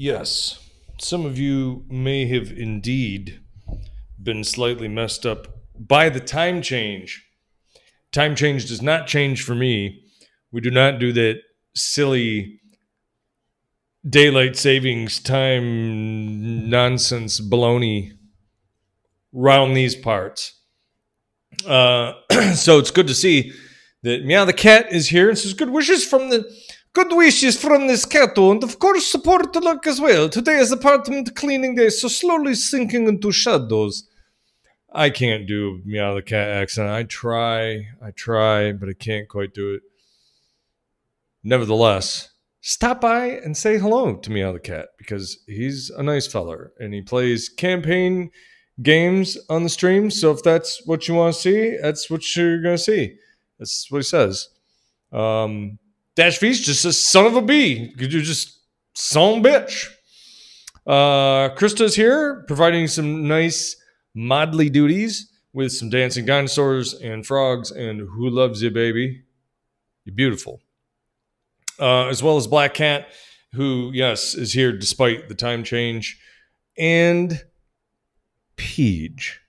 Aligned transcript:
Yes, 0.00 0.60
some 1.00 1.26
of 1.26 1.40
you 1.40 1.84
may 1.88 2.28
have 2.28 2.52
indeed 2.52 3.40
been 4.22 4.44
slightly 4.44 4.86
messed 4.86 5.26
up 5.26 5.48
by 5.76 6.08
the 6.08 6.20
time 6.20 6.62
change. 6.62 7.26
Time 8.12 8.36
change 8.36 8.68
does 8.68 8.80
not 8.80 9.08
change 9.08 9.42
for 9.42 9.56
me. 9.56 10.04
We 10.52 10.60
do 10.60 10.70
not 10.70 11.00
do 11.00 11.12
that 11.14 11.40
silly 11.74 12.60
daylight 14.08 14.56
savings 14.56 15.18
time 15.18 16.70
nonsense 16.70 17.40
baloney 17.40 18.12
round 19.32 19.76
these 19.76 19.96
parts. 19.96 20.60
Uh, 21.66 22.12
so 22.54 22.78
it's 22.78 22.92
good 22.92 23.08
to 23.08 23.14
see 23.14 23.52
that 24.04 24.24
Meow 24.24 24.44
the 24.44 24.52
cat 24.52 24.92
is 24.92 25.08
here 25.08 25.28
and 25.28 25.36
says 25.36 25.54
good 25.54 25.70
wishes 25.70 26.04
from 26.06 26.30
the 26.30 26.48
good 26.98 27.16
wishes 27.16 27.56
from 27.56 27.86
this 27.86 28.04
cat 28.04 28.36
and 28.36 28.64
of 28.64 28.80
course 28.80 29.06
support 29.06 29.52
the 29.52 29.60
luck 29.60 29.86
as 29.86 30.00
well. 30.00 30.28
Today 30.28 30.56
is 30.58 30.72
apartment 30.72 31.36
cleaning 31.36 31.76
day, 31.76 31.90
so 31.90 32.08
slowly 32.08 32.56
sinking 32.56 33.06
into 33.06 33.30
shadows. 33.30 34.08
I 34.92 35.10
can't 35.10 35.46
do 35.46 35.80
Meow 35.84 36.14
the 36.14 36.22
cat 36.22 36.48
accent. 36.48 36.90
I 36.90 37.04
try, 37.04 37.86
I 38.02 38.10
try, 38.10 38.72
but 38.72 38.88
I 38.88 38.94
can't 38.94 39.28
quite 39.28 39.54
do 39.54 39.74
it. 39.74 39.82
Nevertheless, 41.44 42.30
stop 42.62 43.00
by 43.00 43.26
and 43.26 43.56
say 43.56 43.78
hello 43.78 44.16
to 44.16 44.30
Meow 44.32 44.50
the 44.50 44.58
cat 44.58 44.86
because 44.98 45.38
he's 45.46 45.90
a 45.90 46.02
nice 46.02 46.26
feller 46.26 46.72
and 46.80 46.92
he 46.92 47.00
plays 47.00 47.48
campaign 47.48 48.32
games 48.82 49.38
on 49.48 49.62
the 49.62 49.68
stream. 49.68 50.10
So 50.10 50.32
if 50.32 50.42
that's 50.42 50.84
what 50.84 51.06
you 51.06 51.14
want 51.14 51.36
to 51.36 51.40
see, 51.40 51.76
that's 51.80 52.10
what 52.10 52.34
you're 52.34 52.60
gonna 52.60 52.76
see. 52.76 53.14
That's 53.60 53.88
what 53.88 53.98
he 53.98 54.02
says. 54.02 54.48
Um, 55.12 55.78
Dash 56.18 56.40
V's 56.40 56.60
just 56.60 56.84
a 56.84 56.92
son 56.92 57.26
of 57.26 57.36
a 57.36 57.40
bee. 57.40 57.94
You're 57.96 58.08
just 58.08 58.58
son 58.92 59.40
bitch. 59.40 59.88
Uh, 60.84 61.50
Krista's 61.54 61.94
here 61.94 62.42
providing 62.48 62.88
some 62.88 63.28
nice 63.28 63.76
modly 64.16 64.68
duties 64.68 65.30
with 65.52 65.70
some 65.70 65.90
dancing 65.90 66.26
dinosaurs 66.26 66.92
and 66.92 67.24
frogs 67.24 67.70
and 67.70 68.00
who 68.00 68.28
loves 68.30 68.62
you, 68.62 68.70
baby? 68.72 69.22
You're 70.04 70.16
beautiful. 70.16 70.60
Uh, 71.78 72.08
as 72.08 72.20
well 72.20 72.36
as 72.36 72.48
Black 72.48 72.74
Cat, 72.74 73.06
who, 73.52 73.92
yes, 73.94 74.34
is 74.34 74.52
here 74.52 74.76
despite 74.76 75.28
the 75.28 75.36
time 75.36 75.62
change. 75.62 76.20
And 76.76 77.44
Peach. 78.56 79.40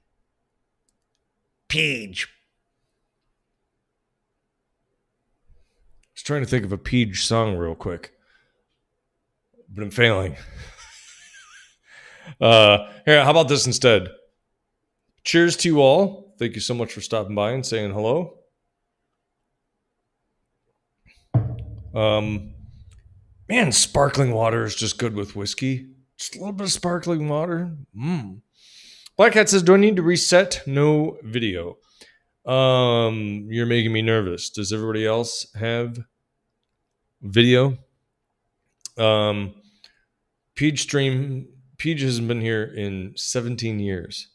Peach. 1.67 2.27
I 6.03 6.11
was 6.13 6.18
trying 6.29 6.43
to 6.43 6.47
think 6.47 6.63
of 6.63 6.71
a 6.71 6.77
Peach 6.77 7.25
song 7.25 7.55
real 7.55 7.73
quick, 7.73 8.11
but 9.67 9.81
I'm 9.81 9.89
failing. 9.89 10.37
uh, 12.39 12.87
here, 13.03 13.23
how 13.23 13.31
about 13.31 13.47
this 13.47 13.65
instead? 13.65 14.09
Cheers 15.23 15.57
to 15.57 15.69
you 15.69 15.81
all. 15.81 16.35
Thank 16.37 16.53
you 16.53 16.61
so 16.61 16.75
much 16.75 16.93
for 16.93 17.01
stopping 17.01 17.33
by 17.33 17.53
and 17.53 17.65
saying 17.65 17.93
hello. 17.93 18.37
Um, 21.95 22.53
man, 23.47 23.71
sparkling 23.71 24.31
water 24.31 24.65
is 24.65 24.75
just 24.75 24.99
good 24.99 25.15
with 25.15 25.35
whiskey. 25.35 25.89
Just 26.19 26.35
a 26.35 26.37
little 26.37 26.53
bit 26.53 26.65
of 26.65 26.71
sparkling 26.71 27.27
water. 27.27 27.75
Mmm. 27.99 28.41
Black 29.17 29.33
Hat 29.33 29.49
says, 29.49 29.63
"Do 29.63 29.73
I 29.73 29.77
need 29.77 29.95
to 29.95 30.03
reset? 30.03 30.61
No 30.67 31.17
video. 31.23 31.77
Um, 32.45 33.47
you're 33.49 33.65
making 33.65 33.93
me 33.93 34.03
nervous. 34.03 34.51
Does 34.51 34.71
everybody 34.71 35.07
else 35.07 35.51
have 35.55 35.97
video? 37.21 37.77
Um, 38.97 39.53
Peach 40.55 40.81
Stream. 40.81 41.47
Peach 41.77 42.01
hasn't 42.01 42.27
been 42.27 42.41
here 42.41 42.63
in 42.63 43.13
17 43.15 43.79
years. 43.79 44.27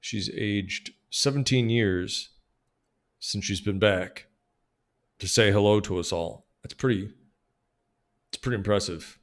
She's 0.00 0.30
aged 0.34 0.92
17 1.10 1.70
years 1.70 2.30
since 3.18 3.44
she's 3.44 3.60
been 3.60 3.78
back 3.78 4.26
to 5.18 5.28
say 5.28 5.50
hello 5.50 5.80
to 5.80 5.98
us 5.98 6.12
all. 6.12 6.46
That's 6.62 6.74
pretty. 6.74 7.10
It's 8.28 8.38
pretty 8.38 8.56
impressive. 8.56 9.18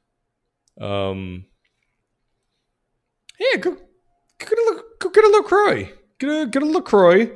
Um, 0.80 1.46
yeah, 3.38 3.58
go, 3.58 3.70
go 3.70 3.78
get 4.38 4.52
a 4.52 4.82
go 4.98 5.10
get 5.10 5.24
a 5.24 5.28
Lacroix. 5.28 5.92
Get 6.18 6.30
a 6.30 6.46
get 6.46 6.62
a 6.62 6.66
Lacroix. 6.66 7.30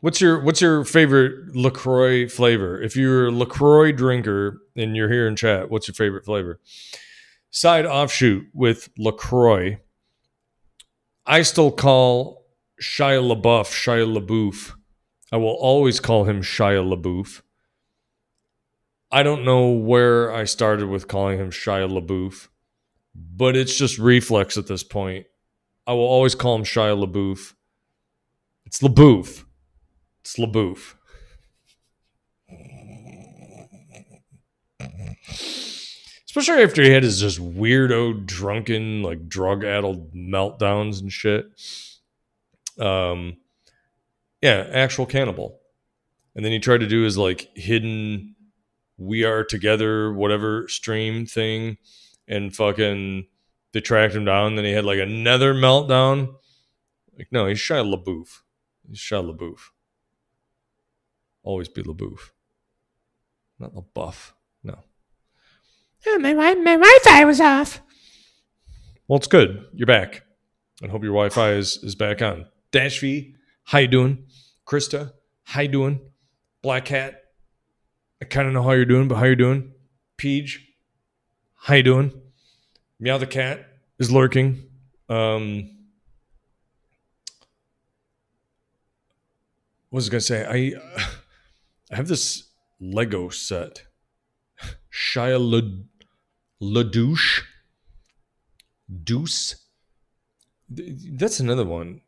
What's 0.00 0.18
your 0.20 0.40
what's 0.40 0.62
your 0.62 0.84
favorite 0.84 1.54
Lacroix 1.54 2.26
flavor? 2.26 2.80
If 2.80 2.96
you're 2.96 3.26
a 3.26 3.30
Lacroix 3.30 3.92
drinker 3.92 4.62
and 4.74 4.96
you're 4.96 5.10
here 5.10 5.28
in 5.28 5.36
chat, 5.36 5.70
what's 5.70 5.88
your 5.88 5.94
favorite 5.94 6.24
flavor? 6.24 6.58
Side 7.50 7.84
offshoot 7.84 8.46
with 8.54 8.88
Lacroix. 8.96 9.78
I 11.26 11.42
still 11.42 11.70
call 11.70 12.46
Shia 12.82 13.20
LaBeouf 13.20 13.66
Shia 13.66 14.06
LaBeouf. 14.18 14.72
I 15.30 15.36
will 15.36 15.56
always 15.60 16.00
call 16.00 16.24
him 16.24 16.40
Shia 16.40 16.82
LaBeouf. 16.82 17.42
I 19.12 19.22
don't 19.22 19.44
know 19.44 19.70
where 19.70 20.32
I 20.32 20.44
started 20.44 20.88
with 20.88 21.08
calling 21.08 21.38
him 21.38 21.50
Shia 21.50 21.90
LaBeouf, 21.90 22.48
but 23.14 23.54
it's 23.54 23.76
just 23.76 23.98
reflex 23.98 24.56
at 24.56 24.66
this 24.66 24.82
point. 24.82 25.26
I 25.86 25.92
will 25.92 26.08
always 26.08 26.34
call 26.34 26.54
him 26.54 26.64
Shia 26.64 26.96
LaBeouf. 27.04 27.52
It's 28.64 28.80
LaBeouf. 28.80 29.44
It's 30.20 30.36
LaBeouf. 30.36 30.94
Especially 36.26 36.62
after 36.62 36.82
he 36.82 36.90
had 36.90 37.02
his 37.02 37.20
just 37.20 37.40
weirdo, 37.40 38.24
drunken, 38.24 39.02
like 39.02 39.28
drug 39.28 39.64
addled 39.64 40.14
meltdowns 40.14 41.00
and 41.00 41.12
shit. 41.12 41.46
Um, 42.78 43.38
yeah, 44.40 44.68
actual 44.72 45.06
cannibal. 45.06 45.58
And 46.34 46.44
then 46.44 46.52
he 46.52 46.60
tried 46.60 46.80
to 46.80 46.86
do 46.86 47.02
his 47.02 47.18
like 47.18 47.50
hidden 47.56 48.36
we 48.96 49.24
are 49.24 49.42
together, 49.42 50.12
whatever 50.12 50.68
stream 50.68 51.26
thing, 51.26 51.78
and 52.28 52.54
fucking 52.54 53.26
they 53.72 53.80
tracked 53.80 54.14
him 54.14 54.24
down. 54.24 54.54
Then 54.54 54.64
he 54.64 54.72
had 54.72 54.84
like 54.84 55.00
another 55.00 55.54
meltdown. 55.54 56.34
Like, 57.18 57.28
no, 57.32 57.46
he's 57.46 57.58
Shia 57.58 57.84
LaBeouf. 57.84 58.42
He's 58.88 58.98
Shia 58.98 59.36
LaBeouf. 59.36 59.70
Always 61.42 61.68
be 61.68 61.82
LaBeouf. 61.82 62.30
Not 63.58 63.74
LaBeouf. 63.74 64.32
No. 64.62 64.78
Oh, 66.06 66.18
my, 66.18 66.32
wi- 66.32 66.54
my 66.54 66.76
Wi-Fi 66.76 67.24
was 67.24 67.40
off. 67.40 67.80
Well, 69.08 69.18
it's 69.18 69.26
good. 69.26 69.66
You're 69.74 69.86
back. 69.86 70.22
I 70.82 70.86
hope 70.86 71.02
your 71.02 71.12
Wi-Fi 71.12 71.52
is, 71.52 71.78
is 71.82 71.94
back 71.94 72.22
on. 72.22 72.46
Dash 72.70 73.00
V, 73.00 73.34
how 73.64 73.78
you 73.78 73.88
doing? 73.88 74.24
Krista, 74.66 75.12
how 75.44 75.62
you 75.62 75.68
doing? 75.68 76.00
Black 76.62 76.88
Hat, 76.88 77.22
I 78.22 78.26
kind 78.26 78.46
of 78.46 78.52
know 78.54 78.62
how 78.62 78.72
you're 78.72 78.84
doing, 78.84 79.08
but 79.08 79.16
how 79.16 79.24
you 79.24 79.34
doing? 79.36 79.72
Peach, 80.16 80.66
how 81.56 81.74
you 81.74 81.82
doing? 81.82 82.12
Meow 82.98 83.16
the 83.16 83.26
cat 83.26 83.66
is 83.98 84.12
lurking. 84.12 84.62
Um, 85.08 85.70
what 89.88 89.96
was 89.96 90.08
I 90.08 90.10
gonna 90.10 90.20
say? 90.20 90.44
I 90.46 91.04
I 91.90 91.96
have 91.96 92.08
this 92.08 92.44
Lego 92.80 93.28
set. 93.28 93.82
Shia 94.92 95.38
Le, 95.38 95.84
LaDouche. 96.60 97.42
Deuce. 99.04 99.56
Th- 100.74 100.96
That's 101.12 101.40
another 101.40 101.64
one. 101.64 102.00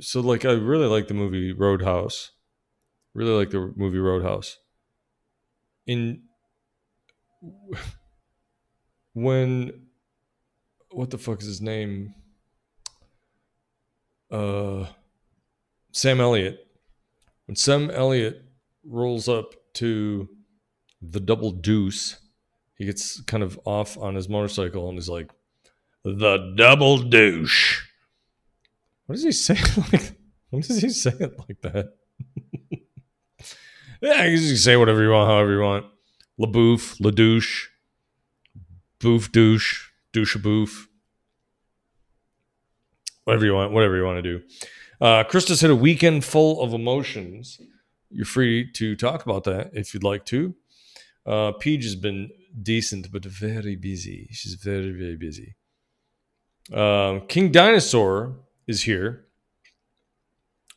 So 0.00 0.20
like 0.20 0.44
I 0.44 0.52
really 0.52 0.86
like 0.86 1.08
the 1.08 1.14
movie 1.14 1.52
Roadhouse. 1.52 2.32
Really 3.14 3.32
like 3.32 3.50
the 3.50 3.72
movie 3.76 3.98
Roadhouse. 3.98 4.58
In 5.86 6.22
when 9.12 9.86
what 10.90 11.10
the 11.10 11.18
fuck 11.18 11.40
is 11.40 11.46
his 11.46 11.60
name? 11.60 12.14
Uh 14.30 14.86
Sam 15.92 16.20
Elliott. 16.20 16.66
When 17.46 17.56
Sam 17.56 17.90
Elliott 17.90 18.42
rolls 18.88 19.28
up 19.28 19.54
to 19.74 20.28
the 21.00 21.20
double 21.20 21.50
deuce, 21.50 22.16
he 22.76 22.84
gets 22.84 23.20
kind 23.22 23.42
of 23.42 23.58
off 23.64 23.98
on 23.98 24.14
his 24.14 24.28
motorcycle 24.28 24.88
and 24.88 24.98
is 24.98 25.08
like, 25.08 25.30
the 26.04 26.54
double 26.56 26.98
douche. 26.98 27.82
What 29.06 29.14
does 29.14 29.24
he 29.24 29.32
say? 29.32 29.56
Like, 29.92 30.12
what 30.50 30.62
does 30.62 30.80
he 30.80 30.88
say 30.88 31.12
it 31.20 31.38
like 31.38 31.60
that? 31.60 31.92
yeah, 34.00 34.24
you 34.24 34.38
can 34.38 34.56
say 34.56 34.76
whatever 34.76 35.02
you 35.02 35.10
want, 35.10 35.28
however 35.28 35.52
you 35.52 35.60
want. 35.60 35.86
LaBouffe, 36.40 36.98
LaDouche, 37.00 37.68
Boof 39.00 39.30
douche, 39.30 39.90
douche 40.12 40.34
a 40.34 40.38
boof. 40.38 40.88
Whatever 43.24 43.44
you 43.44 43.54
want, 43.54 43.72
whatever 43.72 43.96
you 43.96 44.04
want 44.04 44.22
to 44.24 44.38
do. 44.38 44.42
Uh, 45.00 45.22
Krista's 45.24 45.60
hit 45.60 45.70
a 45.70 45.76
weekend 45.76 46.24
full 46.24 46.60
of 46.60 46.72
emotions. 46.72 47.60
You're 48.10 48.24
free 48.24 48.70
to 48.72 48.96
talk 48.96 49.24
about 49.24 49.44
that 49.44 49.70
if 49.72 49.92
you'd 49.92 50.04
like 50.04 50.24
to. 50.26 50.54
Uh, 51.26 51.52
Peach 51.52 51.84
has 51.84 51.96
been 51.96 52.30
decent, 52.62 53.12
but 53.12 53.24
very 53.24 53.76
busy. 53.76 54.28
She's 54.32 54.54
very, 54.54 54.92
very 54.92 55.16
busy. 55.16 55.56
Um, 56.72 57.26
King 57.28 57.50
Dinosaur 57.50 58.36
is 58.66 58.82
here, 58.82 59.26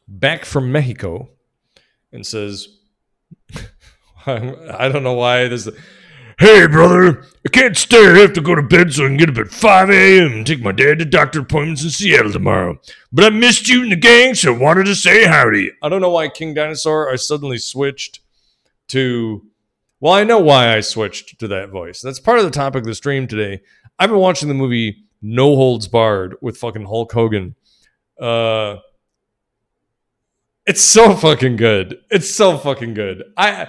back 0.07 0.45
from 0.45 0.71
Mexico, 0.71 1.29
and 2.11 2.25
says, 2.25 2.67
I 4.25 4.89
don't 4.89 5.03
know 5.03 5.13
why 5.13 5.47
this. 5.47 5.69
Hey, 6.41 6.65
brother, 6.65 7.23
I 7.45 7.49
can't 7.49 7.77
stay. 7.77 8.03
I 8.03 8.17
have 8.17 8.33
to 8.33 8.41
go 8.41 8.55
to 8.55 8.63
bed 8.63 8.91
so 8.91 9.05
I 9.05 9.09
can 9.09 9.17
get 9.17 9.29
up 9.29 9.37
at 9.37 9.51
5 9.51 9.91
a.m. 9.91 10.31
and 10.31 10.47
take 10.47 10.59
my 10.59 10.71
dad 10.71 10.97
to 10.97 11.05
doctor 11.05 11.41
appointments 11.41 11.83
in 11.83 11.91
Seattle 11.91 12.31
tomorrow. 12.31 12.79
But 13.11 13.25
I 13.25 13.29
missed 13.29 13.69
you 13.69 13.83
and 13.83 13.91
the 13.91 13.95
gang, 13.95 14.33
so 14.33 14.51
I 14.51 14.57
wanted 14.57 14.87
to 14.87 14.95
say 14.95 15.25
howdy. 15.27 15.69
I 15.83 15.87
don't 15.87 16.01
know 16.01 16.09
why 16.09 16.29
King 16.29 16.55
Dinosaur, 16.55 17.11
I 17.11 17.17
suddenly 17.17 17.59
switched 17.59 18.21
to. 18.87 19.45
Well, 19.99 20.13
I 20.13 20.23
know 20.23 20.39
why 20.39 20.75
I 20.75 20.79
switched 20.79 21.37
to 21.41 21.47
that 21.49 21.69
voice. 21.69 22.01
That's 22.01 22.19
part 22.19 22.39
of 22.39 22.45
the 22.45 22.49
topic 22.49 22.81
of 22.81 22.87
the 22.87 22.95
stream 22.95 23.27
today. 23.27 23.61
I've 23.99 24.09
been 24.09 24.17
watching 24.17 24.47
the 24.47 24.55
movie 24.55 25.03
No 25.21 25.55
Holds 25.55 25.87
Barred 25.87 26.37
with 26.41 26.57
fucking 26.57 26.85
Hulk 26.87 27.11
Hogan. 27.11 27.53
Uh, 28.19 28.77
it's 30.65 30.81
so 30.81 31.13
fucking 31.13 31.57
good. 31.57 31.99
It's 32.09 32.31
so 32.31 32.57
fucking 32.57 32.95
good. 32.95 33.25
I 33.37 33.67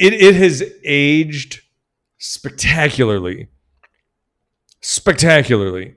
it 0.00 0.14
it 0.14 0.34
has 0.34 0.64
aged 0.82 1.60
spectacularly. 2.18 3.48
Spectacularly. 4.80 5.96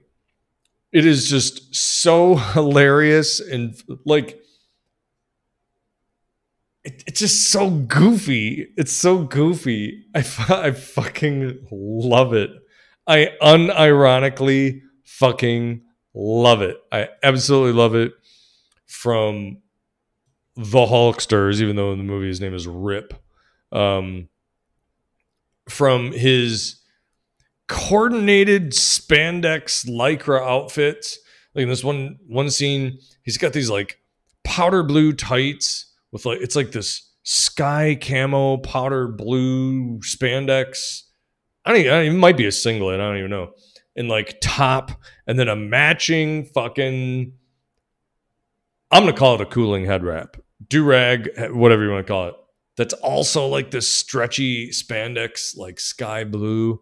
It 0.92 1.06
is 1.06 1.30
just 1.30 1.74
so 1.74 2.36
hilarious 2.36 3.40
and 3.40 3.74
like 4.06 4.40
it, 6.84 7.04
it's 7.08 7.22
just 7.22 7.50
so 7.50 7.70
goofy. 7.70 8.68
It's 8.76 8.92
so 8.92 9.24
goofy. 9.24 10.04
I, 10.14 10.20
I 10.50 10.72
fucking 10.72 11.68
love 11.72 12.34
it. 12.34 12.52
I 13.08 13.30
unironically 13.42 14.82
fucking 15.06 15.82
love 16.14 16.62
it. 16.62 16.78
I 16.92 17.08
absolutely 17.24 17.74
love 17.74 17.96
it 17.96 18.12
from 18.86 19.62
the 20.56 20.86
Hulksters, 20.86 21.62
even 21.62 21.78
though 21.78 21.94
in 21.94 21.98
the 22.00 22.04
movie 22.04 22.28
his 22.28 22.42
name 22.42 22.54
is 22.54 22.68
Rip. 22.68 23.23
Um, 23.74 24.30
from 25.68 26.12
his 26.12 26.80
coordinated 27.68 28.72
spandex 28.72 29.88
lycra 29.90 30.42
outfits. 30.42 31.20
Like 31.56 31.64
in 31.64 31.70
this 31.70 31.84
one 31.84 32.18
one 32.28 32.50
scene, 32.50 33.00
he's 33.24 33.38
got 33.38 33.54
these 33.54 33.70
like 33.70 34.00
powder 34.44 34.84
blue 34.84 35.14
tights 35.14 35.92
with 36.12 36.26
like 36.26 36.40
it's 36.42 36.56
like 36.56 36.72
this 36.72 37.10
sky 37.24 37.98
camo 38.00 38.58
powder 38.58 39.08
blue 39.08 40.00
spandex. 40.00 41.04
I 41.66 41.72
don't, 41.72 41.80
even, 41.80 42.16
it 42.16 42.18
might 42.18 42.38
be 42.38 42.46
a 42.46 42.52
singlet. 42.52 43.00
I 43.00 43.08
don't 43.08 43.18
even 43.18 43.30
know. 43.30 43.54
And 43.96 44.10
like 44.10 44.40
top, 44.42 44.92
and 45.28 45.40
then 45.40 45.48
a 45.48 45.56
matching 45.56 46.46
fucking. 46.46 47.34
I'm 48.92 49.04
gonna 49.04 49.14
call 49.14 49.36
it 49.36 49.42
a 49.42 49.46
cooling 49.46 49.86
head 49.86 50.04
wrap, 50.04 50.38
do 50.68 50.84
rag, 50.84 51.30
whatever 51.52 51.84
you 51.84 51.92
want 51.92 52.06
to 52.06 52.12
call 52.12 52.28
it. 52.28 52.36
That's 52.76 52.94
also 52.96 53.48
like 53.48 53.72
this 53.72 53.88
stretchy 53.88 54.70
spandex, 54.70 55.58
like 55.58 55.80
sky 55.80 56.24
blue. 56.24 56.82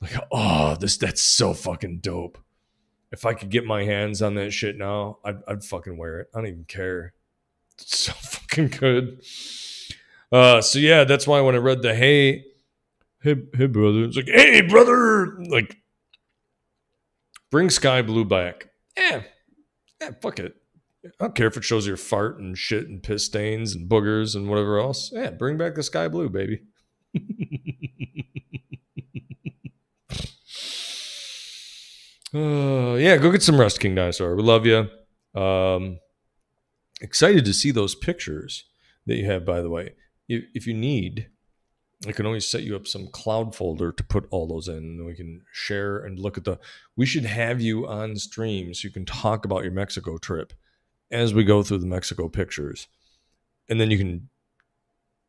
Like, 0.00 0.14
oh, 0.32 0.76
this 0.80 0.96
that's 0.96 1.20
so 1.20 1.54
fucking 1.54 1.98
dope. 1.98 2.38
If 3.12 3.26
I 3.26 3.34
could 3.34 3.50
get 3.50 3.64
my 3.64 3.84
hands 3.84 4.22
on 4.22 4.34
that 4.36 4.52
shit 4.52 4.76
now, 4.76 5.18
I'd, 5.24 5.38
I'd 5.46 5.64
fucking 5.64 5.96
wear 5.96 6.20
it. 6.20 6.28
I 6.34 6.38
don't 6.38 6.46
even 6.48 6.64
care. 6.64 7.12
It's 7.78 7.98
so 7.98 8.12
fucking 8.16 8.68
good. 8.68 9.22
Uh, 10.32 10.60
so 10.60 10.78
yeah, 10.78 11.04
that's 11.04 11.26
why 11.26 11.40
when 11.40 11.54
I 11.54 11.58
read 11.58 11.82
the 11.82 11.94
hey, 11.94 12.44
hey, 13.22 13.36
hey, 13.54 13.66
brother, 13.66 14.04
it's 14.04 14.16
like, 14.16 14.28
hey, 14.28 14.62
brother, 14.62 15.36
like, 15.44 15.76
bring 17.50 17.68
sky 17.68 18.02
blue 18.02 18.24
back. 18.24 18.68
Yeah, 18.96 19.22
yeah, 20.00 20.10
fuck 20.22 20.38
it. 20.38 20.59
I 21.04 21.08
don't 21.18 21.34
care 21.34 21.46
if 21.46 21.56
it 21.56 21.64
shows 21.64 21.86
your 21.86 21.96
fart 21.96 22.38
and 22.38 22.56
shit 22.56 22.88
and 22.88 23.02
piss 23.02 23.24
stains 23.24 23.74
and 23.74 23.88
boogers 23.88 24.36
and 24.36 24.48
whatever 24.48 24.78
else. 24.78 25.10
Yeah, 25.12 25.30
bring 25.30 25.56
back 25.56 25.74
the 25.74 25.82
sky 25.82 26.08
blue, 26.08 26.28
baby. 26.28 26.60
uh, 32.34 32.94
yeah, 32.94 33.16
go 33.16 33.30
get 33.30 33.42
some 33.42 33.58
rest, 33.58 33.80
King 33.80 33.94
Dinosaur. 33.94 34.36
We 34.36 34.42
love 34.42 34.66
you. 34.66 34.90
Um, 35.40 36.00
excited 37.00 37.46
to 37.46 37.54
see 37.54 37.70
those 37.70 37.94
pictures 37.94 38.64
that 39.06 39.16
you 39.16 39.24
have, 39.24 39.46
by 39.46 39.62
the 39.62 39.70
way. 39.70 39.94
If, 40.28 40.44
if 40.54 40.66
you 40.66 40.74
need, 40.74 41.30
I 42.06 42.12
can 42.12 42.26
always 42.26 42.46
set 42.46 42.62
you 42.62 42.76
up 42.76 42.86
some 42.86 43.08
cloud 43.08 43.54
folder 43.54 43.90
to 43.90 44.04
put 44.04 44.28
all 44.30 44.46
those 44.46 44.68
in. 44.68 44.76
And 44.76 45.06
we 45.06 45.14
can 45.14 45.42
share 45.50 45.98
and 45.98 46.18
look 46.18 46.36
at 46.36 46.44
the. 46.44 46.58
We 46.94 47.06
should 47.06 47.24
have 47.24 47.62
you 47.62 47.86
on 47.86 48.16
stream 48.16 48.74
so 48.74 48.86
you 48.86 48.92
can 48.92 49.06
talk 49.06 49.46
about 49.46 49.62
your 49.62 49.72
Mexico 49.72 50.18
trip 50.18 50.52
as 51.10 51.34
we 51.34 51.44
go 51.44 51.62
through 51.62 51.78
the 51.78 51.86
Mexico 51.86 52.28
pictures. 52.28 52.88
And 53.68 53.80
then 53.80 53.90
you 53.90 53.98
can 53.98 54.28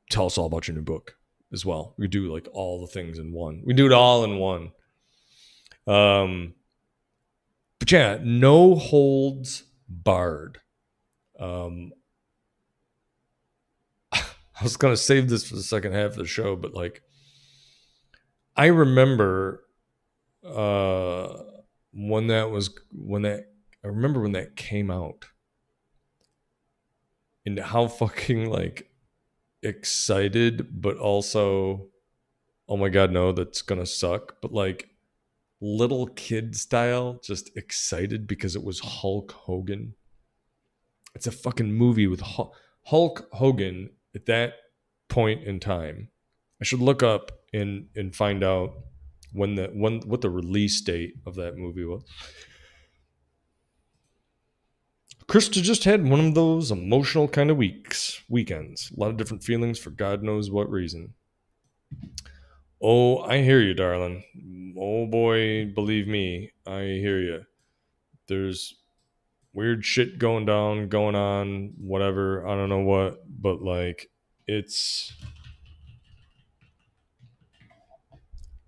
tell 0.09 0.25
us 0.25 0.37
all 0.37 0.45
about 0.45 0.67
your 0.67 0.75
new 0.75 0.83
book 0.83 1.17
as 1.51 1.65
well. 1.65 1.93
We 1.97 2.07
do 2.07 2.31
like 2.31 2.47
all 2.53 2.81
the 2.81 2.87
things 2.87 3.17
in 3.17 3.33
one. 3.33 3.61
We 3.65 3.73
do 3.73 3.85
it 3.85 3.91
all 3.91 4.23
in 4.23 4.37
one. 4.37 4.71
Um 5.87 6.53
but 7.79 7.91
yeah, 7.91 8.19
no 8.21 8.75
holds 8.75 9.63
barred. 9.89 10.59
Um 11.39 11.91
I 14.11 14.63
was 14.63 14.77
gonna 14.77 14.97
save 14.97 15.29
this 15.29 15.47
for 15.47 15.55
the 15.55 15.63
second 15.63 15.93
half 15.93 16.11
of 16.11 16.17
the 16.17 16.25
show, 16.25 16.55
but 16.55 16.73
like 16.73 17.01
I 18.55 18.67
remember 18.67 19.63
uh 20.45 21.33
when 21.93 22.27
that 22.27 22.49
was 22.51 22.69
when 22.91 23.23
that 23.23 23.51
I 23.83 23.87
remember 23.87 24.21
when 24.21 24.33
that 24.33 24.55
came 24.55 24.91
out 24.91 25.25
and 27.45 27.59
how 27.59 27.87
fucking 27.87 28.49
like 28.49 28.89
excited 29.63 30.81
but 30.81 30.97
also 30.97 31.87
oh 32.67 32.77
my 32.77 32.89
god 32.89 33.11
no 33.11 33.31
that's 33.31 33.61
gonna 33.61 33.85
suck 33.85 34.37
but 34.41 34.51
like 34.51 34.91
little 35.61 36.07
kid 36.07 36.55
style 36.55 37.19
just 37.23 37.55
excited 37.55 38.27
because 38.27 38.55
it 38.55 38.63
was 38.63 38.79
hulk 38.79 39.31
hogan. 39.31 39.93
It's 41.13 41.27
a 41.27 41.31
fucking 41.31 41.71
movie 41.71 42.07
with 42.07 42.21
hulk 42.85 43.27
hogan 43.31 43.91
at 44.15 44.25
that 44.25 44.53
point 45.07 45.43
in 45.43 45.59
time. 45.59 46.09
I 46.59 46.63
should 46.63 46.79
look 46.79 47.03
up 47.03 47.31
and 47.53 47.87
and 47.95 48.15
find 48.15 48.43
out 48.43 48.73
when 49.33 49.55
the 49.55 49.67
when 49.73 49.99
what 50.01 50.21
the 50.21 50.29
release 50.29 50.81
date 50.81 51.13
of 51.25 51.35
that 51.35 51.57
movie 51.57 51.85
was 51.85 52.03
Krista 55.31 55.61
just 55.63 55.85
had 55.85 56.05
one 56.05 56.19
of 56.19 56.35
those 56.35 56.71
emotional 56.71 57.25
kind 57.25 57.49
of 57.49 57.55
weeks, 57.55 58.21
weekends. 58.27 58.91
A 58.91 58.99
lot 58.99 59.11
of 59.11 59.15
different 59.15 59.45
feelings 59.45 59.79
for 59.79 59.89
God 59.89 60.23
knows 60.23 60.51
what 60.51 60.69
reason. 60.69 61.13
Oh, 62.81 63.19
I 63.19 63.41
hear 63.41 63.61
you, 63.61 63.73
darling. 63.73 64.25
Oh 64.77 65.05
boy, 65.05 65.71
believe 65.73 66.05
me, 66.05 66.51
I 66.67 66.81
hear 66.81 67.21
you. 67.21 67.43
There's 68.27 68.75
weird 69.53 69.85
shit 69.85 70.19
going 70.19 70.45
down, 70.45 70.89
going 70.89 71.15
on, 71.15 71.75
whatever. 71.77 72.45
I 72.45 72.53
don't 72.57 72.67
know 72.67 72.79
what, 72.79 73.23
but 73.25 73.61
like 73.61 74.11
it's 74.47 75.13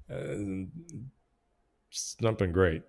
uh, 0.09 0.63
it's 1.91 2.15
not 2.21 2.37
been 2.37 2.53
great. 2.53 2.83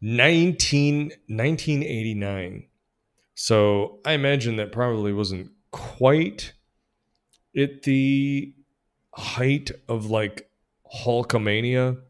19, 0.00 0.98
1989. 1.26 2.66
So 3.34 4.00
I 4.04 4.12
imagine 4.12 4.56
that 4.56 4.72
probably 4.72 5.12
wasn't 5.12 5.50
quite 5.70 6.52
at 7.56 7.82
the 7.82 8.54
height 9.14 9.70
of 9.88 10.06
like 10.10 10.50
Hulkamania, 11.04 12.00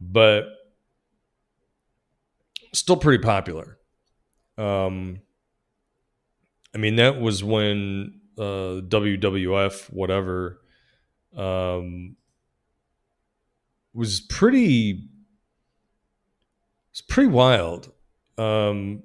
but 0.00 0.44
still 2.72 2.96
pretty 2.96 3.22
popular. 3.22 3.78
Um, 4.58 5.20
I 6.74 6.78
mean, 6.78 6.96
that 6.96 7.20
was 7.20 7.42
when 7.42 8.20
uh, 8.36 8.82
WWF, 8.82 9.92
whatever, 9.92 10.60
um, 11.36 12.16
was 13.92 14.20
pretty 14.20 15.08
it's 16.94 17.00
pretty 17.00 17.28
wild. 17.28 17.90
Um, 18.38 19.02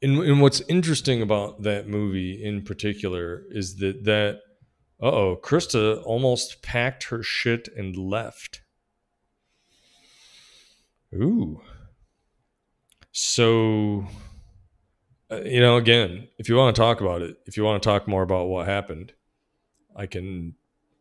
and, 0.00 0.20
and 0.20 0.40
what's 0.40 0.60
interesting 0.68 1.20
about 1.20 1.62
that 1.62 1.88
movie 1.88 2.40
in 2.40 2.62
particular 2.62 3.42
is 3.50 3.78
that 3.78 4.04
that 4.04 4.42
oh 5.00 5.36
Krista 5.42 6.00
almost 6.04 6.62
packed 6.62 7.04
her 7.04 7.24
shit 7.24 7.68
and 7.76 7.96
left. 7.96 8.60
Ooh. 11.12 11.60
So, 13.10 14.06
uh, 15.32 15.40
you 15.40 15.58
know, 15.58 15.78
again, 15.78 16.28
if 16.38 16.48
you 16.48 16.54
want 16.54 16.76
to 16.76 16.80
talk 16.80 17.00
about 17.00 17.22
it, 17.22 17.38
if 17.46 17.56
you 17.56 17.64
want 17.64 17.82
to 17.82 17.88
talk 17.88 18.06
more 18.06 18.22
about 18.22 18.46
what 18.46 18.68
happened, 18.68 19.14
I 19.96 20.06
can 20.06 20.54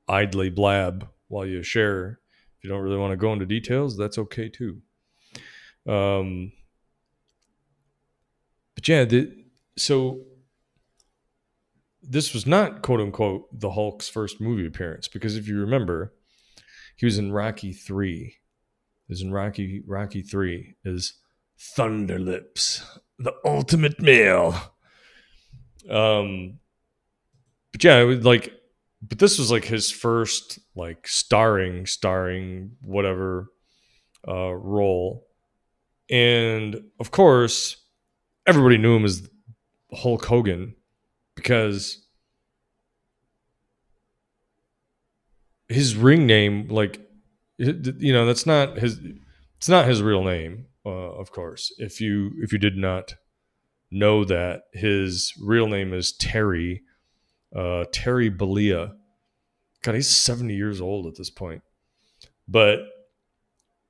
idly 0.07 0.49
blab 0.49 1.07
while 1.27 1.45
you 1.45 1.61
share. 1.61 2.19
If 2.57 2.63
you 2.63 2.71
don't 2.71 2.81
really 2.81 2.97
want 2.97 3.11
to 3.11 3.17
go 3.17 3.31
into 3.31 3.45
details, 3.45 3.95
that's 3.95 4.17
okay 4.17 4.49
too. 4.49 4.81
Um, 5.87 6.51
but 8.75 8.87
yeah, 8.87 9.05
the, 9.05 9.33
so 9.77 10.21
this 12.01 12.33
was 12.33 12.45
not 12.45 12.81
quote 12.81 12.99
unquote 12.99 13.47
the 13.57 13.71
Hulk's 13.71 14.09
first 14.09 14.41
movie 14.41 14.65
appearance 14.65 15.07
because 15.07 15.37
if 15.37 15.47
you 15.47 15.59
remember, 15.59 16.13
he 16.95 17.05
was 17.05 17.17
in 17.17 17.31
Rocky 17.31 17.73
Three. 17.73 18.37
Is 19.09 19.21
in 19.21 19.33
Rocky 19.33 19.83
Rocky 19.85 20.21
Three 20.21 20.75
is 20.85 21.15
Thunderlips, 21.59 22.83
the 23.19 23.33
ultimate 23.45 24.01
male. 24.01 24.55
Um, 25.89 26.59
but 27.71 27.83
yeah, 27.83 27.99
it 27.99 28.05
was 28.05 28.25
like, 28.25 28.53
but 29.01 29.19
this 29.19 29.37
was 29.37 29.51
like 29.51 29.65
his 29.65 29.91
first 29.91 30.59
like 30.75 31.07
starring, 31.07 31.85
starring 31.85 32.77
whatever 32.81 33.47
uh, 34.25 34.53
role, 34.53 35.27
and 36.13 36.79
of 36.99 37.09
course, 37.09 37.75
everybody 38.45 38.77
knew 38.77 38.95
him 38.95 39.03
as 39.03 39.27
Hulk 39.91 40.23
Hogan 40.25 40.75
because 41.33 42.05
his 45.67 45.95
ring 45.95 46.27
name, 46.27 46.67
like, 46.67 47.01
you 47.57 48.13
know, 48.13 48.27
that's 48.27 48.45
not 48.45 48.77
his. 48.77 48.99
It's 49.57 49.69
not 49.69 49.87
his 49.87 50.03
real 50.03 50.23
name, 50.23 50.67
uh, 50.85 50.89
of 50.89 51.31
course. 51.31 51.73
If 51.79 51.99
you 51.99 52.31
if 52.43 52.53
you 52.53 52.59
did 52.59 52.77
not 52.77 53.15
know 53.89 54.23
that, 54.23 54.65
his 54.71 55.33
real 55.41 55.65
name 55.67 55.93
is 55.93 56.11
Terry 56.11 56.83
uh, 57.55 57.85
Terry 57.91 58.29
Bollea. 58.29 58.93
God, 59.81 59.95
he's 59.95 60.09
seventy 60.09 60.55
years 60.55 60.79
old 60.79 61.07
at 61.07 61.15
this 61.15 61.31
point, 61.31 61.63
but 62.47 62.81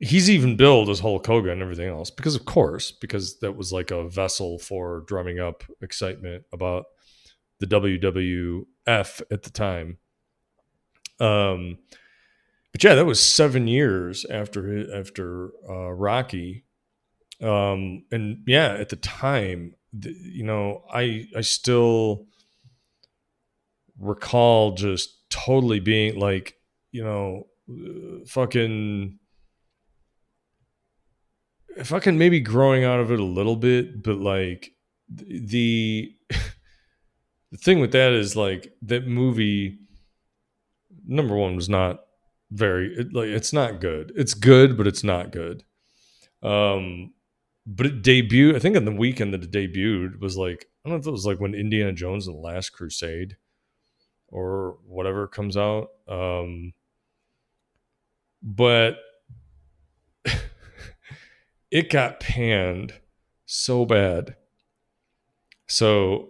he's 0.04 0.30
even 0.30 0.58
billed 0.58 0.90
as 0.90 1.00
Hulk 1.00 1.26
Hogan 1.26 1.52
and 1.52 1.62
everything 1.62 1.88
else 1.88 2.12
because, 2.12 2.36
of 2.36 2.46
course, 2.46 2.92
because 2.92 3.40
that 3.40 3.56
was 3.56 3.72
like 3.72 3.90
a 3.90 4.08
vessel 4.08 4.60
for 4.60 5.04
drumming 5.08 5.40
up 5.40 5.64
excitement 5.82 6.44
about 6.52 6.86
the 7.60 7.68
WWF 7.68 9.22
at 9.32 9.44
the 9.44 9.50
time. 9.50 9.98
Um, 11.20 11.78
but 12.72 12.84
yeah, 12.84 12.96
that 12.96 13.06
was 13.06 13.22
seven 13.22 13.68
years 13.68 14.26
after 14.26 14.94
after 14.94 15.52
uh, 15.70 15.92
Rocky, 15.92 16.66
um, 17.42 18.04
and 18.12 18.44
yeah, 18.48 18.74
at 18.74 18.90
the 18.90 18.96
time, 18.96 19.76
the, 19.94 20.12
you 20.12 20.44
know, 20.44 20.84
I 20.92 21.28
I 21.38 21.42
still 21.42 22.26
recall 24.00 24.72
just 24.72 25.30
totally 25.30 25.80
being 25.80 26.20
like, 26.20 26.56
you 26.92 27.04
know, 27.04 27.48
uh, 27.70 28.26
fucking 28.26 29.20
fucking 31.84 32.18
maybe 32.18 32.40
growing 32.40 32.84
out 32.84 33.00
of 33.00 33.12
it 33.12 33.20
a 33.20 33.24
little 33.26 33.56
bit, 33.56 34.04
but 34.04 34.18
like 34.18 34.72
the 35.10 36.14
the 37.52 37.58
thing 37.58 37.80
with 37.80 37.92
that 37.92 38.12
is 38.12 38.36
like 38.36 38.74
that 38.82 39.08
movie 39.08 39.80
number 41.06 41.36
one 41.36 41.56
was 41.56 41.70
not 41.70 42.02
very 42.52 42.94
it, 42.96 43.14
like 43.14 43.28
it's 43.28 43.54
not 43.54 43.80
good. 43.82 44.12
It's 44.16 44.34
good 44.34 44.78
but 44.78 44.88
it's 44.88 45.04
not 45.04 45.32
good. 45.32 45.64
Um 46.42 47.14
but 47.66 47.86
it 47.86 48.04
debuted 48.04 48.58
i 48.58 48.60
think 48.60 48.76
on 48.76 48.84
the 48.84 48.92
weekend 48.92 49.34
that 49.34 49.42
it 49.42 49.50
debuted 49.50 50.20
was 50.20 50.36
like 50.36 50.66
i 50.84 50.90
don't 50.90 50.98
know 50.98 51.00
if 51.00 51.08
it 51.08 51.12
was 51.12 51.26
like 51.26 51.40
when 51.40 51.56
indiana 51.56 51.94
jones 51.94 52.28
and 52.28 52.36
the 52.36 52.42
last 52.42 52.72
crusade 52.72 53.38
or 54.34 54.78
whatever 54.88 55.28
comes 55.28 55.56
out. 55.56 55.90
Um 56.08 56.74
but 58.42 58.98
it 61.74 61.90
got 61.90 62.20
panned 62.20 62.94
so 63.46 63.84
bad 63.86 64.36
so 65.68 66.30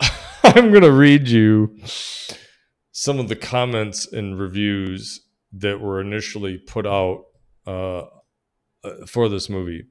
I'm 0.44 0.70
going 0.70 0.82
to 0.82 0.92
read 0.92 1.28
you 1.28 1.76
some 2.92 3.18
of 3.18 3.28
the 3.28 3.36
comments 3.36 4.10
and 4.10 4.38
reviews 4.38 5.26
that 5.52 5.80
were 5.80 6.00
initially 6.00 6.56
put 6.56 6.86
out 6.86 7.24
uh, 7.66 8.02
uh, 8.84 9.06
for 9.06 9.28
this 9.28 9.48
movie. 9.48 9.86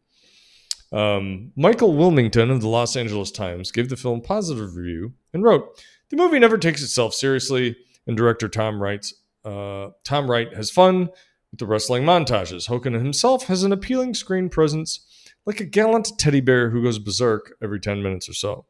Um, 0.94 1.52
Michael 1.56 1.96
Wilmington 1.96 2.52
of 2.52 2.62
the 2.62 2.68
Los 2.68 2.96
Angeles 2.96 3.32
Times 3.32 3.72
gave 3.72 3.90
the 3.90 3.98
film 3.98 4.20
a 4.20 4.24
positive 4.24 4.76
review 4.76 5.14
and 5.34 5.44
wrote, 5.44 5.82
"The 6.10 6.18
movie 6.18 6.40
never 6.40 6.58
takes 6.58 6.82
itself 6.82 7.14
seriously, 7.14 7.76
and 8.08 8.18
director 8.18 8.50
Tom 8.50 8.82
Wright's 8.82 9.14
uh, 9.46 9.90
Tom 10.04 10.30
Wright 10.30 10.54
has 10.54 10.70
fun 10.70 11.10
the 11.54 11.66
wrestling 11.66 12.04
montages. 12.04 12.68
Hogan 12.68 12.94
himself 12.94 13.46
has 13.46 13.64
an 13.64 13.72
appealing 13.72 14.14
screen 14.14 14.50
presence, 14.50 15.06
like 15.46 15.60
a 15.60 15.66
gallant 15.66 16.12
teddy 16.18 16.42
bear 16.42 16.70
who 16.70 16.84
goes 16.84 17.00
berserk 17.00 17.54
every 17.62 17.80
ten 17.80 18.02
minutes 18.02 18.30
or 18.30 18.34
so." 18.34 18.66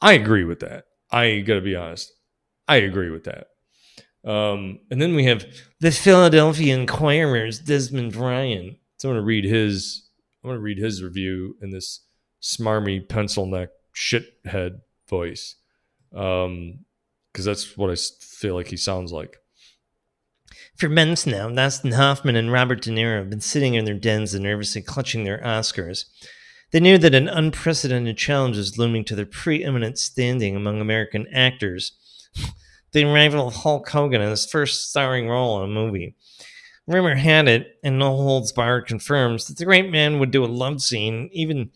I 0.00 0.12
agree 0.14 0.44
with 0.44 0.60
that. 0.60 0.84
I 1.10 1.40
got 1.40 1.54
to 1.54 1.60
be 1.60 1.76
honest. 1.76 2.12
I 2.66 2.76
agree 2.76 3.10
with 3.10 3.24
that. 3.24 3.48
Um, 4.28 4.80
and 4.90 5.00
then 5.00 5.14
we 5.14 5.24
have 5.24 5.46
the 5.80 5.90
Philadelphia 5.90 6.74
Inquirer's 6.74 7.58
Desmond 7.58 8.16
Ryan. 8.16 8.76
So 8.96 9.10
I'm 9.10 9.16
to 9.16 9.22
read 9.22 9.44
his. 9.44 10.08
I'm 10.42 10.50
to 10.50 10.58
read 10.58 10.78
his 10.78 11.02
review 11.02 11.56
in 11.62 11.70
this 11.70 12.00
smarmy 12.42 13.08
pencil 13.08 13.46
neck 13.46 13.70
shithead 13.94 14.80
voice, 15.08 15.56
because 16.10 16.46
um, 16.46 16.78
that's 17.34 17.76
what 17.76 17.90
I 17.90 17.96
feel 18.20 18.54
like 18.54 18.68
he 18.68 18.76
sounds 18.76 19.12
like. 19.12 19.38
For 20.76 20.88
months 20.88 21.24
now, 21.24 21.48
Dustin 21.48 21.92
Hoffman 21.92 22.34
and 22.34 22.50
Robert 22.50 22.82
De 22.82 22.90
Niro 22.90 23.18
have 23.18 23.30
been 23.30 23.40
sitting 23.40 23.74
in 23.74 23.84
their 23.84 23.94
dens 23.94 24.34
and 24.34 24.42
nervously 24.42 24.82
clutching 24.82 25.22
their 25.22 25.38
Oscars. 25.38 26.06
They 26.72 26.80
knew 26.80 26.98
that 26.98 27.14
an 27.14 27.28
unprecedented 27.28 28.16
challenge 28.16 28.56
was 28.56 28.76
looming 28.76 29.04
to 29.04 29.14
their 29.14 29.24
preeminent 29.24 30.00
standing 30.00 30.56
among 30.56 30.80
American 30.80 31.28
actors. 31.32 31.92
the 32.90 33.04
arrival 33.04 33.46
of 33.46 33.54
Hulk 33.54 33.88
Hogan 33.88 34.20
in 34.20 34.30
his 34.30 34.46
first 34.46 34.90
starring 34.90 35.28
role 35.28 35.62
in 35.62 35.70
a 35.70 35.72
movie. 35.72 36.16
Rumor 36.88 37.14
had 37.14 37.46
it, 37.46 37.78
and 37.84 37.96
No 37.96 38.16
Holds 38.16 38.50
Barred 38.50 38.86
confirms, 38.86 39.46
that 39.46 39.56
the 39.56 39.64
great 39.64 39.90
man 39.90 40.18
would 40.18 40.32
do 40.32 40.44
a 40.44 40.46
love 40.46 40.82
scene, 40.82 41.30
even 41.32 41.70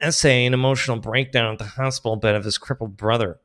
essay 0.00 0.46
an 0.46 0.54
emotional 0.54 0.98
breakdown 0.98 1.54
at 1.54 1.58
the 1.58 1.64
hospital 1.64 2.14
bed 2.14 2.36
of 2.36 2.44
his 2.44 2.58
crippled 2.58 2.96
brother. 2.96 3.40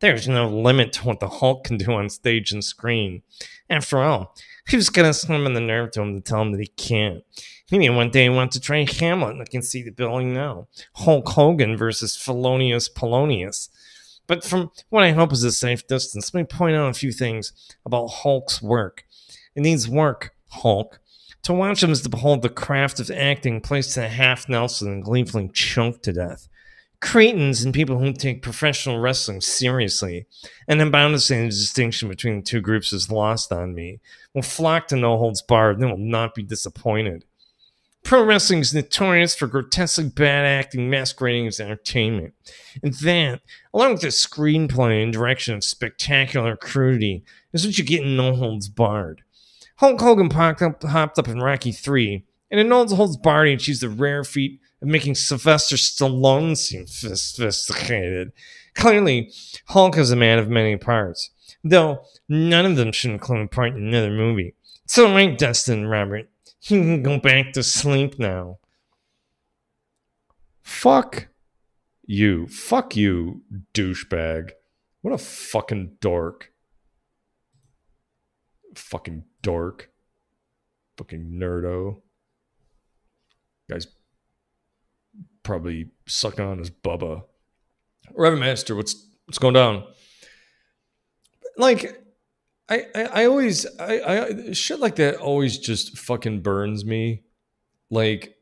There's 0.00 0.28
no 0.28 0.48
limit 0.48 0.92
to 0.94 1.06
what 1.06 1.20
the 1.20 1.28
Hulk 1.28 1.64
can 1.64 1.76
do 1.76 1.92
on 1.92 2.08
stage 2.08 2.52
and 2.52 2.64
screen. 2.64 3.22
After 3.70 3.98
all, 3.98 4.34
who's 4.68 4.90
to 4.90 5.14
summon 5.14 5.54
the 5.54 5.60
nerve 5.60 5.92
to 5.92 6.02
him 6.02 6.14
to 6.14 6.20
tell 6.20 6.42
him 6.42 6.52
that 6.52 6.60
he 6.60 6.66
can't? 6.66 7.22
Maybe 7.70 7.88
one 7.88 8.10
day 8.10 8.24
he 8.24 8.28
wants 8.28 8.54
to 8.56 8.60
try 8.60 8.84
Hamlet. 8.84 9.40
I 9.40 9.44
can 9.50 9.62
see 9.62 9.82
the 9.82 9.90
building 9.90 10.34
now. 10.34 10.68
Hulk 10.94 11.28
Hogan 11.30 11.76
versus 11.76 12.16
Felonius 12.16 12.88
Polonius. 12.88 13.70
But 14.26 14.44
from 14.44 14.70
what 14.90 15.02
I 15.02 15.12
hope 15.12 15.32
is 15.32 15.44
a 15.44 15.52
safe 15.52 15.86
distance, 15.86 16.32
let 16.32 16.40
me 16.40 16.46
point 16.46 16.76
out 16.76 16.90
a 16.90 16.94
few 16.94 17.12
things 17.12 17.52
about 17.84 18.08
Hulk's 18.08 18.62
work. 18.62 19.04
It 19.54 19.60
needs 19.60 19.88
work, 19.88 20.34
Hulk. 20.48 21.00
To 21.44 21.52
watch 21.52 21.82
him 21.82 21.90
is 21.90 22.00
to 22.02 22.08
behold 22.08 22.42
the 22.42 22.48
craft 22.48 23.00
of 23.00 23.10
acting 23.10 23.60
placed 23.60 23.96
in 23.96 24.04
half 24.04 24.48
Nelson 24.48 24.90
and 24.90 25.04
gleefully 25.04 25.50
choked 25.52 26.02
to 26.04 26.12
death. 26.12 26.48
Cretins 27.04 27.62
and 27.62 27.74
people 27.74 27.98
who 27.98 28.14
take 28.14 28.40
professional 28.40 28.98
wrestling 28.98 29.42
seriously, 29.42 30.24
and 30.66 30.80
to 30.80 31.20
say 31.20 31.42
the 31.42 31.48
distinction 31.48 32.08
between 32.08 32.36
the 32.36 32.42
two 32.42 32.62
groups 32.62 32.94
is 32.94 33.10
lost 33.10 33.52
on 33.52 33.74
me, 33.74 34.00
will 34.32 34.40
flock 34.40 34.88
to 34.88 34.96
No 34.96 35.18
Holds 35.18 35.42
Barred 35.42 35.78
and 35.78 35.90
will 35.90 35.98
not 35.98 36.34
be 36.34 36.42
disappointed. 36.42 37.26
Pro 38.04 38.24
wrestling 38.24 38.60
is 38.60 38.72
notorious 38.72 39.34
for 39.34 39.46
grotesquely 39.46 40.08
bad 40.08 40.46
acting 40.46 40.88
masquerading 40.88 41.46
as 41.46 41.60
entertainment. 41.60 42.32
And 42.82 42.94
that, 42.94 43.42
along 43.74 43.92
with 43.92 44.00
the 44.00 44.08
screenplay 44.08 45.02
and 45.02 45.12
direction 45.12 45.54
of 45.54 45.62
spectacular 45.62 46.56
crudity, 46.56 47.22
is 47.52 47.66
what 47.66 47.76
you 47.76 47.84
get 47.84 48.02
in 48.02 48.16
No 48.16 48.34
Holds 48.34 48.68
Barred. 48.70 49.20
Hulk 49.76 50.00
Hogan 50.00 50.30
popped 50.30 50.62
up, 50.62 50.82
hopped 50.82 51.18
up 51.18 51.28
in 51.28 51.40
Rocky 51.40 51.70
3, 51.70 52.24
and 52.50 52.60
in 52.60 52.68
No 52.70 52.86
Holds 52.86 53.18
Barred, 53.18 53.48
he 53.48 53.54
achieved 53.54 53.82
the 53.82 53.90
rare 53.90 54.24
feat 54.24 54.58
making 54.80 55.14
Sylvester 55.14 55.76
Stallone 55.76 56.56
seem 56.56 56.86
sophisticated. 56.86 58.32
Clearly, 58.74 59.32
Hulk 59.66 59.96
is 59.96 60.10
a 60.10 60.16
man 60.16 60.38
of 60.38 60.48
many 60.48 60.76
parts, 60.76 61.30
though 61.62 62.04
none 62.28 62.66
of 62.66 62.76
them 62.76 62.92
should 62.92 63.12
include 63.12 63.46
a 63.46 63.48
part 63.48 63.74
in 63.74 63.88
another 63.88 64.10
movie. 64.10 64.54
So, 64.86 65.12
right, 65.12 65.36
Dustin 65.36 65.86
Robert, 65.86 66.28
you 66.62 66.80
can 66.80 67.02
go 67.02 67.18
back 67.18 67.52
to 67.52 67.62
sleep 67.62 68.18
now. 68.18 68.58
Fuck 70.62 71.28
you. 72.06 72.46
Fuck 72.48 72.96
you, 72.96 73.42
douchebag. 73.72 74.50
What 75.02 75.14
a 75.14 75.18
fucking 75.18 75.96
dork. 76.00 76.50
Fucking 78.74 79.24
dork. 79.42 79.90
Fucking 80.96 81.38
nerdo. 81.38 82.00
Guy's 83.68 83.86
probably 85.44 85.90
sucking 86.06 86.44
on 86.44 86.58
his 86.58 86.70
bubba. 86.70 87.22
Reverend 88.12 88.40
Master, 88.40 88.74
what's 88.74 89.06
what's 89.26 89.38
going 89.38 89.54
down? 89.54 89.84
like 91.56 92.00
I, 92.68 92.86
I, 92.94 93.02
I 93.02 93.24
always 93.26 93.66
I, 93.78 94.00
I 94.00 94.52
shit 94.52 94.80
like 94.80 94.96
that 94.96 95.16
always 95.16 95.58
just 95.58 95.98
fucking 95.98 96.40
burns 96.40 96.84
me. 96.84 97.22
Like 97.90 98.36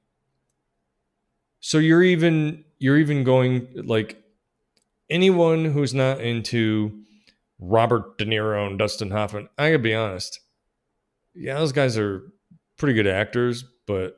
so 1.61 1.79
you're 1.79 2.03
even 2.03 2.65
you're 2.79 2.99
even 2.99 3.25
going 3.25 3.69
like 3.75 4.23
anyone 5.11 5.65
who's 5.65 5.95
not 5.95 6.21
into 6.21 7.01
Robert 7.59 8.19
De 8.19 8.25
Niro 8.25 8.67
and 8.67 8.79
Dustin 8.79 9.11
Hoffman, 9.11 9.49
I 9.59 9.71
gotta 9.71 9.79
be 9.79 9.95
honest. 9.95 10.41
Yeah, 11.35 11.59
those 11.59 11.73
guys 11.73 11.97
are 11.97 12.23
pretty 12.77 12.95
good 12.95 13.07
actors, 13.07 13.65
but 13.87 14.17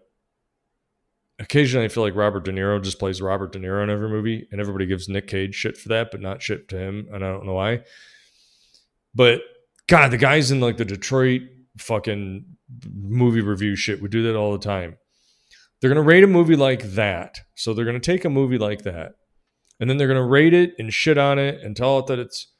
occasionally 1.44 1.84
I 1.84 1.88
feel 1.88 2.02
like 2.02 2.16
Robert 2.16 2.44
De 2.44 2.52
Niro 2.52 2.82
just 2.82 2.98
plays 2.98 3.20
Robert 3.20 3.52
De 3.52 3.58
Niro 3.58 3.82
in 3.82 3.90
every 3.90 4.08
movie, 4.08 4.48
and 4.50 4.60
everybody 4.60 4.86
gives 4.86 5.08
Nick 5.08 5.28
Cage 5.28 5.54
shit 5.54 5.76
for 5.76 5.90
that, 5.90 6.10
but 6.10 6.20
not 6.20 6.42
shit 6.42 6.68
to 6.70 6.78
him, 6.78 7.06
and 7.12 7.24
I 7.24 7.30
don't 7.30 7.46
know 7.46 7.52
why. 7.52 7.82
But 9.14 9.42
God, 9.86 10.10
the 10.10 10.16
guys 10.16 10.50
in 10.50 10.60
like 10.60 10.78
the 10.78 10.84
Detroit 10.84 11.42
fucking 11.78 12.46
movie 12.92 13.42
review 13.42 13.76
shit 13.76 14.00
would 14.00 14.10
do 14.10 14.22
that 14.24 14.36
all 14.36 14.52
the 14.52 14.58
time. 14.58 14.96
They're 15.80 15.90
gonna 15.90 16.02
rate 16.02 16.24
a 16.24 16.28
movie 16.28 16.56
like 16.56 16.82
that. 16.94 17.40
So 17.54 17.74
they're 17.74 17.84
gonna 17.84 18.00
take 18.00 18.24
a 18.24 18.30
movie 18.30 18.58
like 18.58 18.82
that, 18.82 19.12
and 19.78 19.90
then 19.90 19.98
they're 19.98 20.08
gonna 20.08 20.26
rate 20.26 20.54
it 20.54 20.72
and 20.78 20.92
shit 20.92 21.18
on 21.18 21.38
it 21.38 21.60
and 21.62 21.76
tell 21.76 21.98
it 21.98 22.06
that 22.06 22.18
it's 22.18 22.52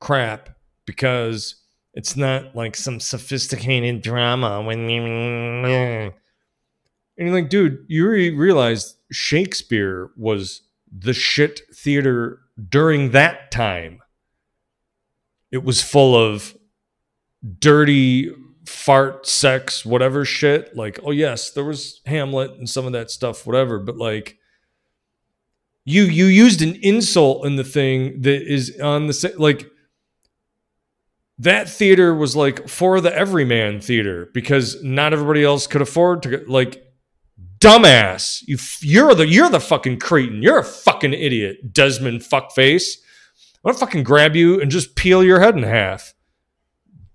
crap 0.00 0.50
because 0.86 1.56
it's 1.94 2.16
not 2.16 2.54
like 2.54 2.76
some 2.76 3.00
sophisticated 3.00 4.02
drama 4.02 4.62
when 4.62 4.88
and 7.20 7.28
you're 7.28 7.38
like, 7.38 7.50
dude, 7.50 7.84
you 7.86 8.08
re- 8.08 8.34
realize 8.34 8.96
Shakespeare 9.12 10.10
was 10.16 10.62
the 10.90 11.12
shit 11.12 11.60
theater 11.74 12.40
during 12.68 13.10
that 13.10 13.50
time. 13.50 14.00
It 15.52 15.62
was 15.62 15.82
full 15.82 16.16
of 16.16 16.56
dirty 17.58 18.34
fart, 18.64 19.26
sex, 19.26 19.84
whatever 19.84 20.24
shit. 20.24 20.74
Like, 20.74 20.98
oh 21.04 21.10
yes, 21.10 21.50
there 21.50 21.64
was 21.64 22.00
Hamlet 22.06 22.52
and 22.52 22.66
some 22.66 22.86
of 22.86 22.92
that 22.92 23.10
stuff, 23.10 23.46
whatever. 23.46 23.78
But 23.78 23.98
like, 23.98 24.38
you 25.84 26.04
you 26.04 26.24
used 26.24 26.62
an 26.62 26.76
insult 26.76 27.44
in 27.44 27.56
the 27.56 27.64
thing 27.64 28.22
that 28.22 28.50
is 28.50 28.80
on 28.80 29.08
the 29.08 29.34
like. 29.36 29.70
That 31.38 31.68
theater 31.70 32.14
was 32.14 32.36
like 32.36 32.68
for 32.68 33.00
the 33.00 33.14
everyman 33.14 33.80
theater 33.80 34.30
because 34.32 34.82
not 34.82 35.14
everybody 35.14 35.42
else 35.42 35.66
could 35.66 35.80
afford 35.80 36.22
to 36.24 36.44
like 36.46 36.89
dumbass. 37.60 38.42
You 38.46 38.58
you're 38.80 39.14
the 39.14 39.26
you're 39.26 39.50
the 39.50 39.60
fucking 39.60 39.98
cretin. 39.98 40.42
You're 40.42 40.58
a 40.58 40.64
fucking 40.64 41.12
idiot, 41.12 41.72
Desmond 41.72 42.22
fuckface. 42.22 42.98
I'm 43.64 43.70
gonna 43.70 43.78
fucking 43.78 44.04
grab 44.04 44.34
you 44.34 44.60
and 44.60 44.70
just 44.70 44.96
peel 44.96 45.22
your 45.22 45.40
head 45.40 45.56
in 45.56 45.62
half. 45.62 46.14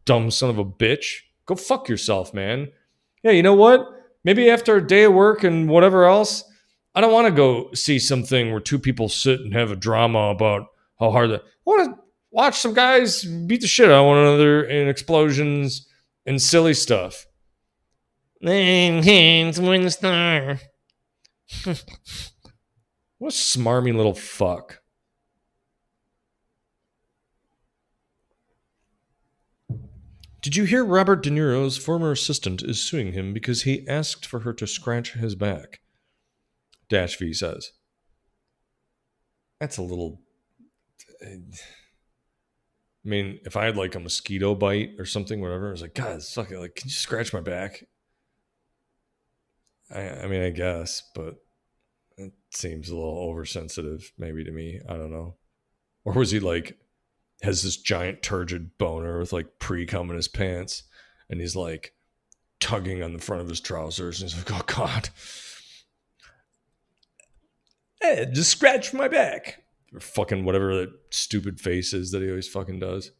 Dumb 0.05 0.29
son 0.29 0.51
of 0.51 0.59
a 0.59 0.65
bitch. 0.65 1.21
Go 1.47 1.55
fuck 1.55 1.89
yourself, 1.89 2.33
man. 2.33 2.71
Yeah, 3.23 3.31
you 3.31 3.43
know 3.43 3.55
what? 3.55 3.87
Maybe 4.23 4.49
after 4.49 4.75
a 4.75 4.85
day 4.85 5.03
of 5.03 5.13
work 5.13 5.43
and 5.43 5.67
whatever 5.69 6.05
else, 6.05 6.43
I 6.93 7.01
don't 7.01 7.11
want 7.11 7.27
to 7.27 7.31
go 7.31 7.71
see 7.73 7.99
something 7.99 8.51
where 8.51 8.59
two 8.59 8.79
people 8.79 9.09
sit 9.09 9.41
and 9.41 9.53
have 9.53 9.71
a 9.71 9.75
drama 9.75 10.29
about 10.29 10.67
how 10.99 11.11
hard 11.11 11.31
that. 11.31 11.41
I 11.41 11.45
want 11.65 11.89
to 11.89 12.01
watch 12.31 12.59
some 12.59 12.73
guys 12.73 13.23
beat 13.23 13.61
the 13.61 13.67
shit 13.67 13.89
out 13.89 14.01
of 14.01 14.05
one 14.05 14.19
another 14.19 14.63
in 14.63 14.87
explosions 14.87 15.87
and 16.25 16.41
silly 16.41 16.73
stuff. 16.73 17.25
Hands 18.43 19.59
win 19.59 19.89
star. 19.89 20.59
What 23.17 23.33
a 23.33 23.37
smarmy 23.37 23.95
little 23.95 24.13
fuck. 24.13 24.81
Did 30.41 30.55
you 30.55 30.65
hear 30.65 30.85
Robert 30.85 31.23
De 31.23 31.31
Niro's 31.31 31.75
former 31.75 32.11
assistant 32.11 32.61
is 32.61 32.79
suing 32.79 33.13
him 33.13 33.33
because 33.33 33.63
he 33.63 33.87
asked 33.87 34.27
for 34.27 34.41
her 34.41 34.53
to 34.53 34.67
scratch 34.67 35.13
his 35.13 35.33
back? 35.33 35.79
Dash 36.87 37.17
V 37.17 37.33
says. 37.33 37.71
That's 39.59 39.77
a 39.77 39.81
little. 39.81 40.21
I 41.23 41.39
mean, 43.03 43.39
if 43.43 43.57
I 43.57 43.65
had 43.65 43.75
like 43.77 43.95
a 43.95 43.99
mosquito 43.99 44.53
bite 44.53 44.91
or 44.99 45.05
something, 45.05 45.41
whatever, 45.41 45.69
I 45.69 45.71
was 45.71 45.81
like, 45.81 45.95
God, 45.95 46.17
it's 46.17 46.37
it. 46.37 46.51
like, 46.51 46.75
can 46.75 46.89
you 46.89 46.93
scratch 46.93 47.33
my 47.33 47.41
back? 47.41 47.85
I, 49.93 50.09
I 50.09 50.27
mean, 50.27 50.41
I 50.41 50.49
guess, 50.49 51.03
but 51.13 51.35
it 52.17 52.33
seems 52.51 52.89
a 52.89 52.95
little 52.95 53.17
oversensitive, 53.17 54.11
maybe 54.17 54.43
to 54.43 54.51
me. 54.51 54.79
I 54.87 54.93
don't 54.93 55.11
know. 55.11 55.35
Or 56.03 56.13
was 56.13 56.31
he 56.31 56.39
like, 56.39 56.77
has 57.41 57.63
this 57.63 57.77
giant 57.77 58.21
turgid 58.21 58.77
boner 58.77 59.19
with 59.19 59.33
like 59.33 59.59
pre 59.59 59.85
cum 59.85 60.09
in 60.09 60.15
his 60.15 60.27
pants, 60.27 60.83
and 61.29 61.39
he's 61.39 61.55
like 61.55 61.93
tugging 62.59 63.03
on 63.03 63.13
the 63.13 63.19
front 63.19 63.41
of 63.41 63.49
his 63.49 63.59
trousers, 63.59 64.21
and 64.21 64.29
he's 64.29 64.37
like, 64.37 64.51
"Oh 64.51 64.63
God, 64.65 65.09
hey, 68.01 68.27
just 68.31 68.51
scratch 68.51 68.93
my 68.93 69.07
back." 69.07 69.63
Or 69.93 69.99
fucking 69.99 70.45
whatever 70.45 70.75
that 70.77 70.93
stupid 71.09 71.59
face 71.59 71.93
is 71.93 72.11
that 72.11 72.21
he 72.21 72.29
always 72.29 72.47
fucking 72.47 72.79
does. 72.79 73.11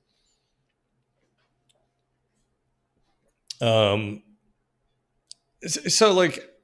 Um. 3.62 4.24
So, 5.68 5.82
so 5.82 6.14
like, 6.14 6.55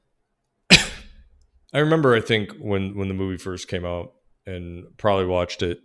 I 1.73 1.79
remember 1.79 2.15
I 2.15 2.21
think 2.21 2.53
when 2.59 2.95
when 2.95 3.07
the 3.07 3.13
movie 3.13 3.37
first 3.37 3.67
came 3.67 3.85
out, 3.85 4.13
and 4.45 4.85
probably 4.97 5.25
watched 5.25 5.61
it 5.61 5.79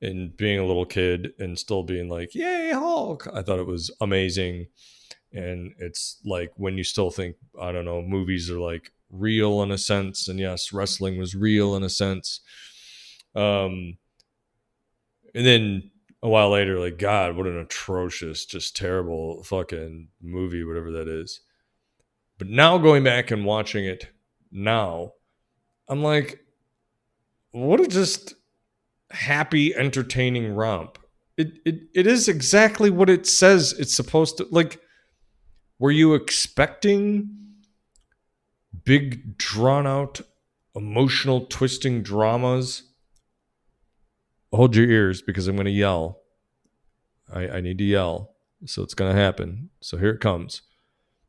and 0.00 0.36
being 0.36 0.58
a 0.58 0.66
little 0.66 0.84
kid 0.84 1.32
and 1.38 1.58
still 1.58 1.82
being 1.82 2.08
like, 2.08 2.34
"Yay, 2.34 2.70
Hulk!" 2.72 3.28
I 3.32 3.42
thought 3.42 3.58
it 3.58 3.66
was 3.66 3.90
amazing, 4.00 4.66
and 5.32 5.72
it's 5.78 6.20
like 6.24 6.52
when 6.56 6.78
you 6.78 6.84
still 6.84 7.10
think, 7.10 7.36
I 7.60 7.72
don't 7.72 7.84
know, 7.84 8.02
movies 8.02 8.50
are 8.50 8.58
like 8.58 8.92
real 9.10 9.62
in 9.62 9.70
a 9.70 9.78
sense, 9.78 10.28
and 10.28 10.38
yes, 10.38 10.72
wrestling 10.72 11.18
was 11.18 11.34
real 11.34 11.74
in 11.76 11.82
a 11.82 11.90
sense. 11.90 12.40
Um, 13.34 13.98
and 15.34 15.46
then 15.46 15.90
a 16.22 16.28
while 16.28 16.50
later, 16.50 16.80
like, 16.80 16.98
God, 16.98 17.36
what 17.36 17.46
an 17.46 17.58
atrocious, 17.58 18.44
just 18.44 18.76
terrible 18.76 19.42
fucking 19.44 20.08
movie, 20.20 20.64
whatever 20.64 20.90
that 20.92 21.08
is. 21.08 21.40
But 22.38 22.48
now 22.48 22.78
going 22.78 23.04
back 23.04 23.30
and 23.30 23.44
watching 23.44 23.84
it 23.84 24.08
now, 24.50 25.12
I'm 25.88 26.02
like, 26.02 26.40
what 27.52 27.80
a 27.80 27.86
just 27.86 28.34
happy, 29.10 29.74
entertaining 29.74 30.54
romp. 30.54 30.98
It, 31.36 31.58
it 31.64 31.82
it 31.94 32.06
is 32.06 32.28
exactly 32.28 32.90
what 32.90 33.08
it 33.08 33.26
says 33.26 33.72
it's 33.78 33.94
supposed 33.94 34.38
to 34.38 34.46
like 34.50 34.80
were 35.78 35.92
you 35.92 36.14
expecting 36.14 37.30
big 38.84 39.38
drawn 39.38 39.86
out 39.86 40.20
emotional 40.74 41.46
twisting 41.46 42.02
dramas? 42.02 42.82
Hold 44.52 44.74
your 44.74 44.90
ears 44.90 45.22
because 45.22 45.46
i'm 45.46 45.54
going 45.54 45.66
to 45.66 45.70
yell. 45.70 46.22
I, 47.32 47.48
I 47.48 47.60
need 47.60 47.78
to 47.78 47.84
yell 47.84 48.34
so 48.66 48.82
it's 48.82 48.94
going 48.94 49.14
to 49.14 49.20
happen. 49.20 49.70
So 49.80 49.96
here 49.96 50.10
it 50.10 50.20
comes 50.20 50.62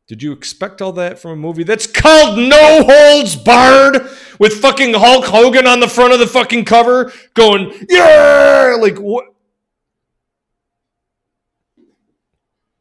did 0.10 0.22
you 0.24 0.32
expect 0.32 0.82
all 0.82 0.92
that 0.94 1.20
from 1.20 1.32
a 1.32 1.36
movie 1.36 1.64
that's 1.64 1.86
called 1.86 2.40
No 2.40 2.84
Holds 2.84 3.36
Barred 3.36 4.10
with 4.40 4.60
fucking 4.60 4.96
Hulk 4.96 5.26
Hogan 5.26 5.68
on 5.68 5.82
the 5.82 5.88
front 5.88 6.14
of 6.14 6.20
the 6.20 6.26
fucking 6.26 6.66
cover 6.66 7.14
going, 7.36 7.72
yeah! 7.88 8.76
Like, 8.82 8.98
what? 8.98 9.26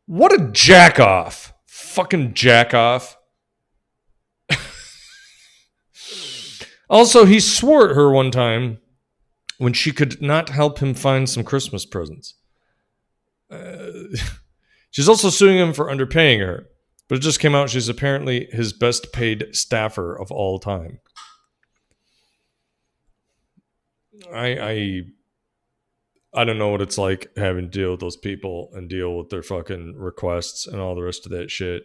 What 0.07 0.33
a 0.33 0.49
jack 0.53 0.99
off. 0.99 1.53
Fucking 1.67 2.33
jack 2.33 2.73
off. 2.73 3.19
also, 6.89 7.27
he 7.27 7.41
swore 7.41 7.91
at 7.91 7.95
her 7.95 8.11
one 8.11 8.31
time 8.31 8.79
when 9.59 9.75
she 9.75 9.93
could 9.93 10.23
not 10.23 10.49
help 10.49 10.79
him 10.79 10.95
find 10.95 11.29
some 11.29 11.45
Christmas 11.45 11.85
presents. 11.85 12.37
Uh, 13.51 13.91
she's 14.91 15.11
also 15.11 15.29
suing 15.29 15.59
him 15.59 15.75
for 15.75 15.89
underpaying 15.89 16.41
her. 16.41 16.69
But 17.09 17.19
it 17.19 17.23
just 17.23 17.41
came 17.41 17.55
out 17.55 17.71
she's 17.71 17.89
apparently 17.89 18.49
his 18.53 18.73
best 18.73 19.13
paid 19.13 19.47
staffer 19.53 20.15
of 20.15 20.31
all 20.31 20.59
time. 20.59 21.01
I 24.33 24.47
I 24.61 25.01
I 26.35 26.45
don't 26.45 26.59
know 26.59 26.69
what 26.69 26.83
it's 26.83 26.99
like 26.99 27.31
having 27.37 27.71
to 27.71 27.79
deal 27.79 27.93
with 27.93 28.01
those 28.01 28.17
people 28.17 28.71
and 28.75 28.89
deal 28.89 29.17
with 29.17 29.31
their 29.31 29.43
fucking 29.43 29.95
requests 29.97 30.67
and 30.67 30.81
all 30.81 30.95
the 30.95 31.03
rest 31.03 31.25
of 31.25 31.33
that 31.33 31.51
shit. 31.51 31.85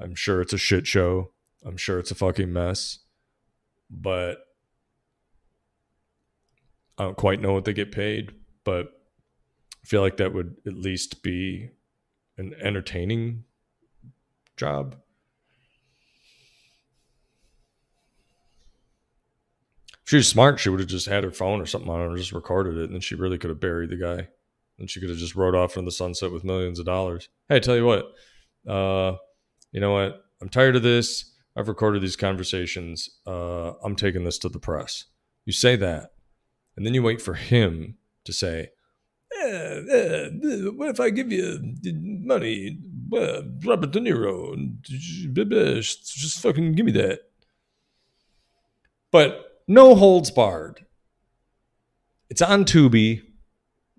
I'm 0.00 0.14
sure 0.14 0.40
it's 0.40 0.52
a 0.52 0.58
shit 0.58 0.86
show. 0.86 1.32
I'm 1.64 1.76
sure 1.76 1.98
it's 1.98 2.10
a 2.10 2.16
fucking 2.16 2.52
mess. 2.52 3.00
But 3.90 4.38
I 6.96 7.04
don't 7.04 7.16
quite 7.16 7.40
know 7.40 7.52
what 7.52 7.64
they 7.64 7.72
get 7.72 7.90
paid, 7.90 8.32
but 8.62 8.86
I 8.86 9.86
feel 9.86 10.00
like 10.00 10.18
that 10.18 10.32
would 10.32 10.56
at 10.66 10.74
least 10.74 11.22
be 11.22 11.70
an 12.38 12.54
entertaining 12.62 13.44
job. 14.56 14.96
If 20.02 20.10
she 20.10 20.16
was 20.16 20.28
smart, 20.28 20.60
she 20.60 20.68
would 20.68 20.80
have 20.80 20.88
just 20.88 21.08
had 21.08 21.24
her 21.24 21.30
phone 21.30 21.60
or 21.60 21.66
something 21.66 21.90
on 21.90 22.10
her 22.10 22.16
just 22.16 22.32
recorded 22.32 22.76
it, 22.76 22.84
and 22.84 22.94
then 22.94 23.00
she 23.00 23.14
really 23.14 23.38
could 23.38 23.50
have 23.50 23.60
buried 23.60 23.90
the 23.90 23.96
guy. 23.96 24.28
and 24.76 24.90
she 24.90 24.98
could 24.98 25.08
have 25.08 25.18
just 25.18 25.36
rode 25.36 25.54
off 25.54 25.76
into 25.76 25.84
the 25.86 25.92
sunset 25.92 26.32
with 26.32 26.42
millions 26.42 26.80
of 26.80 26.84
dollars. 26.84 27.28
Hey, 27.48 27.56
I 27.56 27.58
tell 27.60 27.76
you 27.76 27.84
what, 27.86 28.06
uh, 28.68 29.16
you 29.70 29.80
know 29.80 29.92
what? 29.92 30.24
I'm 30.42 30.48
tired 30.48 30.74
of 30.74 30.82
this. 30.82 31.32
I've 31.56 31.68
recorded 31.68 32.02
these 32.02 32.16
conversations. 32.16 33.08
Uh, 33.24 33.74
I'm 33.84 33.94
taking 33.94 34.24
this 34.24 34.36
to 34.38 34.48
the 34.48 34.58
press. 34.58 35.04
You 35.46 35.52
say 35.52 35.76
that, 35.76 36.10
and 36.76 36.84
then 36.84 36.92
you 36.92 37.04
wait 37.04 37.22
for 37.22 37.34
him 37.34 37.98
to 38.24 38.32
say, 38.32 38.70
eh, 39.40 39.80
eh, 39.90 40.28
"What 40.74 40.88
if 40.88 40.98
I 40.98 41.10
give 41.10 41.30
you 41.30 41.76
money, 41.84 42.76
uh, 43.16 43.42
Robert 43.64 43.90
De 43.90 44.00
Niro, 44.00 44.80
just 44.82 46.40
fucking 46.40 46.72
give 46.72 46.86
me 46.86 46.92
that." 46.92 47.20
But 49.10 49.62
no 49.68 49.94
holds 49.94 50.30
barred. 50.30 50.84
It's 52.28 52.42
on 52.42 52.64
Tubi. 52.64 53.22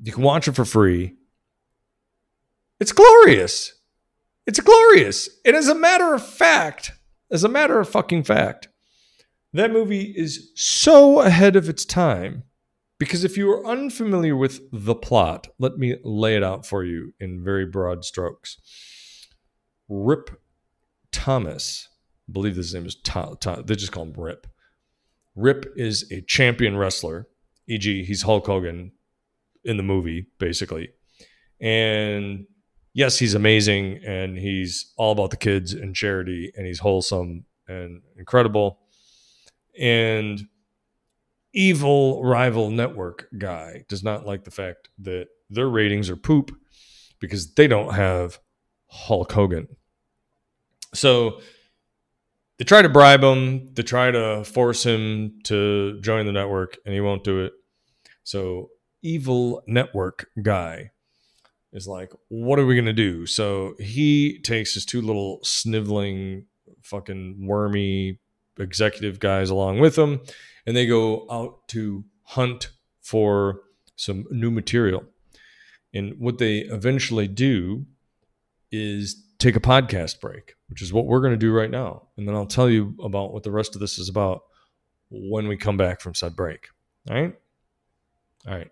You 0.02 0.12
can 0.12 0.24
watch 0.24 0.48
it 0.48 0.56
for 0.56 0.66
free. 0.66 1.16
It's 2.80 2.92
glorious. 2.92 3.74
It's 4.46 4.60
glorious. 4.60 5.30
And 5.46 5.56
as 5.56 5.68
a 5.68 5.76
matter 5.76 6.14
of 6.14 6.26
fact, 6.26 6.92
as 7.32 7.44
a 7.44 7.50
matter 7.50 7.80
of 7.80 7.90
fucking 7.90 8.24
fact, 8.24 8.68
that 9.54 9.72
movie 9.72 10.14
is 10.16 10.52
so 10.56 11.22
ahead 11.22 11.56
of 11.56 11.70
its 11.70 11.86
time 11.86 12.44
because 13.00 13.24
if 13.24 13.38
you 13.38 13.50
are 13.52 13.66
unfamiliar 13.66 14.36
with 14.36 14.62
the 14.72 14.96
plot, 14.96 15.48
let 15.60 15.78
me 15.78 15.96
lay 16.04 16.36
it 16.36 16.44
out 16.44 16.66
for 16.66 16.84
you 16.84 17.14
in 17.20 17.44
very 17.44 17.66
broad 17.66 18.04
strokes. 18.04 18.58
Rip 19.88 20.42
Thomas, 21.12 21.90
I 22.28 22.32
believe 22.32 22.56
his 22.56 22.74
name 22.74 22.86
is 22.86 22.96
Tom, 22.96 23.38
Tom, 23.40 23.64
they 23.66 23.76
just 23.76 23.92
call 23.92 24.04
him 24.04 24.14
Rip. 24.18 24.48
Rip 25.36 25.66
is 25.76 26.12
a 26.12 26.22
champion 26.22 26.78
wrestler, 26.78 27.28
e.g., 27.68 28.04
he's 28.04 28.22
Hulk 28.22 28.46
Hogan 28.46 28.92
in 29.64 29.78
the 29.78 29.84
movie, 29.84 30.28
basically. 30.40 30.90
And 31.60 32.46
yes, 32.94 33.20
he's 33.20 33.34
amazing 33.34 34.02
and 34.06 34.38
he's 34.38 34.94
all 34.98 35.12
about 35.12 35.32
the 35.32 35.38
kids 35.38 35.74
and 35.74 35.96
charity 35.96 36.52
and 36.56 36.66
he's 36.66 36.80
wholesome 36.80 37.46
and 37.68 38.02
incredible. 38.18 38.80
And 39.78 40.48
evil 41.54 42.24
rival 42.24 42.70
network 42.70 43.28
guy 43.38 43.86
does 43.88 44.04
not 44.04 44.26
like 44.26 44.44
the 44.44 44.52
fact 44.52 44.90
that 45.00 45.28
their 45.50 45.70
ratings 45.70 46.10
are 46.10 46.16
poop 46.16 46.56
because 47.20 47.54
they 47.54 47.68
don't 47.68 47.94
have 47.94 48.40
Hulk 48.96 49.32
Hogan. 49.32 49.68
So 50.94 51.42
they 52.58 52.64
try 52.64 52.82
to 52.82 52.90
bribe 52.90 53.24
him, 53.24 53.74
they 53.74 53.84
try 53.84 54.12
to 54.12 54.44
force 54.46 54.86
him 54.86 55.40
to 55.44 56.00
join 56.02 56.26
the 56.26 56.32
network, 56.32 56.78
and 56.86 56.94
he 56.94 57.02
won't 57.02 57.24
do 57.24 57.44
it. 57.44 57.54
So, 58.24 58.70
evil 59.02 59.62
network 59.68 60.30
guy 60.42 60.92
is 61.74 61.88
like, 61.88 62.12
what 62.30 62.58
are 62.58 62.66
we 62.66 62.74
going 62.76 62.86
to 62.86 62.94
do? 62.94 63.26
So 63.26 63.76
he 63.78 64.40
takes 64.40 64.74
his 64.74 64.86
two 64.86 65.02
little 65.02 65.40
sniveling, 65.44 66.46
fucking 66.82 67.46
wormy 67.46 68.20
executive 68.58 69.20
guys 69.20 69.50
along 69.50 69.80
with 69.80 69.98
him, 69.98 70.22
and 70.66 70.76
they 70.76 70.88
go 70.88 71.28
out 71.30 71.68
to 71.68 72.06
hunt 72.24 72.72
for 73.02 73.62
some 73.96 74.26
new 74.32 74.50
material. 74.50 75.04
And 75.94 76.18
what 76.18 76.40
they 76.40 76.60
eventually 76.60 77.28
do 77.28 77.86
is 78.72 79.24
take 79.38 79.56
a 79.56 79.62
podcast 79.62 80.20
break, 80.22 80.56
which 80.70 80.82
is 80.82 80.94
what 80.94 81.06
we're 81.06 81.22
going 81.22 81.34
to 81.34 81.38
do 81.38 81.52
right 81.52 81.70
now. 81.70 82.08
And 82.18 82.28
then 82.28 82.36
I'll 82.36 82.46
tell 82.46 82.70
you 82.70 82.96
about 83.02 83.34
what 83.34 83.44
the 83.44 83.52
rest 83.52 83.76
of 83.76 83.82
this 83.82 84.00
is 84.00 84.10
about 84.10 84.44
when 85.10 85.48
we 85.48 85.58
come 85.58 85.78
back 85.78 86.02
from 86.02 86.16
said 86.16 86.36
break. 86.36 86.68
All 87.10 87.16
right? 87.16 87.36
All 88.48 88.54
right. 88.54 88.72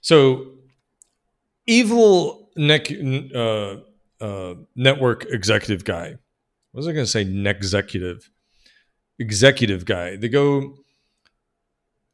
So 0.00 0.52
evil 1.66 2.50
neck 2.56 2.88
uh, 3.34 3.76
uh, 4.20 4.54
network 4.76 5.26
executive 5.30 5.84
guy. 5.84 6.10
What 6.72 6.78
was 6.78 6.88
I 6.88 6.92
going 6.92 7.04
to 7.04 7.10
say? 7.10 7.24
Neck 7.24 7.56
executive, 7.56 8.30
executive 9.18 9.84
guy. 9.84 10.16
They 10.16 10.28
go 10.28 10.76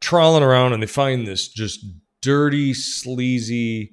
trawling 0.01 0.43
around 0.43 0.73
and 0.73 0.83
they 0.83 0.87
find 0.87 1.27
this 1.27 1.49
just 1.49 1.85
dirty, 2.21 2.75
sleazy, 2.75 3.93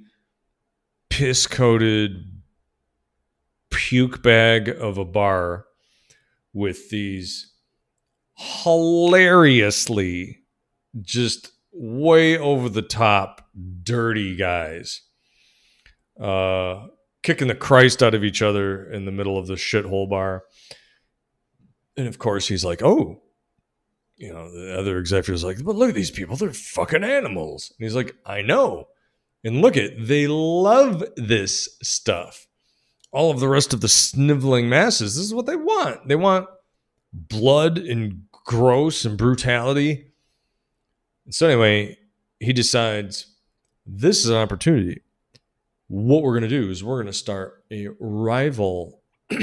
piss 1.09 1.47
coated 1.47 2.41
puke 3.69 4.21
bag 4.21 4.69
of 4.69 4.97
a 4.97 5.05
bar 5.05 5.65
with 6.53 6.89
these 6.89 7.53
hilariously 8.35 10.39
just 11.01 11.51
way 11.71 12.37
over 12.37 12.69
the 12.69 12.81
top 12.81 13.49
dirty 13.83 14.35
guys 14.35 15.01
uh, 16.19 16.87
kicking 17.23 17.47
the 17.47 17.55
Christ 17.55 18.01
out 18.01 18.13
of 18.13 18.23
each 18.23 18.41
other 18.41 18.89
in 18.91 19.05
the 19.05 19.11
middle 19.11 19.37
of 19.37 19.47
the 19.47 19.55
shithole 19.55 20.09
bar. 20.09 20.43
And 21.95 22.07
of 22.07 22.19
course, 22.19 22.47
he's 22.47 22.65
like, 22.65 22.83
"Oh, 22.83 23.21
you 24.15 24.33
know." 24.33 24.51
The 24.51 24.77
other 24.77 24.97
executive's 24.97 25.43
like, 25.43 25.63
"But 25.63 25.75
look 25.75 25.89
at 25.89 25.95
these 25.95 26.11
people; 26.11 26.35
they're 26.35 26.53
fucking 26.53 27.03
animals." 27.03 27.73
And 27.77 27.85
he's 27.85 27.95
like, 27.95 28.15
"I 28.25 28.41
know." 28.41 28.87
And 29.43 29.61
look 29.61 29.77
at 29.77 29.91
they 29.97 30.27
love 30.27 31.03
this 31.15 31.77
stuff. 31.81 32.47
All 33.11 33.31
of 33.31 33.39
the 33.39 33.47
rest 33.47 33.73
of 33.73 33.81
the 33.81 33.87
sniveling 33.87 34.67
masses, 34.69 35.15
this 35.15 35.25
is 35.25 35.33
what 35.33 35.45
they 35.45 35.55
want. 35.55 36.07
They 36.07 36.15
want 36.15 36.47
blood 37.13 37.77
and 37.77 38.23
gross 38.31 39.05
and 39.05 39.17
brutality. 39.17 40.11
And 41.25 41.33
so 41.33 41.47
anyway, 41.47 41.97
he 42.39 42.51
decides 42.53 43.35
this 43.85 44.19
is 44.19 44.29
an 44.29 44.35
opportunity 44.35 45.01
what 45.87 46.21
we're 46.21 46.37
going 46.37 46.49
to 46.49 46.61
do 46.61 46.69
is 46.69 46.83
we're 46.83 46.97
going 47.01 47.07
to 47.07 47.13
start 47.13 47.63
a 47.71 47.87
rival 47.99 49.01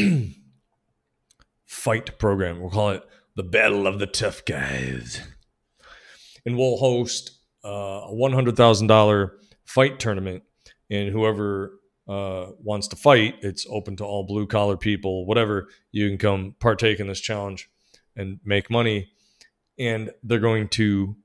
fight 1.67 2.19
program. 2.19 2.61
We'll 2.61 2.71
call 2.71 2.91
it 2.91 3.03
the 3.35 3.43
Battle 3.43 3.87
of 3.87 3.99
the 3.99 4.07
Tough 4.07 4.45
Guys. 4.45 5.21
And 6.45 6.59
we'll 6.59 6.77
host 6.77 7.39
uh, 7.65 7.69
a 7.69 8.13
$100,000 8.13 9.31
fight 9.65 9.99
tournament. 9.99 10.43
And 10.91 11.09
whoever 11.09 11.81
uh, 12.09 12.49
wants 12.63 12.89
to 12.89 12.97
fight, 12.97 13.37
it's 13.43 13.67
open 13.69 13.97
to 13.97 14.05
all 14.05 14.25
blue 14.25 14.47
collar 14.47 14.77
people, 14.77 15.27
whatever. 15.27 15.69
You 15.93 16.09
can 16.09 16.19
come 16.19 16.55
partake 16.61 17.01
in 17.01 17.09
this 17.09 17.21
challenge 17.21 17.69
and 18.17 18.41
make 18.45 18.71
money. 18.71 19.11
And 19.79 20.11
they're 20.23 20.39
going 20.39 20.69
to 20.71 21.17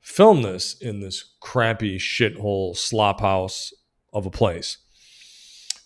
film 0.00 0.42
this 0.42 0.74
in 0.80 1.00
this 1.00 1.34
crappy 1.40 1.98
shithole 1.98 2.76
slop 2.76 3.20
house 3.20 3.72
of 4.12 4.26
a 4.26 4.30
place. 4.30 4.78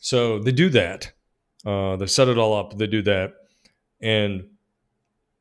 So 0.00 0.38
they 0.38 0.52
do 0.52 0.68
that. 0.70 1.12
Uh, 1.64 1.96
they 1.96 2.06
set 2.06 2.28
it 2.28 2.38
all 2.38 2.54
up. 2.54 2.76
They 2.76 2.86
do 2.86 3.02
that. 3.02 3.34
And 4.00 4.48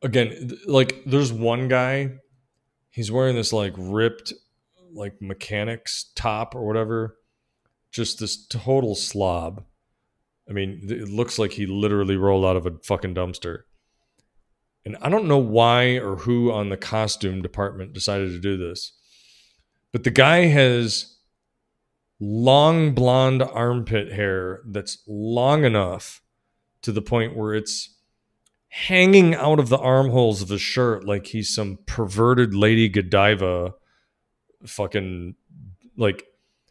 again, 0.01 0.51
like 0.65 1.03
there's 1.05 1.31
one 1.31 1.67
guy, 1.67 2.11
he's 2.89 3.11
wearing 3.11 3.35
this 3.35 3.53
like 3.53 3.73
ripped, 3.77 4.33
like 4.93 5.21
mechanics 5.21 6.11
top 6.15 6.55
or 6.55 6.65
whatever. 6.65 7.17
Just 7.91 8.19
this 8.19 8.45
total 8.47 8.95
slob. 8.95 9.63
I 10.49 10.53
mean, 10.53 10.81
it 10.89 11.09
looks 11.09 11.37
like 11.39 11.51
he 11.51 11.65
literally 11.65 12.17
rolled 12.17 12.45
out 12.45 12.55
of 12.55 12.65
a 12.65 12.77
fucking 12.83 13.15
dumpster. 13.15 13.61
And 14.85 14.97
I 15.01 15.09
don't 15.09 15.27
know 15.27 15.37
why 15.37 15.97
or 15.97 16.17
who 16.17 16.51
on 16.51 16.69
the 16.69 16.77
costume 16.77 17.41
department 17.41 17.93
decided 17.93 18.29
to 18.29 18.39
do 18.39 18.57
this. 18.57 18.93
But 19.91 20.03
the 20.03 20.11
guy 20.11 20.45
has 20.45 21.17
long 22.19 22.93
blonde 22.93 23.41
armpit 23.41 24.11
hair 24.11 24.61
that's 24.65 25.03
long 25.07 25.63
enough 25.63 26.21
to 26.81 26.91
the 26.91 27.01
point 27.01 27.35
where 27.35 27.53
it's 27.53 27.95
hanging 28.69 29.33
out 29.33 29.59
of 29.59 29.69
the 29.69 29.77
armholes 29.77 30.41
of 30.41 30.49
his 30.49 30.61
shirt 30.61 31.03
like 31.03 31.27
he's 31.27 31.53
some 31.53 31.79
perverted 31.85 32.53
lady 32.53 32.87
Godiva 32.87 33.73
fucking 34.65 35.35
like 35.97 36.25